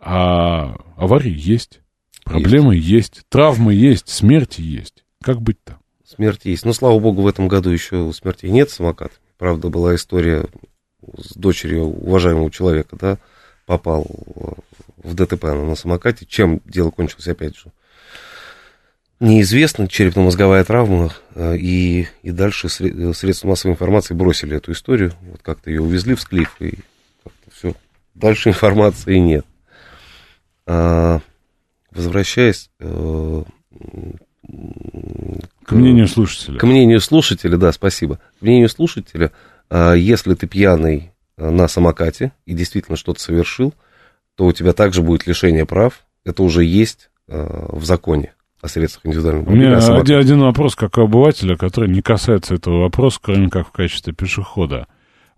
[0.00, 1.81] А аварии есть.
[2.24, 3.22] Проблемы есть.
[3.28, 5.04] травмы есть, смерти есть.
[5.22, 5.78] Как быть-то?
[6.04, 6.64] Смерть есть.
[6.64, 9.12] Но, слава богу, в этом году еще смерти нет самокат.
[9.38, 10.46] Правда, была история
[11.16, 13.18] с дочерью уважаемого человека, да,
[13.66, 14.06] попал
[15.02, 16.26] в ДТП она на самокате.
[16.26, 17.72] Чем дело кончилось, опять же,
[19.20, 19.88] неизвестно.
[19.88, 21.12] Черепно-мозговая травма.
[21.34, 25.12] э, И, и дальше сре- средства массовой информации бросили эту историю.
[25.22, 26.78] Вот как-то ее увезли в склиф, и
[27.24, 27.74] как-то все.
[28.14, 29.46] Дальше информации нет.
[30.66, 31.20] А,
[31.94, 33.42] возвращаясь э,
[35.64, 36.58] К мнению слушателя.
[36.58, 38.18] к мнению слушателя, да, спасибо.
[38.38, 39.32] К мнению слушателя,
[39.70, 43.74] а, если ты пьяный а, на самокате и действительно что-то совершил,
[44.36, 46.04] то у тебя также будет лишение прав.
[46.24, 50.96] Это уже есть а, в законе о средствах индивидуального У меня один, один вопрос, как
[50.96, 54.86] у обывателя, который не касается этого вопроса, кроме как в качестве пешехода.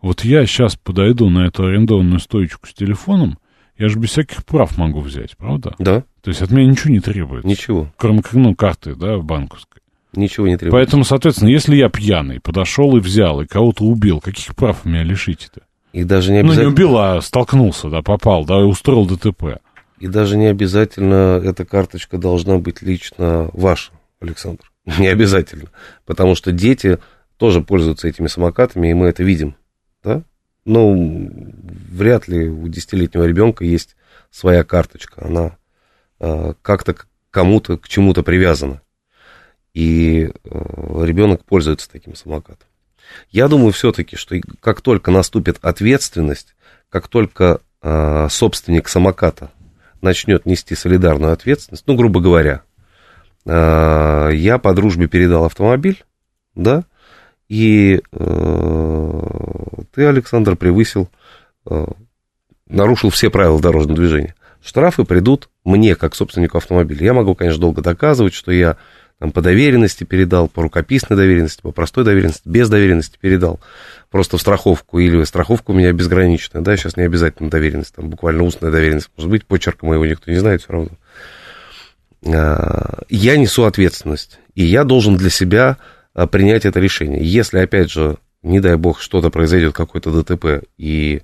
[0.03, 3.39] Вот я сейчас подойду на эту арендованную стоечку с телефоном,
[3.79, 5.75] я же без всяких прав могу взять, правда?
[5.79, 7.47] Да, То есть от меня ничего не требуется.
[7.47, 7.93] ничего.
[7.99, 9.83] Кроме ну, карты, да, банковской.
[10.14, 10.77] Ничего не требуется.
[10.77, 15.61] Поэтому, соответственно, если я пьяный, подошел и взял, и кого-то убил, каких прав меня лишите-то?
[15.93, 16.68] И даже не Ну, обязательно...
[16.68, 19.61] не убил, а столкнулся, да, попал, да, и устроил ДТП.
[19.99, 24.64] И даже не обязательно эта карточка должна быть лично ваша, Александр.
[24.99, 25.70] Не обязательно.
[26.05, 26.99] Потому что дети
[27.37, 29.57] тоже пользуются этими самокатами, и мы это видим.
[30.03, 30.22] Да?
[30.64, 31.53] Ну,
[31.91, 33.97] вряд ли у десятилетнего ребенка есть
[34.31, 35.25] своя карточка.
[35.27, 35.57] Она
[36.62, 38.81] как-то к кому-то, к чему-то привязана.
[39.75, 42.68] И э, ребенок пользуется таким самокатом.
[43.31, 46.55] Я думаю все-таки, что как только наступит ответственность,
[46.89, 49.51] как только э, собственник самоката
[50.01, 52.62] начнет нести солидарную ответственность, ну, грубо говоря,
[53.45, 56.05] э, я по дружбе передал автомобиль,
[56.55, 56.85] да,
[57.49, 59.29] и э,
[59.93, 61.09] ты, Александр, превысил,
[61.66, 61.87] э,
[62.68, 64.37] нарушил все правила дорожного движения.
[64.65, 67.05] Штрафы придут мне, как собственнику автомобиля.
[67.05, 68.77] Я могу, конечно, долго доказывать, что я
[69.19, 73.61] там, по доверенности передал, по рукописной доверенности, по простой доверенности, без доверенности передал,
[74.11, 78.43] просто в страховку, или страховка у меня безграничная, да, сейчас не обязательно доверенность, там буквально
[78.43, 80.91] устная доверенность, может быть, почерка моего никто не знает, все равно.
[82.27, 85.77] А, Я несу ответственность, и я должен для себя
[86.15, 87.23] а, принять это решение.
[87.23, 91.23] Если, опять же, не дай бог, что-то произойдет, какой-то ДТП, и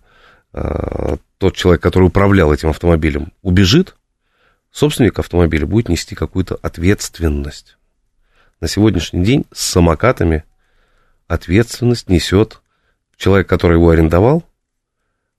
[0.52, 3.96] а, тот человек, который управлял этим автомобилем, убежит,
[4.70, 7.78] собственник автомобиля будет нести какую-то ответственность.
[8.60, 10.44] На сегодняшний день с самокатами
[11.28, 12.60] ответственность несет
[13.16, 14.44] человек, который его арендовал,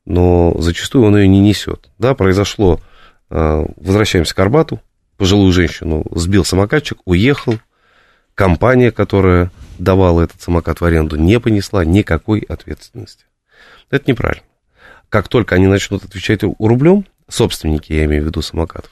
[0.06, 1.92] но зачастую он ее не несет.
[2.00, 2.82] Да, произошло,
[3.30, 4.82] э, возвращаемся к Арбату,
[5.18, 7.60] пожилую женщину сбил самокатчик, уехал,
[8.34, 13.26] компания, которая давала этот самокат в аренду, не понесла никакой ответственности.
[13.92, 14.42] Это неправильно.
[15.12, 18.92] Как только они начнут отвечать рублем, собственники, я имею в виду самокатов,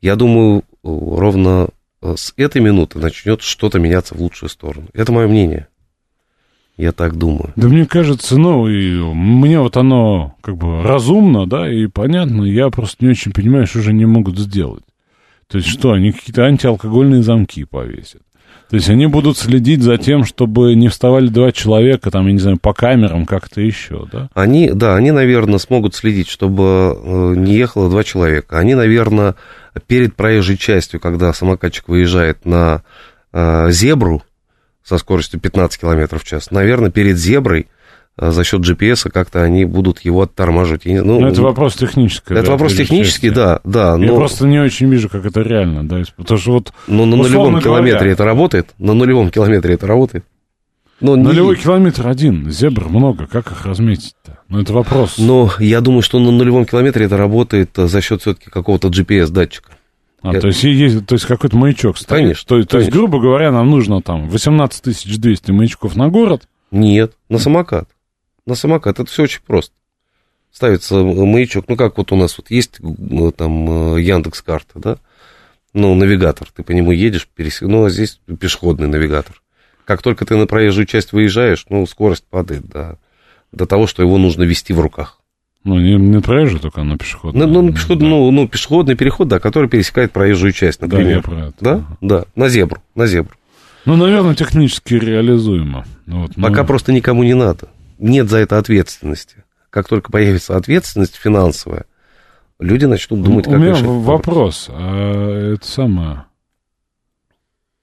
[0.00, 1.70] я думаю, ровно
[2.00, 4.86] с этой минуты начнет что-то меняться в лучшую сторону.
[4.94, 5.66] Это мое мнение.
[6.76, 7.52] Я так думаю.
[7.56, 12.70] Да мне кажется, ну, и мне вот оно как бы разумно, да, и понятно, я
[12.70, 14.84] просто не очень понимаю, что же они могут сделать.
[15.48, 18.22] То есть что, они какие-то антиалкогольные замки повесят.
[18.70, 22.38] То есть они будут следить за тем, чтобы не вставали два человека, там, я не
[22.38, 24.28] знаю, по камерам как-то еще, да?
[24.32, 28.56] Они, да, они, наверное, смогут следить, чтобы э, не ехало два человека.
[28.56, 29.34] Они, наверное,
[29.88, 32.84] перед проезжей частью, когда самокатчик выезжает на
[33.32, 34.22] э, зебру
[34.84, 37.66] со скоростью 15 км в час, наверное, перед зеброй
[38.16, 40.84] за счет GPS как-то они будут его оттормаживать.
[40.84, 42.34] Я не- Ну, Ну, это вопрос технический.
[42.34, 43.90] это да, вопрос технический, да, да.
[43.92, 47.16] Я Но, просто не очень вижу, как это реально, да, потому что вот но на
[47.16, 48.74] условно нулевом говоря, километре это работает?
[48.78, 50.24] На нулевом километре это работает?
[51.00, 54.38] Но не- нулевой километр один, зебр много, как их разметить-то?
[54.50, 55.14] Ну, это вопрос.
[55.16, 59.70] Но я думаю, что на нулевом километре это работает э, за счет все-таки какого-то GPS-датчика.
[60.22, 62.08] А, Я- то есть, есть, то есть какой-то маячок стоит.
[62.20, 62.92] Конечно, То, то есть, конечно.
[62.92, 66.42] грубо говоря, нам нужно там 18 200 маячков на город.
[66.70, 67.88] Нет, на самокат.
[68.46, 68.98] На самокат.
[69.00, 69.72] Это все очень просто.
[70.52, 71.66] Ставится маячок.
[71.68, 74.96] Ну, как вот у нас вот есть э, там Яндекс карта, да?
[75.72, 76.48] Ну, навигатор.
[76.54, 77.60] Ты по нему едешь, перес...
[77.60, 79.40] ну, а здесь пешеходный навигатор.
[79.84, 82.98] Как только ты на проезжую часть выезжаешь, ну, скорость падает до,
[83.52, 85.20] до того, что его нужно вести в руках.
[85.62, 87.46] Ну, не, не проезжий, только на пешеходный.
[87.46, 88.06] Ну, ну, пешеход- Да.
[88.06, 91.16] ну, ну, пешеходный переход, да, который пересекает проезжую часть, Да, например.
[91.16, 91.54] я про это.
[91.60, 91.72] Да?
[91.74, 91.96] Ага.
[92.00, 93.34] Да, на зебру, на зебру.
[93.84, 95.84] Ну, наверное, технически реализуемо.
[96.06, 97.68] Ну, Вот, ну, Пока просто никому не надо.
[98.00, 99.44] Нет за это ответственности.
[99.70, 101.84] Как только появится ответственность финансовая,
[102.58, 104.68] люди начнут думать, У как меня решить вопрос.
[104.68, 104.70] вопрос.
[104.70, 106.24] А это самое...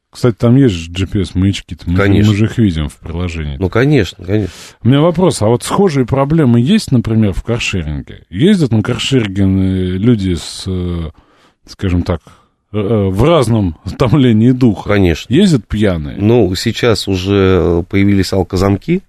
[0.10, 2.32] Кстати, там есть GPS-маячки, мы, Конечно.
[2.32, 3.58] мы же их видим в приложении.
[3.60, 4.54] Ну, конечно, конечно.
[4.82, 8.24] У меня вопрос, а вот схожие проблемы есть, например, в каршеринге?
[8.30, 11.12] Ездят на каршеринге э, люди с, э,
[11.68, 12.22] скажем так,
[12.72, 14.90] э, в разном томлении духа?
[14.90, 15.32] Конечно.
[15.32, 16.18] Ездят пьяные?
[16.18, 19.04] Ну, сейчас уже появились алкозамки,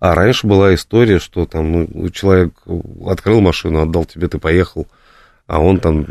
[0.00, 2.54] а раньше была история, что там ну, человек
[3.06, 4.86] открыл машину, отдал тебе, ты поехал,
[5.46, 6.04] а он там,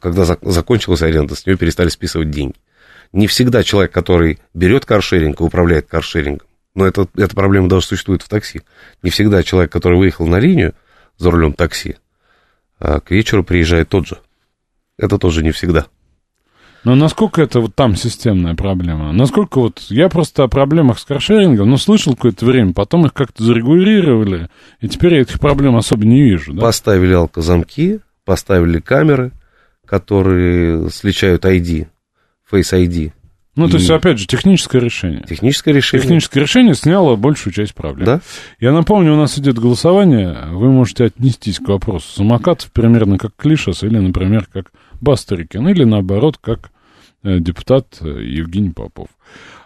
[0.00, 2.56] когда зак- закончилась аренда, с него перестали списывать деньги.
[3.12, 8.22] Не всегда человек, который берет каршеринг и управляет каршерингом, но это, эта проблема даже существует
[8.22, 8.62] в такси.
[9.02, 10.74] Не всегда человек, который выехал на линию
[11.18, 11.96] за рулем такси,
[12.78, 14.18] а к вечеру приезжает тот же.
[14.96, 15.86] Это тоже не всегда.
[16.84, 19.12] Но насколько это вот там системная проблема?
[19.12, 19.80] Насколько вот...
[19.88, 24.48] Я просто о проблемах с каршерингом, ну, слышал какое-то время, потом их как-то зарегулировали,
[24.80, 26.62] и теперь я этих проблем особо не вижу, да?
[26.62, 29.32] Поставили алкозамки, поставили камеры,
[29.84, 31.88] которые сличают ID,
[32.50, 33.12] Face ID.
[33.56, 35.22] Ну, то и- есть, опять же, техническое решение.
[35.28, 36.02] Техническое решение.
[36.02, 38.06] Техническое решение сняло большую часть проблем.
[38.06, 38.20] Да?
[38.60, 40.46] Я напомню, у нас идет голосование.
[40.52, 44.70] Вы можете отнестись к вопросу самокатов примерно как к Клишес или, например, как
[45.00, 46.70] Бастерикин, или наоборот, как
[47.22, 49.08] э, депутат э, Евгений Попов.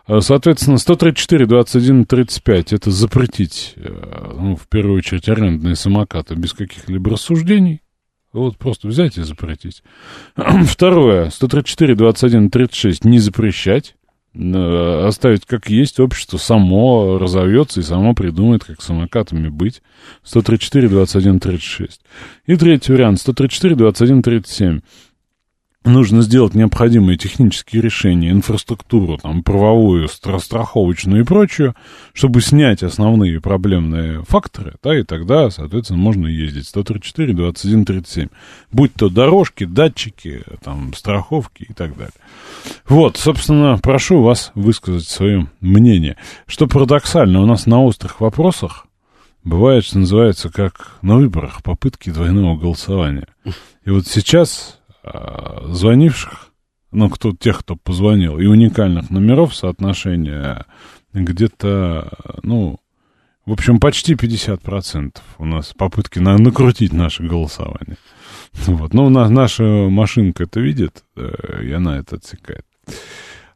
[0.07, 6.53] А, Соответственно, 134, 21, 35 это запретить, э, ну, в первую очередь, арендные самокаты без
[6.53, 7.81] каких-либо рассуждений.
[8.33, 9.83] Вот просто взять и запретить.
[10.37, 13.95] Второе, 134, 21, 36 не запрещать.
[14.35, 19.83] э, Оставить как есть, общество само разовьется и само придумает, как самокатами быть.
[20.25, 22.01] 134, 21, 36.
[22.47, 24.81] И третий вариант, 134, 21, 37
[25.85, 31.75] нужно сделать необходимые технические решения, инфраструктуру, там, правовую, стра- страховочную и прочее,
[32.13, 38.29] чтобы снять основные проблемные факторы, да, и тогда, соответственно, можно ездить 134, 21, 37.
[38.73, 42.13] Будь то дорожки, датчики, там, страховки и так далее.
[42.89, 46.17] Вот, собственно, прошу вас высказать свое мнение.
[46.47, 48.87] Что парадоксально, у нас на острых вопросах
[49.45, 53.29] бывает, что называется, как на выборах, попытки двойного голосования.
[53.85, 56.51] И вот сейчас а, звонивших,
[56.91, 60.65] ну, кто, тех, кто позвонил, и уникальных номеров соотношение
[61.13, 62.11] где-то,
[62.43, 62.81] ну,
[63.47, 67.97] в общем, почти 50% у нас попытки на, накрутить наше голосование.
[68.67, 68.95] Вот.
[68.95, 72.65] Ну, на, наша машинка это видит, э, и она это отсекает.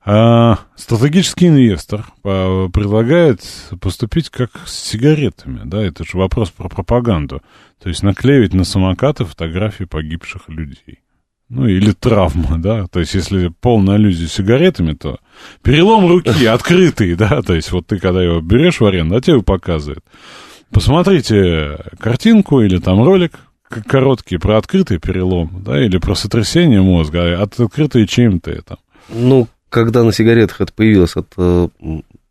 [0.04, 3.42] А, стратегический инвестор а, предлагает
[3.80, 7.42] поступить как с сигаретами, да, это же вопрос про пропаганду.
[7.80, 11.00] То есть наклеивать на самокаты фотографии погибших людей.
[11.50, 15.18] Ну, или травма, да, то есть если полная аллюзия сигаретами, то
[15.62, 19.34] перелом руки открытый, да, то есть вот ты когда его берешь в аренду, а тебе
[19.34, 20.04] его показывает.
[20.70, 23.32] Посмотрите картинку или там ролик
[23.86, 28.76] короткий про открытый перелом, да, или про сотрясение мозга, а от открытой чем-то это.
[29.08, 31.70] Ну, когда на сигаретах это появилось, это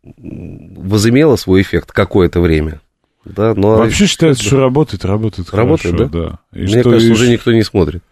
[0.02, 2.80] возымело свой эффект какое-то время.
[3.24, 6.58] Да, но Вообще считается, что работает, работает, Работает, хорошо, да.
[6.58, 8.02] И Мне что- кажется, и уже никто не смотрит.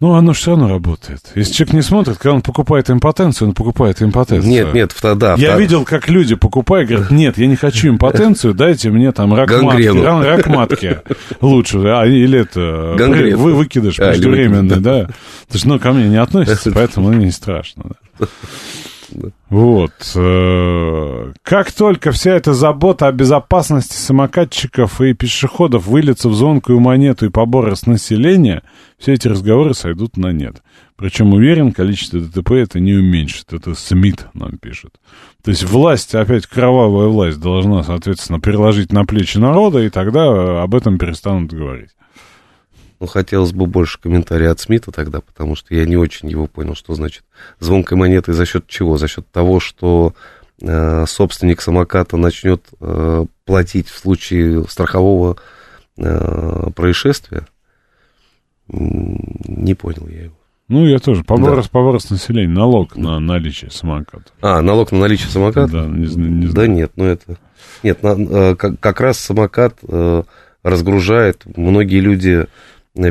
[0.00, 1.20] Ну, оно все равно работает.
[1.34, 4.48] Если человек не смотрит, когда он покупает импотенцию, он покупает импотенцию.
[4.48, 5.34] Нет, нет, вто- да.
[5.36, 9.50] Я видел, как люди покупают, говорят, нет, я не хочу импотенцию, дайте мне там рак
[9.50, 10.04] матки, Гангрену.
[10.04, 11.00] рак, рак матки
[11.40, 13.38] лучше, а, или это, Гангрену.
[13.38, 15.08] вы выкидыш А, или преждевременный, выкидыш, да.
[15.46, 17.86] Потому что, ну, ко мне не относится, поэтому мне не страшно.
[18.20, 18.26] да.
[19.48, 19.92] Вот.
[20.14, 27.26] э, Как только вся эта забота о безопасности самокатчиков и пешеходов выльется в звонкую монету
[27.26, 28.62] и поборы с населения,
[28.98, 30.62] все эти разговоры сойдут на нет.
[30.96, 33.52] Причем, уверен, количество ДТП это не уменьшит.
[33.52, 34.94] Это Смит нам пишет.
[35.44, 40.74] То есть власть, опять кровавая власть, должна, соответственно, переложить на плечи народа, и тогда об
[40.74, 41.90] этом перестанут говорить.
[43.00, 46.74] Ну, хотелось бы больше комментариев от Смита тогда, потому что я не очень его понял,
[46.74, 47.22] что значит
[47.60, 48.98] звонкой монетой за счет чего?
[48.98, 50.14] За счет того, что
[50.60, 55.36] э, собственник самоката начнет э, платить в случае страхового
[55.96, 57.46] э, происшествия?
[58.68, 60.34] Не понял я его.
[60.68, 61.24] Ну, я тоже.
[61.24, 61.68] Побор, Да.
[61.70, 64.30] побор с населения, налог на наличие самоката.
[64.42, 65.72] А, налог на наличие самоката?
[65.72, 66.70] Да, не, не Да знаю.
[66.72, 67.38] нет, ну это...
[67.82, 70.22] Нет, на- э, как, как раз самокат э,
[70.62, 71.44] разгружает.
[71.56, 72.46] Многие люди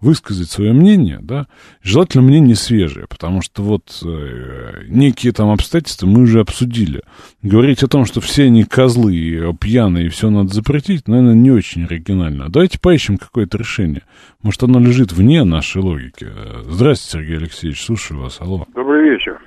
[0.00, 1.46] Высказать свое мнение, да.
[1.82, 7.02] Желательно мнение свежее, потому что вот э, некие там обстоятельства мы уже обсудили.
[7.42, 11.50] Говорить о том, что все они козлы, и пьяные, и все надо запретить, наверное, не
[11.50, 12.48] очень оригинально.
[12.48, 14.04] Давайте поищем какое-то решение.
[14.42, 16.28] Может, оно лежит вне нашей логики.
[16.30, 18.66] Э, Здравствуйте, Сергей Алексеевич, слушаю вас, алло.
[18.74, 19.38] Добрый вечер.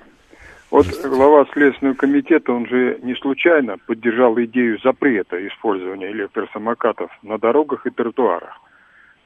[0.72, 7.86] Вот глава Следственного комитета, он же не случайно поддержал идею запрета использования электросамокатов на дорогах
[7.86, 8.60] и тротуарах.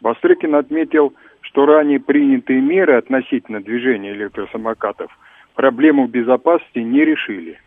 [0.01, 5.11] Бастрыкин отметил, что ранее принятые меры относительно движения электросамокатов
[5.55, 7.59] проблему безопасности не решили.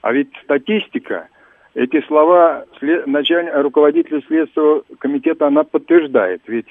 [0.00, 1.28] А ведь статистика,
[1.74, 2.64] эти слова
[3.06, 6.42] начальник, руководителя Следственного комитета, она подтверждает.
[6.46, 6.66] Ведь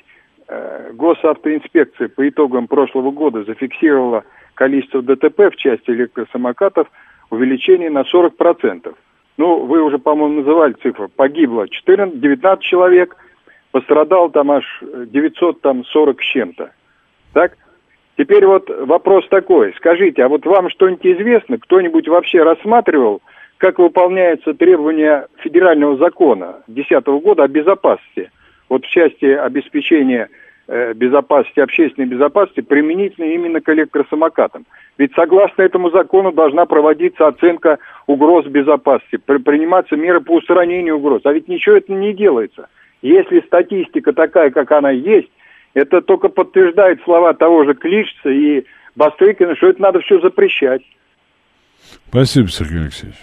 [0.48, 4.24] э, госавтоинспекция по итогам прошлого года зафиксировала
[4.58, 6.88] количество ДТП в части электросамокатов
[7.30, 8.94] увеличение на 40%.
[9.38, 11.10] Ну, вы уже, по-моему, называли цифру.
[11.10, 13.16] Погибло 14, 19 человек,
[13.72, 16.72] пострадал там аж 940 с чем-то.
[17.34, 17.58] Так?
[18.18, 19.74] Теперь вот вопрос такой.
[19.78, 21.60] Скажите, а вот вам что-нибудь известно?
[21.60, 23.22] Кто-нибудь вообще рассматривал,
[23.58, 28.32] как выполняются требования федерального закона 2010 года о безопасности?
[28.70, 30.32] Вот в части обеспечения Э,
[30.68, 34.66] безопасности, общественной безопасности применительно именно к электросамокатам.
[34.98, 41.22] Ведь согласно этому закону должна проводиться оценка угроз безопасности, при, приниматься меры по устранению угроз.
[41.26, 42.68] А ведь ничего это не делается.
[43.02, 45.30] Если статистика такая, как она есть,
[45.74, 48.66] это только подтверждает слова того же Клишца и
[48.96, 50.82] Бастрыкина, что это надо все запрещать.
[52.10, 53.20] Спасибо, Сергей Алексеевич.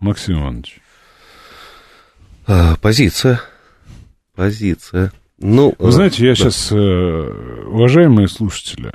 [0.00, 0.80] Максим Иванович.
[2.48, 3.40] А, позиция.
[4.34, 5.12] Позиция.
[5.38, 6.36] Ну, вы знаете, я да.
[6.36, 8.92] сейчас, э, уважаемые слушатели,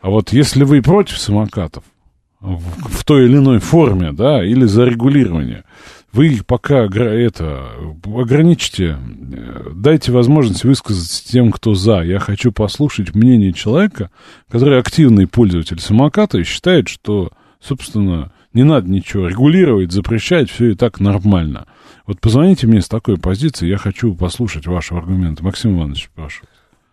[0.00, 1.84] а вот если вы против самокатов
[2.40, 5.64] в, в той или иной форме, да, или за регулирование,
[6.12, 7.68] вы их пока это
[8.04, 12.00] ограничите, э, дайте возможность высказаться тем, кто за.
[12.00, 14.10] Я хочу послушать мнение человека,
[14.50, 20.74] который активный пользователь самоката и считает, что, собственно, не надо ничего регулировать, запрещать, все и
[20.74, 21.66] так нормально.
[22.08, 25.44] Вот позвоните мне с такой позиции, я хочу послушать ваши аргументы.
[25.44, 26.46] Максим Иванович, прошу.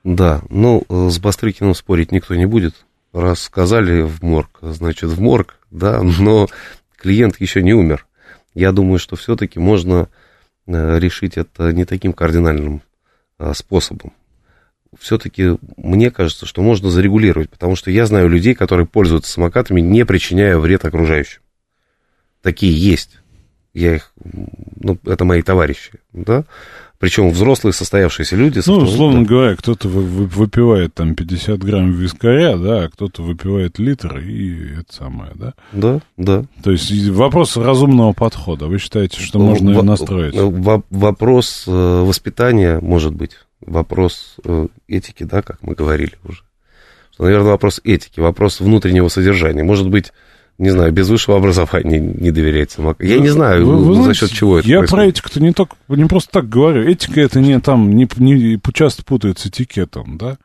[0.04, 2.86] Да, ну, э, с Бастрыкиным спорить никто не будет.
[3.14, 6.50] Раз сказали в морг, значит в морг, да, но
[6.98, 8.06] клиент еще не умер.
[8.54, 10.10] Я думаю, что все-таки можно
[10.68, 12.82] э, решить это не таким кардинальным
[13.38, 14.12] а, способом.
[15.00, 20.06] Все-таки мне кажется, что можно зарегулировать, потому что я знаю людей, которые пользуются самокатами, не
[20.06, 21.40] причиняя вред окружающим.
[22.42, 23.22] Такие есть
[23.76, 26.46] я их, ну, это мои товарищи, да,
[26.98, 28.62] причем взрослые состоявшиеся люди.
[28.66, 29.30] Ну, условно да.
[29.30, 35.32] говоря, кто-то выпивает там 50 грамм вискаря, да, а кто-то выпивает литр и это самое,
[35.36, 35.54] да?
[35.74, 36.46] Да, да.
[36.64, 38.68] То есть вопрос разумного подхода.
[38.68, 40.36] Вы считаете, что можно в, настроить?
[40.36, 46.44] Вопрос э, воспитания, может быть, вопрос э, этики, да, как мы говорили уже.
[47.20, 49.64] Наверное, вопрос этики, вопрос внутреннего содержания.
[49.64, 50.12] Может быть,
[50.58, 53.06] не знаю, без высшего образования не самокату.
[53.06, 55.04] Я не знаю, вы, вы, за счет чего это Я происходит.
[55.04, 56.90] про этику-то не, только, не просто так говорю.
[56.90, 60.38] Этика это не там, не, не часто путают с этикетом, да?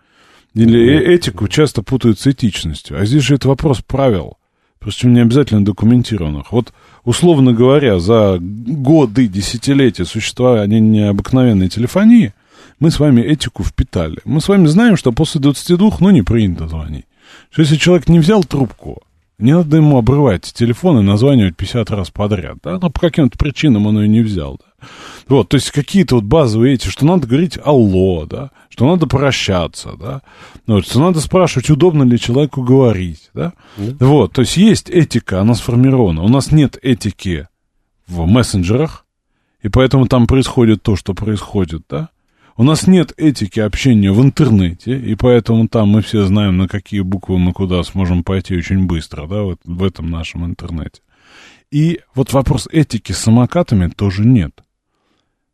[0.55, 3.01] Или mm этику часто путают с этичностью.
[3.01, 4.37] А здесь же это вопрос правил.
[4.81, 6.51] Причем не обязательно документированных.
[6.53, 6.73] Вот,
[7.05, 12.35] условно говоря, за годы, десятилетия существования необыкновенной телефонии
[12.81, 14.19] мы с вами этику впитали.
[14.25, 17.05] Мы с вами знаем, что после 22, ну, не принято звонить.
[17.51, 19.03] Что если человек не взял трубку,
[19.41, 23.87] не надо ему обрывать телефон и названивать 50 раз подряд, да, но по каким-то причинам
[23.87, 24.87] он ее не взял, да.
[25.29, 29.93] Вот, то есть какие-то вот базовые эти, что надо говорить алло, да, что надо прощаться,
[29.99, 30.23] да,
[30.67, 33.53] вот, что надо спрашивать, удобно ли человеку говорить, да.
[33.77, 33.97] Mm-hmm.
[34.01, 36.23] Вот, то есть есть этика, она сформирована.
[36.23, 37.49] У нас нет этики
[38.07, 39.07] в мессенджерах,
[39.63, 42.09] и поэтому там происходит то, что происходит, да.
[42.61, 47.01] У нас нет этики общения в интернете, и поэтому там мы все знаем, на какие
[47.01, 51.01] буквы мы куда сможем пойти очень быстро, да, вот в этом нашем интернете.
[51.71, 54.53] И вот вопрос этики с самокатами тоже нет.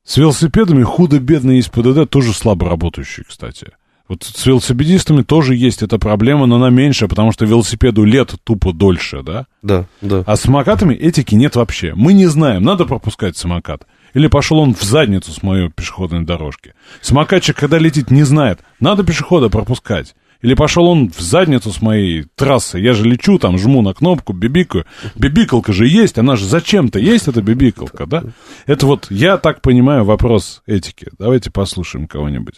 [0.02, 3.68] С велосипедами худо-бедно есть ПДД, тоже слабо работающий, кстати.
[4.09, 8.72] Вот с велосипедистами тоже есть эта проблема, но она меньше, потому что велосипеду лет тупо
[8.72, 9.46] дольше, да?
[9.62, 10.24] Да, да.
[10.26, 11.94] А с самокатами этики нет вообще.
[11.94, 13.86] Мы не знаем, надо пропускать самокат.
[14.16, 16.72] Или пошел он в задницу с моей пешеходной дорожки.
[17.02, 20.16] Самокатчик, когда летит, не знает, надо пешехода пропускать.
[20.40, 22.78] Или пошел он в задницу с моей трассы.
[22.78, 24.86] Я же лечу, там жму на кнопку, бибикаю.
[25.16, 28.22] Бибикалка же есть, она же зачем-то есть, эта бибикалка, да?
[28.64, 31.08] Это вот, я так понимаю, вопрос этики.
[31.18, 32.54] Давайте послушаем кого-нибудь.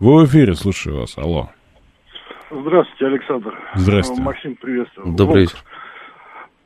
[0.00, 1.16] Вы в эфире, слушаю вас.
[1.16, 1.50] Алло.
[2.50, 3.54] Здравствуйте, Александр.
[3.76, 4.22] Здравствуйте.
[4.22, 5.14] Максим, приветствую.
[5.14, 5.58] Добрый вечер.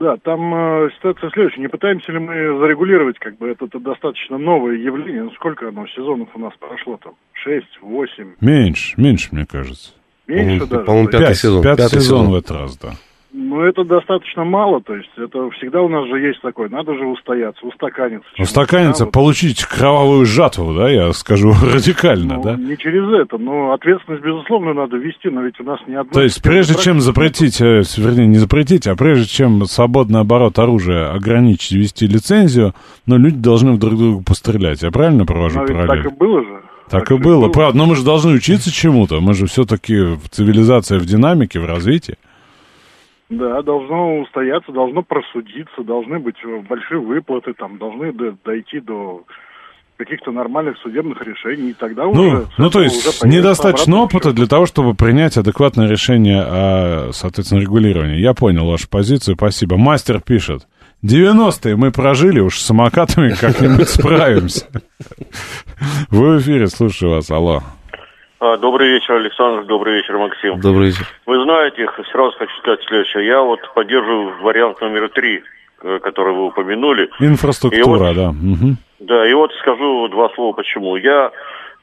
[0.00, 1.60] Да, там э, ситуация следующая.
[1.60, 5.24] Не пытаемся ли мы зарегулировать, как бы это, это достаточно новое явление?
[5.24, 7.12] Ну, сколько оно сезонов у нас прошло там?
[7.34, 8.32] Шесть, восемь?
[8.40, 9.92] Меньше, меньше, мне кажется.
[10.26, 10.84] Меньше по даже?
[10.86, 11.62] По-моему, пятый сезон.
[11.62, 12.92] Пятый, пятый сезон, сезон в этот раз, да.
[13.32, 17.06] Ну, это достаточно мало, то есть это всегда у нас же есть такое, надо же
[17.06, 18.28] устояться, устаканиться.
[18.36, 22.56] Устаканиться, Да, получить кровавую жатву, да, я скажу радикально, ну, да?
[22.56, 26.12] Не через это, но ответственность, безусловно, надо ввести, но ведь у нас не одна...
[26.12, 31.12] То есть, прежде чем запретить, э, вернее, не запретить, а прежде чем свободный оборот оружия
[31.12, 32.74] ограничить, ввести лицензию,
[33.06, 34.82] ну, люди должны друг друга пострелять.
[34.82, 36.02] Я правильно провожу Но параллель?
[36.02, 36.62] так и было же.
[36.88, 37.78] Так же и было, правда.
[37.78, 39.20] Но мы же должны учиться чему-то.
[39.20, 42.16] Мы же все-таки в цивилизации, в динамике, в развитии.
[43.30, 49.22] Да, должно устояться, должно просудиться, должны быть э, большие выплаты, там, должны до- дойти до
[49.96, 52.46] каких-то нормальных судебных решений, и тогда Ну, уже...
[52.58, 58.18] ну, то есть недостаточно опыта для того, чтобы принять адекватное решение о, соответственно, регулировании.
[58.18, 59.76] Я понял вашу позицию, спасибо.
[59.76, 60.66] Мастер пишет.
[61.04, 64.66] 90-е мы прожили, уж с самокатами как-нибудь справимся.
[66.10, 67.62] Вы в эфире, слушаю вас, алло.
[68.40, 69.64] А, Добрый вечер, Александр.
[69.66, 70.58] Добрый вечер, Максим.
[70.60, 71.04] Добрый вечер.
[71.26, 73.26] Вы знаете, сразу хочу сказать следующее.
[73.26, 75.42] Я вот поддерживаю вариант номер три,
[76.02, 77.10] который вы упомянули.
[77.20, 78.30] Инфраструктура, И вот- да.
[78.32, 78.76] мгм.
[79.00, 80.96] Да, и вот скажу два слова почему.
[80.96, 81.30] Я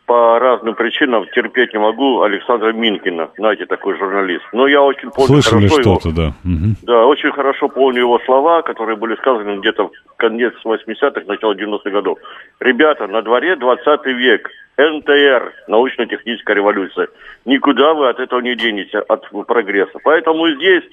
[0.08, 4.46] по разным причинам терпеть не могу Александра Минкина, знаете, такой журналист.
[4.54, 6.00] Но я очень помню Слышали хорошо его...
[6.00, 6.34] что-то, да.
[6.46, 6.76] мгм.
[6.84, 11.90] Да, очень хорошо помню его слова, которые были сказаны где-то в конец 80-х, начало 90-х
[11.90, 12.20] годов.
[12.62, 17.10] Ребята, на дворе 20 век, НТР, научно-техническая революция.
[17.44, 20.00] Никуда вы от этого не денете, от прогресса.
[20.04, 20.84] Поэтому здесь,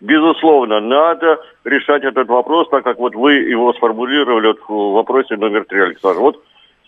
[0.00, 5.66] безусловно, надо решать этот вопрос, так как вот вы его сформулировали вот в вопросе номер
[5.66, 6.20] три, Александр.
[6.20, 6.42] Вот,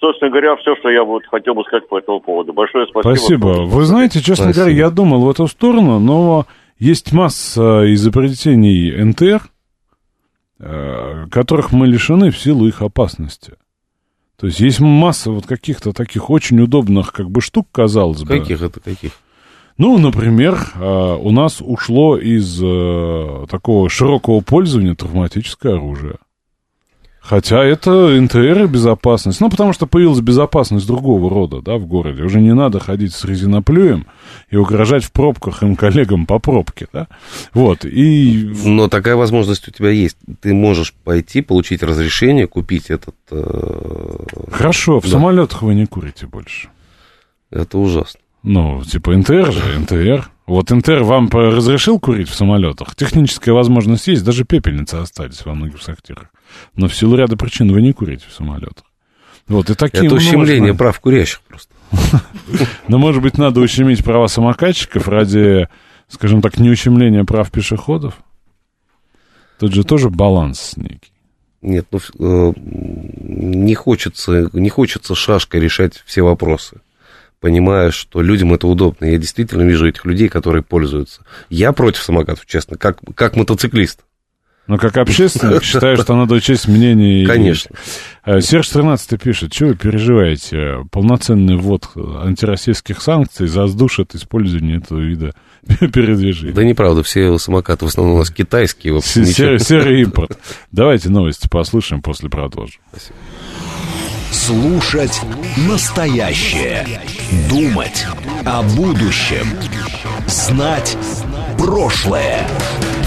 [0.05, 2.53] собственно говоря, все, что я вот хотел бы сказать по этому поводу.
[2.53, 3.17] Большое спасибо.
[3.17, 3.47] Спасибо.
[3.65, 4.65] Вы знаете, честно Спасибо.
[4.65, 6.47] говоря, я думал в эту сторону, но
[6.79, 9.43] есть масса изобретений НТР,
[10.61, 13.55] э, которых мы лишены в силу их опасности.
[14.39, 18.39] То есть есть масса вот каких-то таких очень удобных как бы штук, казалось бы.
[18.39, 19.13] Каких это каких?
[19.79, 26.17] Ну, например, э, у нас ушло из э, такого широкого пользования травматическое оружие.
[27.27, 29.41] Хотя это НТР и безопасность.
[29.41, 32.23] Ну, потому что появилась безопасность другого рода, да, в городе.
[32.23, 34.07] Уже не надо ходить с резиноплюем
[34.51, 37.09] и угрожать в пробках им коллегам по пробке, да.
[37.55, 38.53] Вот, и...
[38.67, 40.19] Но такая возможность у тебя есть.
[40.43, 43.15] Ты можешь пойти, получить разрешение, купить этот...
[43.31, 44.17] э,
[44.53, 45.11] Хорошо, в Да.
[45.13, 46.69] самолетах вы не курите больше.
[47.51, 48.21] Это ужасно.
[48.43, 50.31] Ну, типа НТР же, НТР.
[50.47, 52.95] Вот НТР вам разрешил курить в самолетах?
[52.97, 56.27] Техническая возможность есть, даже пепельницы остались во многих сортирах.
[56.77, 58.85] Но в силу ряда причин вы не курите в самолетах.
[59.47, 61.75] Вот, и такие Это ущемление можно- прав курящих просто.
[62.89, 65.69] Но, может быть, надо ущемить права самокатчиков ради,
[66.09, 68.15] скажем так, не ущемления прав пешеходов?
[69.59, 71.13] Тут же тоже баланс некий.
[71.63, 76.81] Нет, ну, э, не хочется, не хочется шашкой решать все вопросы.
[77.41, 79.05] Понимая, что людям это удобно.
[79.07, 81.23] Я действительно вижу этих людей, которые пользуются.
[81.51, 84.01] Я против самокатов, честно, как, как мотоциклист.
[84.67, 87.27] Но как общественник считаю, что надо учесть мнение...
[87.27, 87.75] Конечно.
[88.25, 90.87] Э, Серж 13 пишет, что вы переживаете?
[90.91, 95.35] Полноценный ввод антироссийских санкций заздушит использование этого вида
[95.69, 96.55] передвижения.
[96.55, 99.01] Да неправда, все самокаты в основном у нас китайские.
[99.03, 100.39] Серый, серый импорт.
[100.73, 102.81] Давайте новости послушаем, после продолжим.
[104.31, 105.21] Слушать
[105.69, 106.87] настоящее.
[107.49, 108.07] Думать
[108.45, 109.47] о будущем.
[110.27, 110.97] Знать
[111.59, 112.47] прошлое.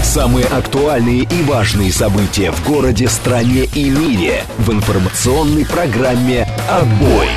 [0.02, 7.28] Самые актуальные и важные события в городе, стране и мире в информационной программе «Отбой».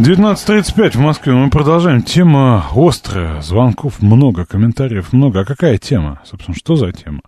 [0.00, 1.34] 19.35 в Москве.
[1.34, 2.02] Мы продолжаем.
[2.02, 3.42] Тема острая.
[3.42, 5.40] Звонков много, комментариев много.
[5.40, 6.20] А какая тема?
[6.24, 7.20] Собственно, что за тема?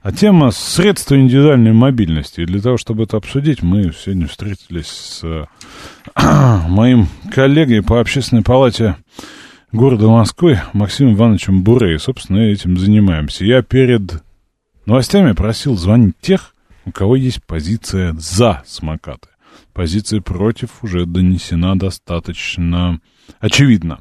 [0.00, 2.42] А тема средства индивидуальной мобильности.
[2.42, 5.46] И для того, чтобы это обсудить, мы сегодня встретились с э,
[6.68, 8.94] моим коллегой по общественной палате
[9.72, 11.98] города Москвы Максимом Ивановичем Буре.
[11.98, 13.44] Собственно, этим занимаемся.
[13.44, 14.22] Я перед
[14.86, 16.54] новостями просил звонить тех,
[16.84, 19.28] у кого есть позиция за самокаты.
[19.72, 23.00] Позиция против уже донесена достаточно
[23.38, 23.98] очевидно.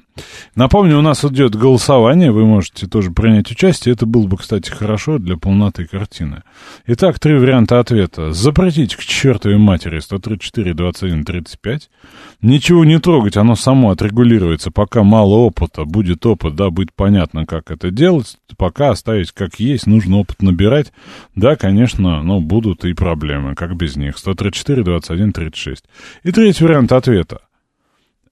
[0.56, 3.94] Напомню, у нас идет голосование, вы можете тоже принять участие.
[3.94, 6.44] Это было бы, кстати, хорошо для полноты картины.
[6.88, 8.34] Итак, три варианта ответа.
[8.34, 11.90] Запретить к чертовой матери 134, 21, 35.
[12.42, 14.72] Ничего не трогать, оно само отрегулируется.
[14.72, 18.38] Пока мало опыта, будет опыт, да, будет понятно, как это делать.
[18.58, 20.92] Пока оставить как есть, нужно опыт набирать.
[21.36, 24.18] Да, конечно, но будут и проблемы, как без них.
[24.18, 25.86] 134, 21, 36.
[26.24, 27.42] И третий вариант ответа.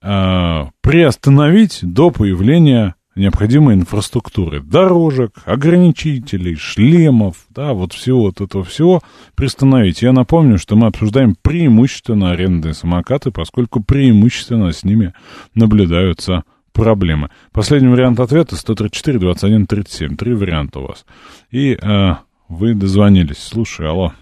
[0.02, 4.62] А, приостановить до появления необходимой инфраструктуры.
[4.62, 9.02] Дорожек, ограничителей, шлемов, да, вот всего вот этого всего
[9.36, 10.02] приостановить.
[10.02, 15.14] Я напомню, что мы обсуждаем преимущественно арендные самокаты, поскольку преимущественно с ними
[15.56, 16.44] наблюдаются
[16.74, 17.30] проблемы.
[17.52, 20.16] Последний вариант ответа 134 21 37.
[20.16, 21.06] Три варианта у вас.
[21.50, 22.10] И э,
[22.50, 23.40] вы дозвонились.
[23.40, 24.14] Слушай, алло.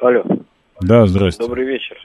[0.00, 0.22] Алло.
[0.82, 1.42] Да, здрасте.
[1.42, 1.96] Добрый вечер.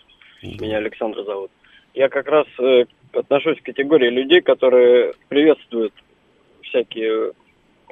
[0.42, 1.52] Меня Александр зовут.
[1.94, 5.94] Я как раз э, отношусь к категории людей, которые приветствуют
[6.64, 7.34] всякие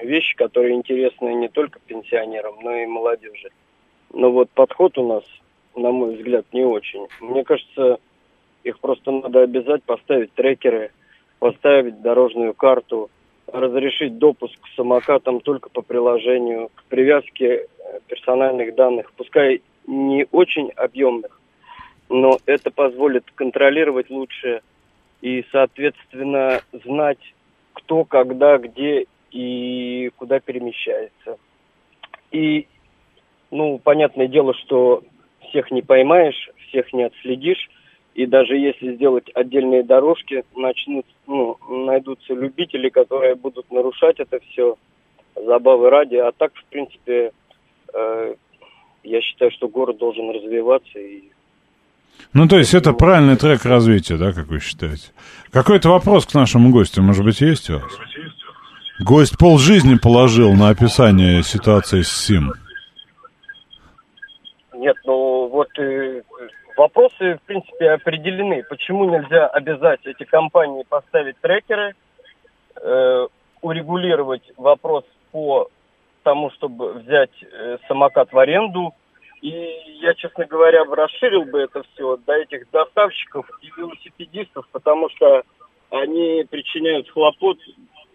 [0.01, 3.49] вещи, которые интересны не только пенсионерам, но и молодежи.
[4.13, 5.23] Но вот подход у нас,
[5.76, 7.07] на мой взгляд, не очень.
[7.19, 7.99] Мне кажется,
[8.63, 10.91] их просто надо обязать поставить трекеры,
[11.39, 13.09] поставить дорожную карту,
[13.47, 20.69] разрешить допуск к самокатам только по приложению, к привязке э, персональных данных, пускай не очень
[20.71, 21.39] объемных,
[22.10, 24.61] но это позволит контролировать лучше
[25.22, 27.19] и, соответственно, знать,
[27.73, 31.38] кто, когда, где и куда перемещается.
[32.31, 32.68] И,
[33.52, 35.03] ну, понятное дело, что
[35.49, 37.69] всех не поймаешь, всех не отследишь,
[38.15, 44.77] и даже если сделать отдельные дорожки, начнут, ну, найдутся любители, которые будут нарушать это все
[45.36, 46.15] забавы ради.
[46.15, 47.31] А так, в принципе,
[47.94, 48.36] э,
[49.03, 51.30] я считаю, что город должен развиваться и
[52.34, 55.12] ну, то есть это правильный трек развития, да, как вы считаете?
[55.52, 57.91] Какой-то вопрос к нашему гостю, может быть, есть у вас?
[59.00, 62.54] Гость полжизни положил на описание ситуации с СИМ.
[64.74, 66.22] Нет, ну вот э,
[66.78, 68.64] вопросы, в принципе, определены.
[68.70, 71.96] Почему нельзя обязать эти компании поставить трекеры,
[72.76, 73.28] э,
[73.62, 75.70] урегулировать вопрос по
[76.24, 78.94] тому, чтобы взять э, самокат в аренду,
[79.41, 79.52] и
[80.02, 85.44] я, честно говоря, расширил бы это все до этих доставщиков и велосипедистов, потому что
[85.91, 87.57] они причиняют хлопот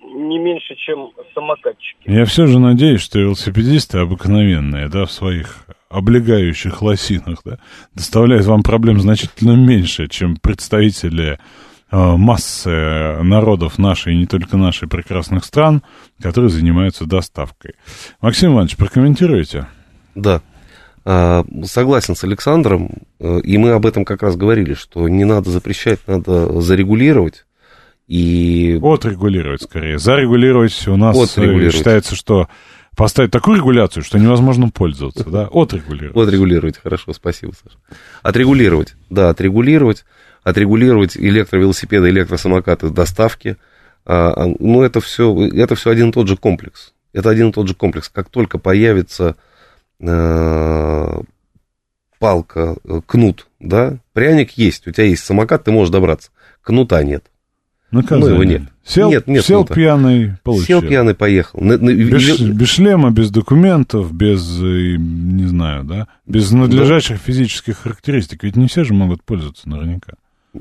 [0.02, 2.02] не меньше, чем самокатчики.
[2.04, 7.58] Я все же надеюсь, что велосипедисты обыкновенные, да, в своих облегающих лосинах, да,
[7.94, 11.38] доставляют вам проблем значительно меньше, чем представители
[11.90, 15.82] э, массы народов нашей и не только нашей прекрасных стран,
[16.20, 17.74] которые занимаются доставкой.
[18.20, 19.68] Максим Иванович, прокомментируйте.
[20.14, 20.42] Да,
[21.04, 22.90] согласен с Александром,
[23.20, 27.44] э, и мы об этом как раз говорили, что не надо запрещать, надо зарегулировать.
[28.06, 28.78] И...
[28.82, 29.98] Отрегулировать скорее.
[29.98, 32.48] Зарегулировать у нас э, считается, что
[32.96, 35.48] поставить такую регуляцию, что невозможно пользоваться, да?
[35.50, 36.16] Отрегулировать.
[36.16, 37.76] Отрегулировать, хорошо, спасибо, Саша.
[38.22, 40.04] Отрегулировать, да, отрегулировать.
[40.42, 43.56] Отрегулировать электровелосипеды, электросамокаты доставки.
[44.04, 46.92] А, а, ну, это все, это все один и тот же комплекс.
[47.14, 48.10] Это один и тот же комплекс.
[48.10, 49.36] Как только появится
[50.08, 51.20] э,
[52.18, 56.30] палка, э, кнут, да, пряник есть, у тебя есть самокат, ты можешь добраться.
[56.62, 57.24] Кнута нет.
[57.90, 58.28] Наказание.
[58.28, 58.62] Ну, его нет.
[58.84, 59.74] Сел, нет, нет сел кнута.
[59.74, 60.66] пьяный, получил.
[60.66, 61.60] Сел пьяный, поехал.
[61.60, 67.22] Без, без шлема, без документов, без, э, не знаю, да, без надлежащих да.
[67.24, 68.42] физических характеристик.
[68.42, 70.14] Ведь не все же могут пользоваться наверняка.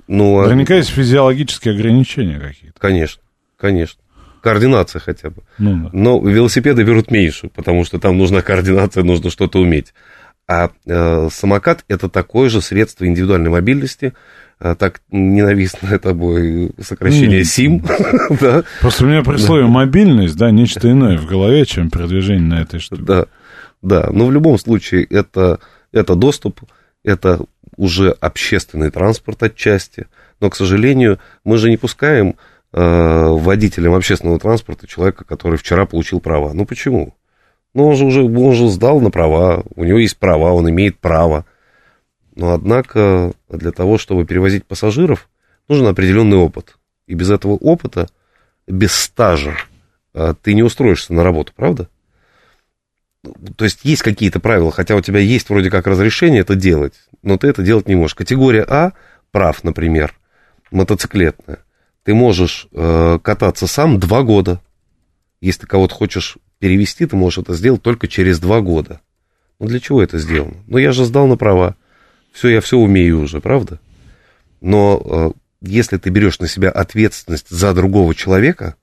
[0.07, 0.78] Ну, а наверняка а...
[0.78, 2.80] есть физиологические ограничения какие-то.
[2.80, 3.22] Конечно,
[3.57, 4.03] конечно
[4.44, 5.41] координация хотя бы.
[5.57, 5.90] Ну, да.
[5.94, 9.94] Но велосипеды берут меньше, потому что там нужна координация, нужно что-то уметь.
[10.48, 14.14] А э, самокат это такое же средство индивидуальной мобильности,
[14.60, 17.86] э, так ненавистное тобой сокращение СИМ.
[18.41, 18.64] да.
[18.82, 22.82] Просто у меня при слове мобильность, да, нечто иное в голове, чем передвижение на этой
[22.82, 23.02] штуке.
[23.02, 23.26] Да,
[23.82, 25.60] да, но в любом случае это,
[25.94, 26.60] это доступ,
[27.06, 27.40] это
[27.78, 30.07] уже общественный транспорт отчасти,
[30.41, 32.36] но, к сожалению, мы же не пускаем
[32.73, 36.53] водителем общественного транспорта человека, который вчера получил права.
[36.53, 37.15] Ну почему?
[37.73, 40.99] Ну он же уже он же сдал на права, у него есть права, он имеет
[40.99, 41.45] право.
[42.35, 45.29] Но однако для того, чтобы перевозить пассажиров,
[45.67, 46.77] нужен определенный опыт.
[47.05, 48.07] И без этого опыта,
[48.67, 49.55] без стажа,
[50.15, 51.89] э, ты не устроишься на работу, правда?
[53.55, 57.37] То есть есть какие-то правила, хотя у тебя есть вроде как разрешение это делать, но
[57.37, 58.15] ты это делать не можешь.
[58.15, 58.93] Категория А,
[59.31, 60.13] прав, например,
[60.71, 61.59] мотоциклетная–
[62.03, 64.61] ты можешь э, кататься сам два года.
[65.41, 69.01] Если ты кого-то хочешь перевести, ты можешь это сделать только через два года.
[69.59, 70.57] Ну для чего это сделано?
[70.67, 71.75] Ну я же сдал на права.
[72.31, 73.80] Все, я все умею уже, правда?
[74.59, 75.31] Но э,
[75.61, 78.75] если ты берешь на себя ответственность за другого человека,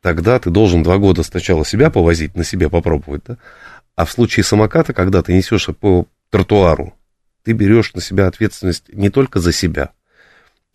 [0.00, 3.38] тогда ты должен два года сначала себя повозить, на себе попробовать, да?
[3.96, 6.94] А в случае самоката, когда ты несешь по тротуару,
[7.44, 9.90] ты берешь на себя ответственность не только за себя,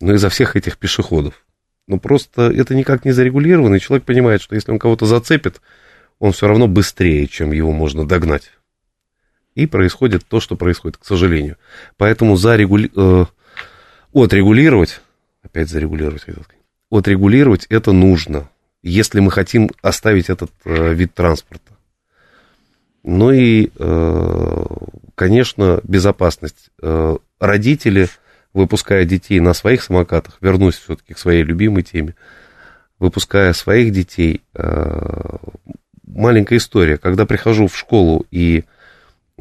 [0.00, 1.45] но и за всех этих пешеходов.
[1.86, 5.60] Ну, просто это никак не зарегулировано, и человек понимает, что если он кого-то зацепит,
[6.18, 8.50] он все равно быстрее, чем его можно догнать.
[9.54, 11.56] И происходит то, что происходит, к сожалению.
[11.96, 12.90] Поэтому зарегули...
[12.94, 13.24] э,
[14.12, 15.00] отрегулировать,
[15.42, 16.24] опять зарегулировать,
[16.90, 18.50] отрегулировать это нужно,
[18.82, 21.72] если мы хотим оставить этот э, вид транспорта.
[23.04, 24.64] Ну и, э,
[25.14, 26.70] конечно, безопасность.
[27.38, 28.08] Родители
[28.56, 32.14] выпуская детей на своих самокатах, вернусь все-таки к своей любимой теме,
[32.98, 34.40] выпуская своих детей.
[34.54, 35.36] Э,
[36.06, 36.96] маленькая история.
[36.96, 38.64] Когда прихожу в школу и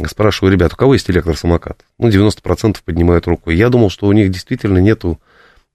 [0.06, 1.86] спрашиваю ребят, у кого есть электросамокат?
[1.98, 3.52] Ну, 90% поднимают руку.
[3.52, 5.22] Я думал, что у них действительно нету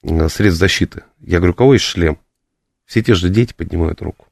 [0.03, 1.05] э, средств защиты.
[1.21, 2.19] Я говорю, у кого есть шлем?
[2.85, 4.27] Все те же дети поднимают руку.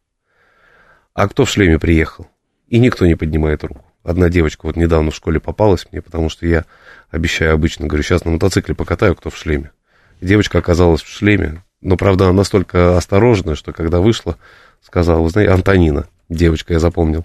[1.14, 2.28] А кто в шлеме приехал?
[2.66, 3.86] И никто не поднимает руку.
[4.02, 6.66] Одна девочка вот недавно в школе попалась мне, потому что я
[7.10, 9.70] обещаю обычно, говорю, сейчас на мотоцикле покатаю, кто в шлеме.
[10.20, 14.36] девочка оказалась в шлеме, но, правда, она настолько осторожная, что когда вышла,
[14.82, 17.24] сказала, вы знаете, Антонина, девочка, я запомнил.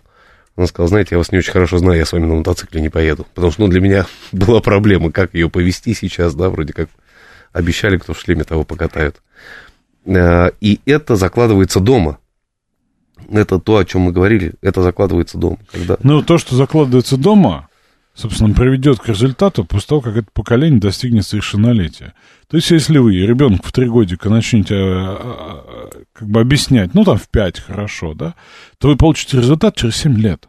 [0.56, 2.90] Она сказала, знаете, я вас не очень хорошо знаю, я с вами на мотоцикле не
[2.90, 3.26] поеду.
[3.34, 6.90] Потому что, ну, для меня была проблема, как ее повести сейчас, да, вроде как
[7.52, 9.22] обещали, кто в шлеме того покатают.
[10.06, 12.20] Э, и это закладывается дома.
[13.32, 15.58] Это то, о чем мы говорили, это закладывается дома.
[15.72, 15.98] Когда...
[16.04, 17.70] Ну, то, что закладывается дома,
[18.14, 22.14] собственно, приведет к результату после того, как это поколение достигнет совершеннолетия.
[22.48, 27.04] То есть, если вы ребенку в три годика начнете а, а, как бы объяснять, ну,
[27.04, 28.36] там, в пять хорошо, да,
[28.78, 30.48] то вы получите результат через семь лет.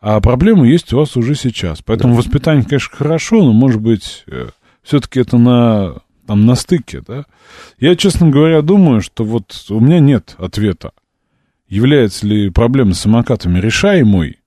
[0.00, 1.82] А проблемы есть у вас уже сейчас.
[1.82, 2.18] Поэтому да.
[2.18, 4.48] воспитание, конечно, хорошо, но, может быть, э,
[4.82, 7.24] все-таки это на, там, на стыке, да.
[7.78, 10.92] Я, честно говоря, думаю, что вот у меня нет ответа.
[11.68, 14.37] Является ли проблема с самокатами решаемой,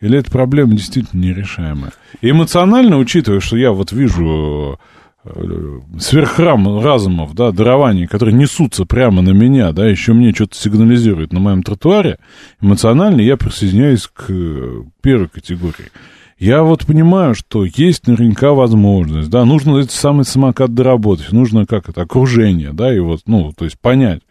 [0.00, 1.92] или эта проблема действительно нерешаемая?
[2.20, 4.78] И эмоционально, учитывая, что я вот вижу
[5.24, 11.32] э, сверхрам разумов, да, дарований, которые несутся прямо на меня, да, еще мне что-то сигнализируют
[11.32, 12.18] на моем тротуаре,
[12.60, 15.90] эмоционально я присоединяюсь к э, первой категории.
[16.38, 21.88] Я вот понимаю, что есть наверняка возможность, да, нужно этот самый самокат доработать, нужно как
[21.88, 24.22] это, окружение, да, и вот, ну, то есть понять,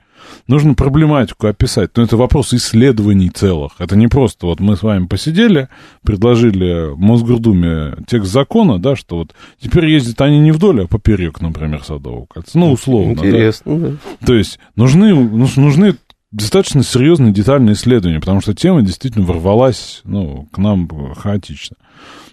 [0.47, 1.91] нужно проблематику описать.
[1.95, 3.73] Но это вопрос исследований целых.
[3.79, 5.69] Это не просто вот мы с вами посидели,
[6.03, 11.83] предложили Мосгордуме текст закона, да, что вот теперь ездят они не вдоль, а поперек, например,
[11.83, 12.57] Садового кольца.
[12.57, 13.11] Ну, условно.
[13.11, 13.87] Интересно, да.
[13.89, 14.25] да.
[14.25, 15.95] То есть нужны, нужны
[16.31, 21.77] достаточно серьезные детальные исследования, потому что тема действительно ворвалась ну, к нам хаотично.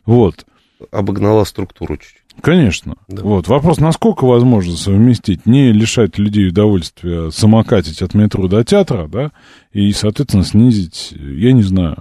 [0.04, 0.44] Вот.
[0.90, 2.23] Обогнала структуру чуть-чуть.
[2.40, 2.96] Конечно.
[3.08, 3.22] Да.
[3.22, 3.48] Вот.
[3.48, 9.32] Вопрос, насколько возможно совместить, не лишать людей удовольствия самокатить от метро до театра, да,
[9.72, 11.98] и, соответственно, снизить, я не знаю.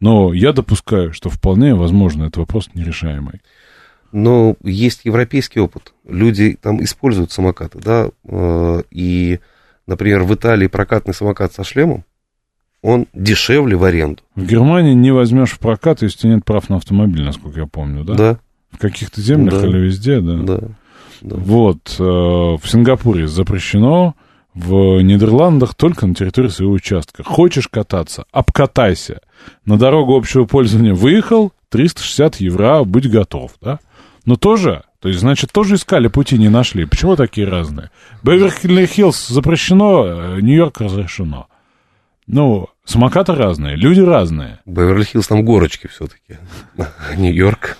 [0.00, 3.40] Но я допускаю, что вполне возможно этот вопрос нерешаемый.
[4.12, 5.92] Но есть европейский опыт.
[6.06, 9.40] Люди там используют самокаты, да, э, и,
[9.86, 12.04] например, в Италии прокатный самокат со шлемом,
[12.80, 14.22] он дешевле в аренду.
[14.34, 18.14] В Германии не возьмешь в прокат, если нет прав на автомобиль, насколько я помню, да?
[18.14, 18.38] Да.
[18.70, 19.66] В каких-то землях да.
[19.66, 20.34] или везде, да?
[20.34, 20.58] Да.
[21.22, 21.36] да.
[21.36, 24.14] Вот, э, в Сингапуре запрещено,
[24.54, 27.22] в Нидерландах только на территории своего участка.
[27.22, 29.20] Хочешь кататься, обкатайся.
[29.64, 33.78] На дорогу общего пользования выехал, 360 евро, быть готов, да?
[34.24, 36.84] Но тоже, то есть, значит, тоже искали пути, не нашли.
[36.84, 37.90] Почему такие разные?
[38.22, 41.46] Беверли-Хиллз запрещено, э, Нью-Йорк разрешено.
[42.26, 44.60] Ну, самокаты разные, люди разные.
[44.66, 46.38] Беверли-Хиллз там горочки все-таки.
[47.16, 47.78] Нью-Йорк.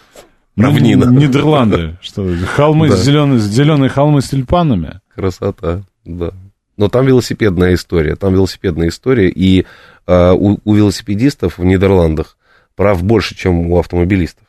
[0.58, 1.04] Равнина.
[1.04, 2.96] Нидерланды, что холмы да.
[2.96, 5.00] с зеленые, зеленые холмы с тюльпанами.
[5.14, 6.32] Красота, да.
[6.76, 9.66] Но там велосипедная история, там велосипедная история, и
[10.06, 12.36] э, у, у велосипедистов в Нидерландах
[12.76, 14.46] прав больше, чем у автомобилистов.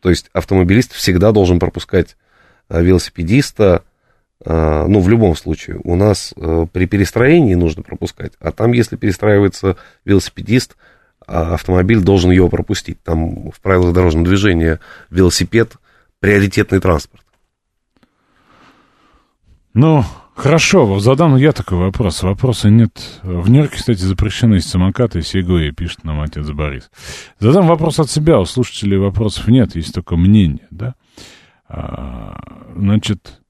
[0.00, 2.16] То есть автомобилист всегда должен пропускать
[2.68, 3.84] э, велосипедиста,
[4.44, 5.80] э, ну, в любом случае.
[5.84, 10.76] У нас э, при перестроении нужно пропускать, а там, если перестраивается велосипедист, а
[11.30, 13.02] автомобиль должен его пропустить.
[13.02, 14.80] Там в правилах дорожного движения
[15.10, 15.74] велосипед
[16.18, 17.24] приоритетный транспорт.
[19.72, 20.04] Ну,
[20.34, 22.24] хорошо, задам я такой вопрос.
[22.24, 23.20] Вопроса нет.
[23.22, 26.90] В Нью-Йорке, кстати, запрещены самокаты и сегуи, пишет нам отец Борис.
[27.38, 30.94] Задам вопрос от себя, у слушателей вопросов нет, есть только мнение, да?
[31.68, 32.40] А,
[32.74, 33.40] значит,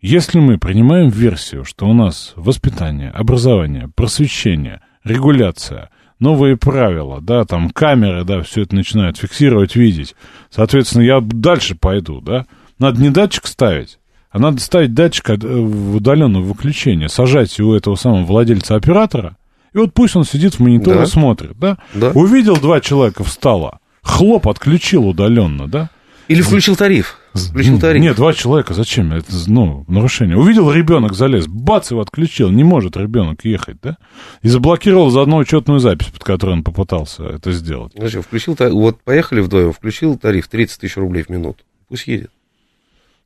[0.00, 7.70] если мы принимаем версию, что у нас воспитание, образование, просвещение, регуляция– новые правила, да, там
[7.70, 10.14] камеры, да, все это начинают фиксировать, видеть.
[10.50, 12.46] Соответственно, я дальше пойду, да.
[12.78, 13.98] Надо не датчик ставить,
[14.30, 19.36] а надо ставить датчик в удаленное выключение, сажать у этого самого владельца оператора,
[19.74, 21.06] и вот пусть он сидит в мониторе, да.
[21.06, 21.78] смотрит, да?
[21.94, 22.10] да.
[22.10, 25.90] Увидел два человека, встало, хлоп, отключил удаленно, да?
[26.28, 27.17] Или включил тариф.
[27.46, 27.78] Включил.
[27.78, 29.12] Нет, два человека, зачем?
[29.12, 30.36] Это, ну, нарушение.
[30.36, 32.50] Увидел ребенок, залез, бац, его отключил.
[32.50, 33.96] Не может ребенок ехать, да?
[34.42, 37.92] И заблокировал заодно учетную запись, под которой он попытался это сделать.
[38.08, 41.64] Что, включил, вот поехали вдвоем, включил тариф 30 тысяч рублей в минуту.
[41.88, 42.30] Пусть едет.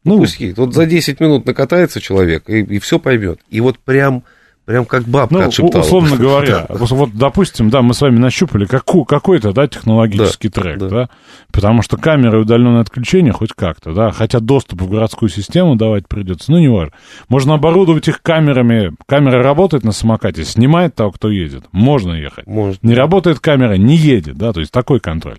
[0.05, 0.59] Ну, пусть едет.
[0.59, 3.41] Вот за 10 минут накатается человек, и, и все поймет.
[3.51, 4.25] И вот прям
[4.65, 5.83] Прям как бабка Ну, отшептала.
[5.83, 10.79] условно говоря, вот, допустим, да, мы с вами нащупали каку- какой-то, да, технологический Да, трек,
[10.79, 10.89] да.
[10.89, 11.09] да.
[11.53, 16.07] потому что камеры и удаленное отключение хоть как-то, да, хотя доступ в городскую систему давать
[16.07, 16.93] придется, ну, не важно.
[17.29, 22.47] Можно оборудовать их камерами, камера работает на самокате, снимает того, кто едет, можно ехать.
[22.47, 22.85] Может.
[22.85, 25.39] Не работает камера, не едет, да, то есть такой контроль.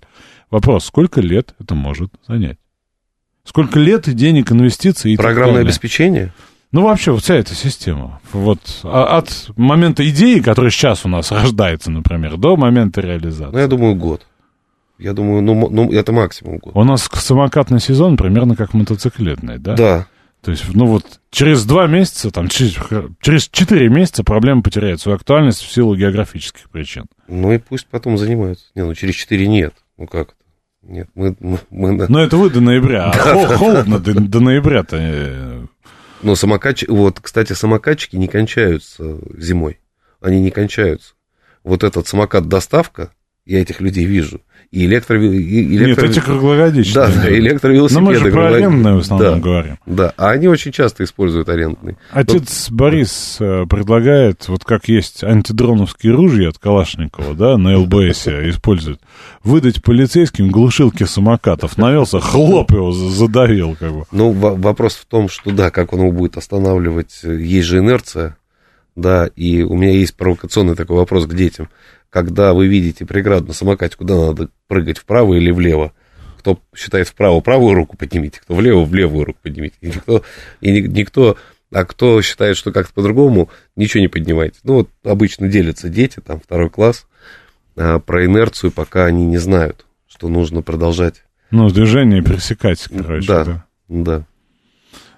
[0.50, 2.58] Вопрос, сколько лет это может занять?
[3.44, 6.32] Сколько лет и денег, инвестиций и Программное обеспечение?
[6.74, 8.20] Ну, вообще, вся эта система.
[8.32, 13.56] Вот а- от момента идеи, которая сейчас у нас рождается, например, до момента Ну, реализации.
[13.56, 14.26] я думаю, год.
[14.98, 16.72] Я думаю, ну, ну это максимум год.
[16.74, 19.74] У нас самокатный сезон примерно как мотоциклетный, да?
[19.76, 20.06] Да.
[20.42, 22.76] То есть, ну вот, через два месяца, там, через,
[23.20, 27.04] через четыре месяца проблема потеряет свою актуальность в силу географических причин.
[27.28, 28.66] Ну и пусть потом занимаются.
[28.74, 29.74] Не, ну через 4 нет.
[29.96, 30.34] Ну как это?
[30.82, 35.68] Нет, мы, мы, мы Но это вы до ноября, а хо- холодно до, до ноября-то.
[36.24, 39.80] Но самокатчики, вот, кстати, самокатчики не кончаются зимой.
[40.22, 41.12] Они не кончаются.
[41.62, 43.12] Вот этот самокат-доставка,
[43.44, 44.40] я этих людей вижу.
[44.74, 45.22] И электро...
[45.22, 46.94] И Нет, эти круглогодичные.
[46.94, 48.04] Да, да, Но электровелосипеды.
[48.04, 49.40] мы же про арендные в основном Да.
[49.40, 49.78] говорим.
[49.86, 51.96] Да, а они очень часто используют арендные.
[52.10, 59.00] Отец Борис э, предлагает, вот как есть антидроновские ружья от Калашникова, да, на ЛБС используют,
[59.44, 61.78] выдать полицейским глушилки самокатов.
[61.78, 64.04] Навелся, хлоп его за- задавил, как бы.
[64.10, 67.78] Ну, во- вопрос в том, что да, как он его будет останавливать, э, есть же
[67.78, 68.36] инерция,
[68.96, 71.68] да, и у меня есть провокационный такой вопрос к детям.
[72.14, 75.92] Когда вы видите преграду на самокате, куда надо прыгать, вправо или влево?
[76.38, 79.74] Кто считает вправо, правую руку поднимите, кто влево, в левую руку поднимите.
[79.80, 80.22] И никто,
[80.60, 81.36] и ни- никто,
[81.72, 84.60] а кто считает, что как-то по-другому, ничего не поднимайте.
[84.62, 87.08] Ну, вот обычно делятся дети, там, второй класс,
[87.76, 91.24] а, про инерцию, пока они не знают, что нужно продолжать.
[91.50, 93.66] Ну, движение пресекать, короче, да, да.
[93.88, 94.26] да.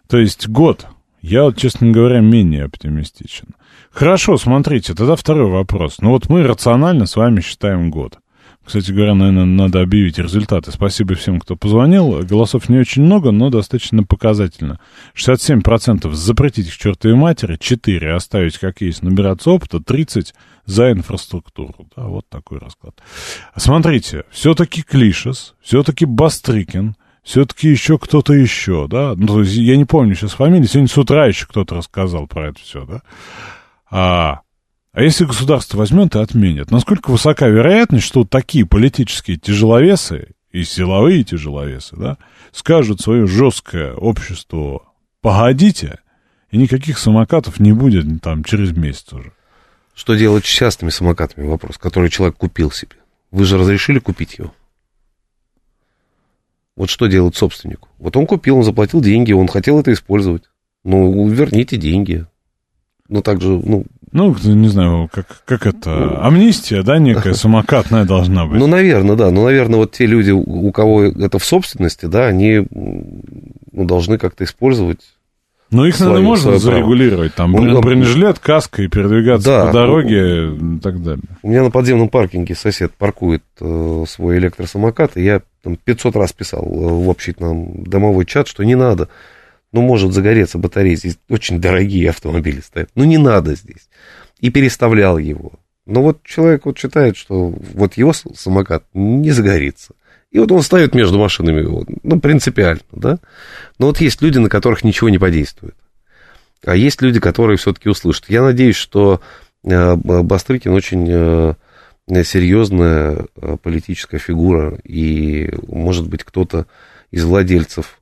[0.08, 0.86] То есть год.
[1.28, 3.48] Я честно говоря, менее оптимистичен.
[3.90, 5.96] Хорошо, смотрите, тогда второй вопрос.
[6.00, 8.20] Ну вот мы рационально с вами считаем год.
[8.64, 10.70] Кстати говоря, наверное, надо объявить результаты.
[10.70, 12.22] Спасибо всем, кто позвонил.
[12.22, 14.78] Голосов не очень много, но достаточно показательно.
[15.16, 20.32] 67% запретить к чертовой матери, 4 оставить как есть, набираться опыта, 30
[20.64, 21.88] за инфраструктуру.
[21.96, 22.94] Да, вот такой расклад.
[23.56, 26.94] Смотрите, все-таки Клишес, все-таки Бастрыкин,
[27.26, 29.14] все-таки еще кто-то еще, да?
[29.16, 32.50] Ну, то есть я не помню сейчас фамилии, сегодня с утра еще кто-то рассказал про
[32.50, 33.02] это все, да?
[33.90, 34.40] А,
[34.92, 41.24] а если государство возьмет и отменит, насколько высока вероятность, что такие политические тяжеловесы и силовые
[41.24, 42.16] тяжеловесы, да,
[42.52, 44.84] скажут свое жесткое обществу,
[45.20, 45.98] погодите,
[46.52, 49.32] и никаких самокатов не будет там через месяц уже.
[49.96, 51.44] Что делать с частными самокатами?
[51.48, 52.94] Вопрос, который человек купил себе.
[53.32, 54.54] Вы же разрешили купить его?
[56.76, 57.88] Вот что делать собственнику?
[57.98, 60.44] Вот он купил, он заплатил деньги, он хотел это использовать.
[60.84, 62.26] Ну, верните деньги.
[63.08, 68.46] Ну, так же, ну, Ну, не знаю, как, как это, амнистия, да, некая самокатная должна
[68.46, 68.58] быть.
[68.58, 69.30] ну, наверное, да.
[69.30, 74.44] Ну, наверное, вот те люди, у кого это в собственности, да, они ну, должны как-то
[74.44, 75.00] использовать.
[75.70, 76.74] Но их, наверное, свое- можно свое право.
[76.76, 77.34] зарегулировать.
[77.34, 77.80] Там Ну, бре- да.
[77.80, 79.66] бронежилет, каска и передвигаться Да.
[79.66, 81.24] по дороге и так далее.
[81.42, 86.32] У меня на подземном паркинге сосед паркует э, свой электросамокат, и я там 500 раз
[86.32, 89.08] писал э, в общий нам домовой чат, что не надо.
[89.72, 90.94] Ну, может загореться батарея.
[90.96, 92.88] Здесь очень дорогие автомобили стоят.
[92.94, 93.88] Ну, не надо здесь.
[94.40, 95.52] И переставлял его.
[95.86, 99.94] Но вот человек вот считает, что вот его самокат не загорится.
[100.36, 103.18] И вот он ставит между машинами, вот, ну, принципиально, да.
[103.78, 105.74] Но вот есть люди, на которых ничего не подействует.
[106.62, 108.26] А есть люди, которые все-таки услышат.
[108.28, 109.22] Я надеюсь, что
[109.64, 111.54] э, Бастрыкин очень э,
[112.22, 116.66] серьезная э, политическая фигура, и, может быть, кто-то
[117.10, 117.98] из владельцев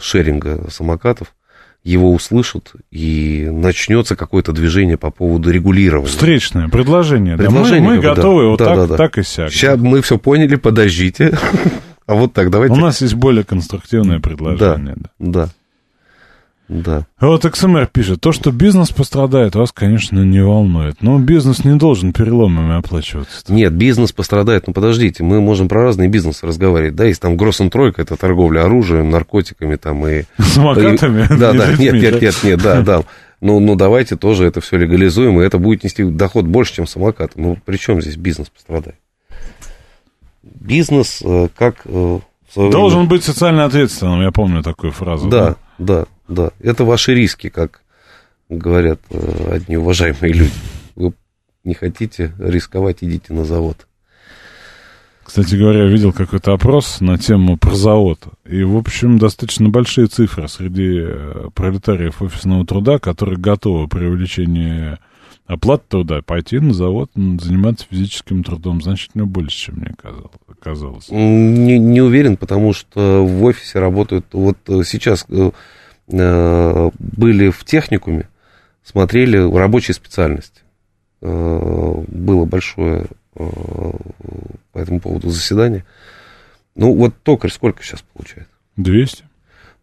[0.00, 1.34] шеринга самокатов
[1.84, 6.08] его услышат, и начнется какое-то движение по поводу регулирования.
[6.08, 7.36] Встречное предложение.
[7.36, 7.44] да.
[7.44, 8.14] Предложение мы мы как бы, да.
[8.16, 8.96] готовы вот Да, так, да, да.
[8.96, 9.50] так и сяк.
[9.52, 11.36] Сейчас мы все поняли, подождите.
[12.06, 12.74] А вот так, давайте.
[12.74, 14.94] У нас есть более конструктивное предложение.
[14.96, 15.08] да.
[15.18, 15.48] Да.
[16.66, 17.06] Да.
[17.18, 21.02] А Вот XMR пишет, то, что бизнес пострадает, вас, конечно, не волнует.
[21.02, 23.42] Но бизнес не должен переломами оплачиваться.
[23.52, 24.66] Нет, бизнес пострадает.
[24.66, 26.96] Ну, подождите, мы можем про разные бизнесы разговаривать.
[26.96, 30.22] Да, есть там Гроссентройка, это торговля оружием, наркотиками там и...
[30.38, 31.24] Самокатами?
[31.34, 33.02] И- Да, да, нет, нет, нет, нет, да, да.
[33.42, 37.32] Ну, ну, давайте тоже это все легализуем, и это будет нести доход больше, чем самокат.
[37.34, 38.96] Ну, при чем здесь бизнес пострадает?
[40.42, 41.82] Бизнес, э, как...
[41.84, 42.20] э,
[42.56, 45.28] Должен время- быть социально ответственным, я помню такую фразу.
[45.28, 46.04] Да, да, да.
[46.28, 47.82] Это ваши риски, как
[48.48, 50.52] говорят э, одни уважаемые люди.
[50.96, 51.12] Вы
[51.64, 53.86] не хотите рисковать, идите на завод.
[55.24, 58.20] Кстати говоря, я видел какой-то опрос на тему про завод.
[58.44, 64.98] И, в общем, достаточно большие цифры среди э, пролетариев офисного труда, которые готовы при увеличении
[65.46, 69.94] оплаты труда пойти на завод, заниматься физическим трудом значительно больше, чем мне
[70.62, 71.08] казалось.
[71.10, 74.26] Не, не уверен, потому что в офисе работают...
[74.32, 75.26] Вот э, сейчас
[76.08, 78.28] были в техникуме,
[78.82, 80.60] смотрели рабочие специальности.
[81.22, 83.06] Э, было большое
[83.36, 83.44] э,
[84.72, 85.84] по этому поводу заседание.
[86.74, 88.48] Ну, вот токарь сколько сейчас получает?
[88.76, 89.24] 200?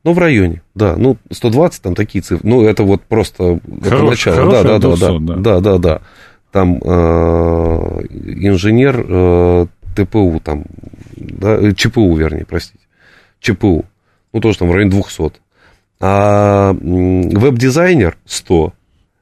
[0.04, 0.96] Ну, в районе, да.
[0.98, 2.48] Ну, 120, там такие цифры.
[2.48, 4.36] Ну, это вот просто это Хорош- начало.
[4.36, 5.36] хороший Да, да, да, 200, да, да.
[5.36, 6.02] да, да, да.
[6.52, 9.66] Там э, инженер э,
[9.96, 10.66] ТПУ, там,
[11.16, 12.84] да, э, ЧПУ, вернее, простите.
[13.40, 13.86] ЧПУ.
[14.34, 15.34] Ну, тоже там в районе 200.
[16.02, 18.74] А веб-дизайнер 100.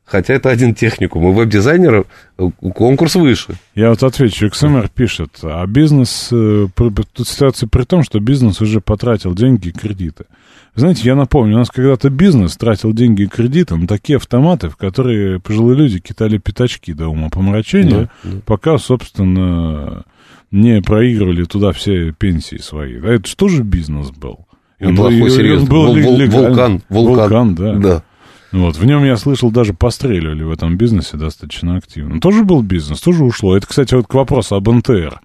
[0.05, 1.25] Хотя это один техникум.
[1.25, 2.05] У веб-дизайнера
[2.39, 3.55] э, конкурс выше.
[3.75, 8.81] Я вот отвечу, XMR пишет, а бизнес, э, тут ситуация при том, что бизнес уже
[8.81, 10.25] потратил деньги и кредиты.
[10.73, 14.77] Знаете, я напомню, у нас когда-то бизнес тратил деньги и кредиты на такие автоматы, в
[14.77, 18.37] которые пожилые люди кидали пятачки до умопомрачения, Да, да.
[18.45, 20.05] пока, собственно,
[20.49, 22.99] не проигрывали туда все пенсии свои.
[22.99, 24.47] Да, это же бизнес был?
[24.79, 25.67] Неплохой, и он серьезно.
[25.69, 26.47] был Вул- вул- легальный.
[26.47, 27.55] вулкан, вулкан.
[27.55, 27.73] да.
[27.75, 28.03] Да.
[28.51, 32.19] Вот, в нем, я слышал, даже постреливали в этом бизнесе достаточно активно.
[32.19, 33.55] Тоже был бизнес, тоже ушло.
[33.55, 35.21] Это, кстати, вот к вопросу об НТР.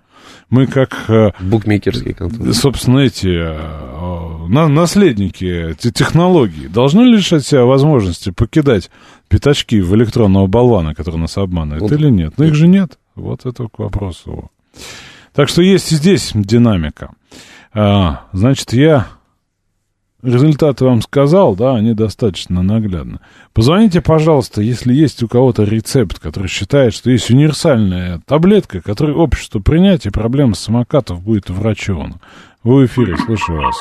[0.51, 2.53] Мы как, э, Букмекерские конторы.
[2.53, 8.91] собственно, эти э, на- наследники те- технологий должны лишать себя возможности покидать
[9.29, 11.93] пятачки в электронного болвана, который нас обманывает, Вот.
[11.93, 12.35] или нет?
[12.37, 12.99] Но их же нет.
[13.15, 14.51] Вот это к вопросу.
[15.35, 17.11] Так что есть и здесь динамика.
[17.73, 19.07] А, значит, я
[20.25, 23.19] результаты вам сказал, да, они достаточно наглядны.
[23.53, 29.61] Позвоните, пожалуйста, если есть у кого-то рецепт, который считает, что есть универсальная таблетка, которую общество
[29.61, 32.15] принять, и проблема самокатов будет врачевана.
[32.63, 33.77] Вы в эфире, слушаю вас.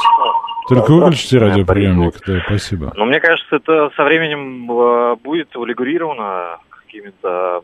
[0.67, 2.93] Только выключите радиоприемник, да, спасибо.
[2.95, 7.63] Но мне кажется, это со временем э, будет урегулировано какими-то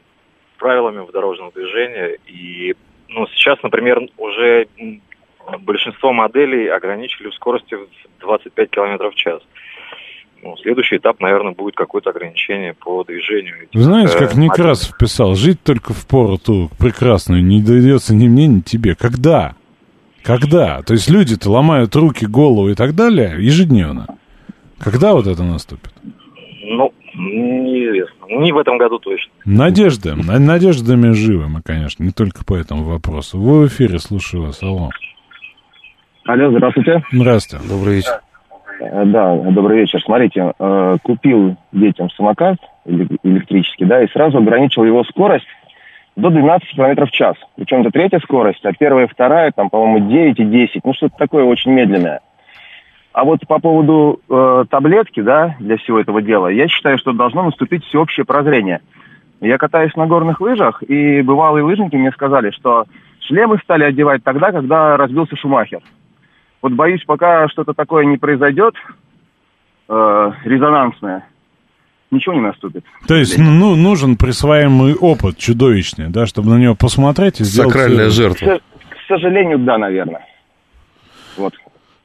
[0.57, 2.19] правилами в дорожном движении.
[2.27, 2.75] И
[3.07, 4.67] ну, сейчас, например, уже
[5.57, 9.41] большинство моделей ограничили в скорости в 25 км в час.
[10.41, 13.55] Ну, следующий этап, наверное, будет какое-то ограничение по движению.
[13.63, 18.15] этих, Вы знаете, э, как Некрасов писал, жить только в пору ту прекрасную не дойдется
[18.15, 18.95] ни мне, ни тебе.
[18.95, 19.55] Когда?
[20.23, 20.81] Когда?
[20.83, 24.07] То есть люди-то ломают руки, голову и так далее ежедневно.
[24.77, 25.91] Когда вот это наступит?
[26.61, 28.15] Ну, неизвестно.
[28.29, 29.31] Не в этом году точно.
[29.43, 30.15] Надежда.
[30.15, 33.37] на- Надеждами живы мы, конечно, не только по этому вопросу.
[33.39, 34.61] Вы в эфире, слушаю вас.
[34.63, 34.89] Алло.
[36.25, 37.01] Алло, здравствуйте.
[37.11, 37.67] Здравствуйте.
[37.67, 38.19] Добрый вечер.
[38.81, 40.01] Э, Да, добрый вечер.
[40.01, 45.47] Смотрите, э, купил детям самокат эле- электрический, да, и сразу ограничил его скорость
[46.15, 47.35] до 12 километров в час.
[47.55, 50.81] Причем это третья скорость, а первая и вторая, там, по-моему, 9 и 10.
[50.85, 52.19] Ну, что-то такое очень медленное.
[53.11, 57.43] А вот по поводу э, таблетки, да, для всего этого дела, я считаю, что должно
[57.43, 58.81] наступить всеобщее прозрение.
[59.41, 62.85] Я катаюсь на горных лыжах, и бывалые лыжники мне сказали, что
[63.21, 65.79] шлемы стали одевать тогда, когда разбился Шумахер.
[66.61, 68.75] Вот боюсь, пока что-то такое не произойдет,
[69.87, 71.25] э, резонансное,
[72.11, 72.83] ничего не наступит.
[73.07, 77.71] То есть ну, нужен присваиваемый опыт чудовищный, да, чтобы на него посмотреть и сделать...
[77.71, 78.09] Сакральная.
[78.09, 78.45] К, жертва.
[78.45, 80.25] со- к сожалению, да, наверное.
[81.37, 81.53] Вот.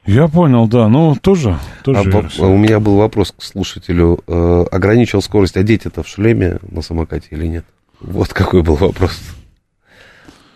[0.05, 0.87] Я понял, да.
[0.87, 2.43] Ну, тоже, тоже А по- версия.
[2.43, 4.19] у меня был вопрос к слушателю.
[4.27, 7.65] Э, ограничил скорость, а дети-то в шлеме на самокате или нет?
[8.01, 9.19] Вот какой был вопрос.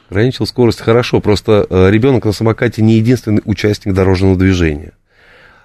[0.09, 4.93] Ограничил скорость хорошо, просто э, ребенок на самокате не единственный участник дорожного движения.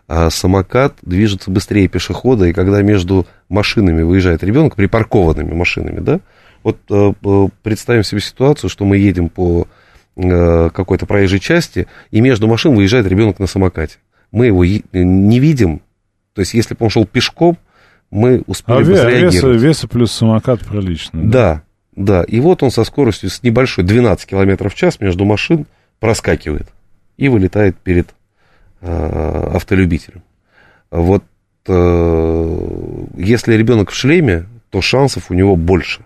[0.07, 6.21] А самокат движется быстрее пешехода, и когда между машинами выезжает ребенок, припаркованными машинами, да,
[6.63, 9.67] вот э, э, представим себе ситуацию, что мы едем по
[10.17, 13.97] какой-то проезжей части, и между машин выезжает ребенок на самокате.
[14.31, 15.81] Мы его не видим,
[16.35, 17.59] то есть если бы он шел пешком,
[18.13, 19.61] мы успели А бы ве- веса, среагировать.
[19.61, 21.21] веса плюс самокат прилично.
[21.21, 21.63] Да, да.
[21.97, 25.67] И вот он со скоростью с небольшой 12 км в час между машин
[26.01, 26.69] проскакивает
[27.17, 28.15] и вылетает перед
[28.81, 30.23] э, автолюбителем.
[30.91, 31.25] Вот
[31.67, 36.05] э, если ребенок в шлеме, то шансов у него больше.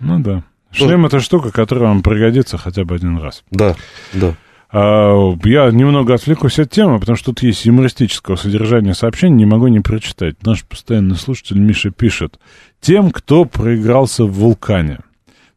[0.00, 0.44] Ну да.
[0.70, 3.44] Шлем это штука, которая вам пригодится хотя бы один раз.
[3.50, 3.76] Да,
[4.14, 4.34] да.
[4.72, 9.68] А, я немного отвлекусь от темы, потому что тут есть юмористического содержания сообщения, не могу
[9.68, 10.42] не прочитать.
[10.44, 12.40] Наш постоянный слушатель Миша пишет.
[12.80, 15.00] Тем, кто проигрался в вулкане.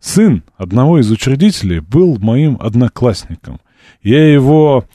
[0.01, 3.61] Сын одного из учредителей был моим одноклассником.
[4.03, 4.85] Я его...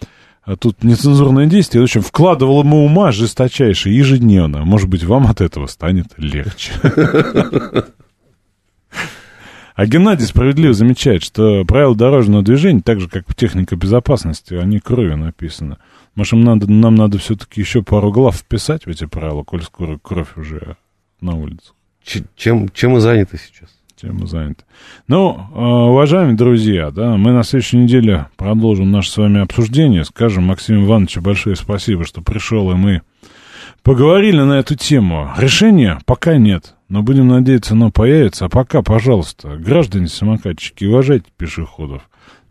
[0.45, 4.65] а тут нецензурное действие, в общем, вкладывал ему ума жесточайше ежедневно.
[4.67, 6.73] Может быть, вам от этого станет легче.
[9.81, 15.16] А Геннадий справедливо замечает, что правила дорожного движения, так же, как техника безопасности, они кровью
[15.16, 15.78] написаны.
[16.15, 19.97] Может, нам надо, нам надо все-таки еще пару глав вписать в эти правила, коль скоро
[19.97, 20.77] кровь уже
[21.23, 21.74] на улицах.
[22.36, 23.70] Чем, чем мы заняты сейчас?
[23.98, 24.65] Чем мы заняты.
[25.09, 30.05] Ну, а, уважаемые друзья, да, мы на следующей неделе продолжим наше с вами обсуждение.
[30.05, 33.01] Скажем Максиму Ивановичу большое спасибо, что пришел, и мы
[33.82, 35.31] поговорили на эту тему.
[35.39, 38.47] Решения пока нет, но будем надеяться, оно появится.
[38.47, 42.02] А пока, пожалуйста, граждане самокатчики, уважайте пешеходов.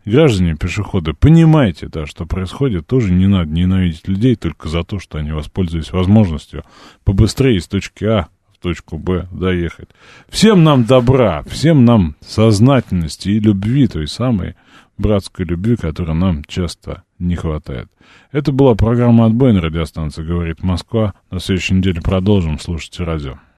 [0.06, 5.18] Граждане пешеходы, понимайте, да, что происходит, тоже не надо ненавидеть людей только за то, что
[5.18, 6.64] они воспользуются возможностью
[7.04, 8.28] побыстрее из точки А
[8.60, 9.88] точку Б доехать.
[10.28, 14.54] Всем нам добра, всем нам сознательности и любви, той самой
[14.98, 17.88] братской любви, которой нам часто не хватает.
[18.32, 21.14] Это была программа «Отбой» на радиостанции «Говорит Москва».
[21.30, 22.58] На следующей неделе продолжим.
[22.58, 23.40] Слушайте радио.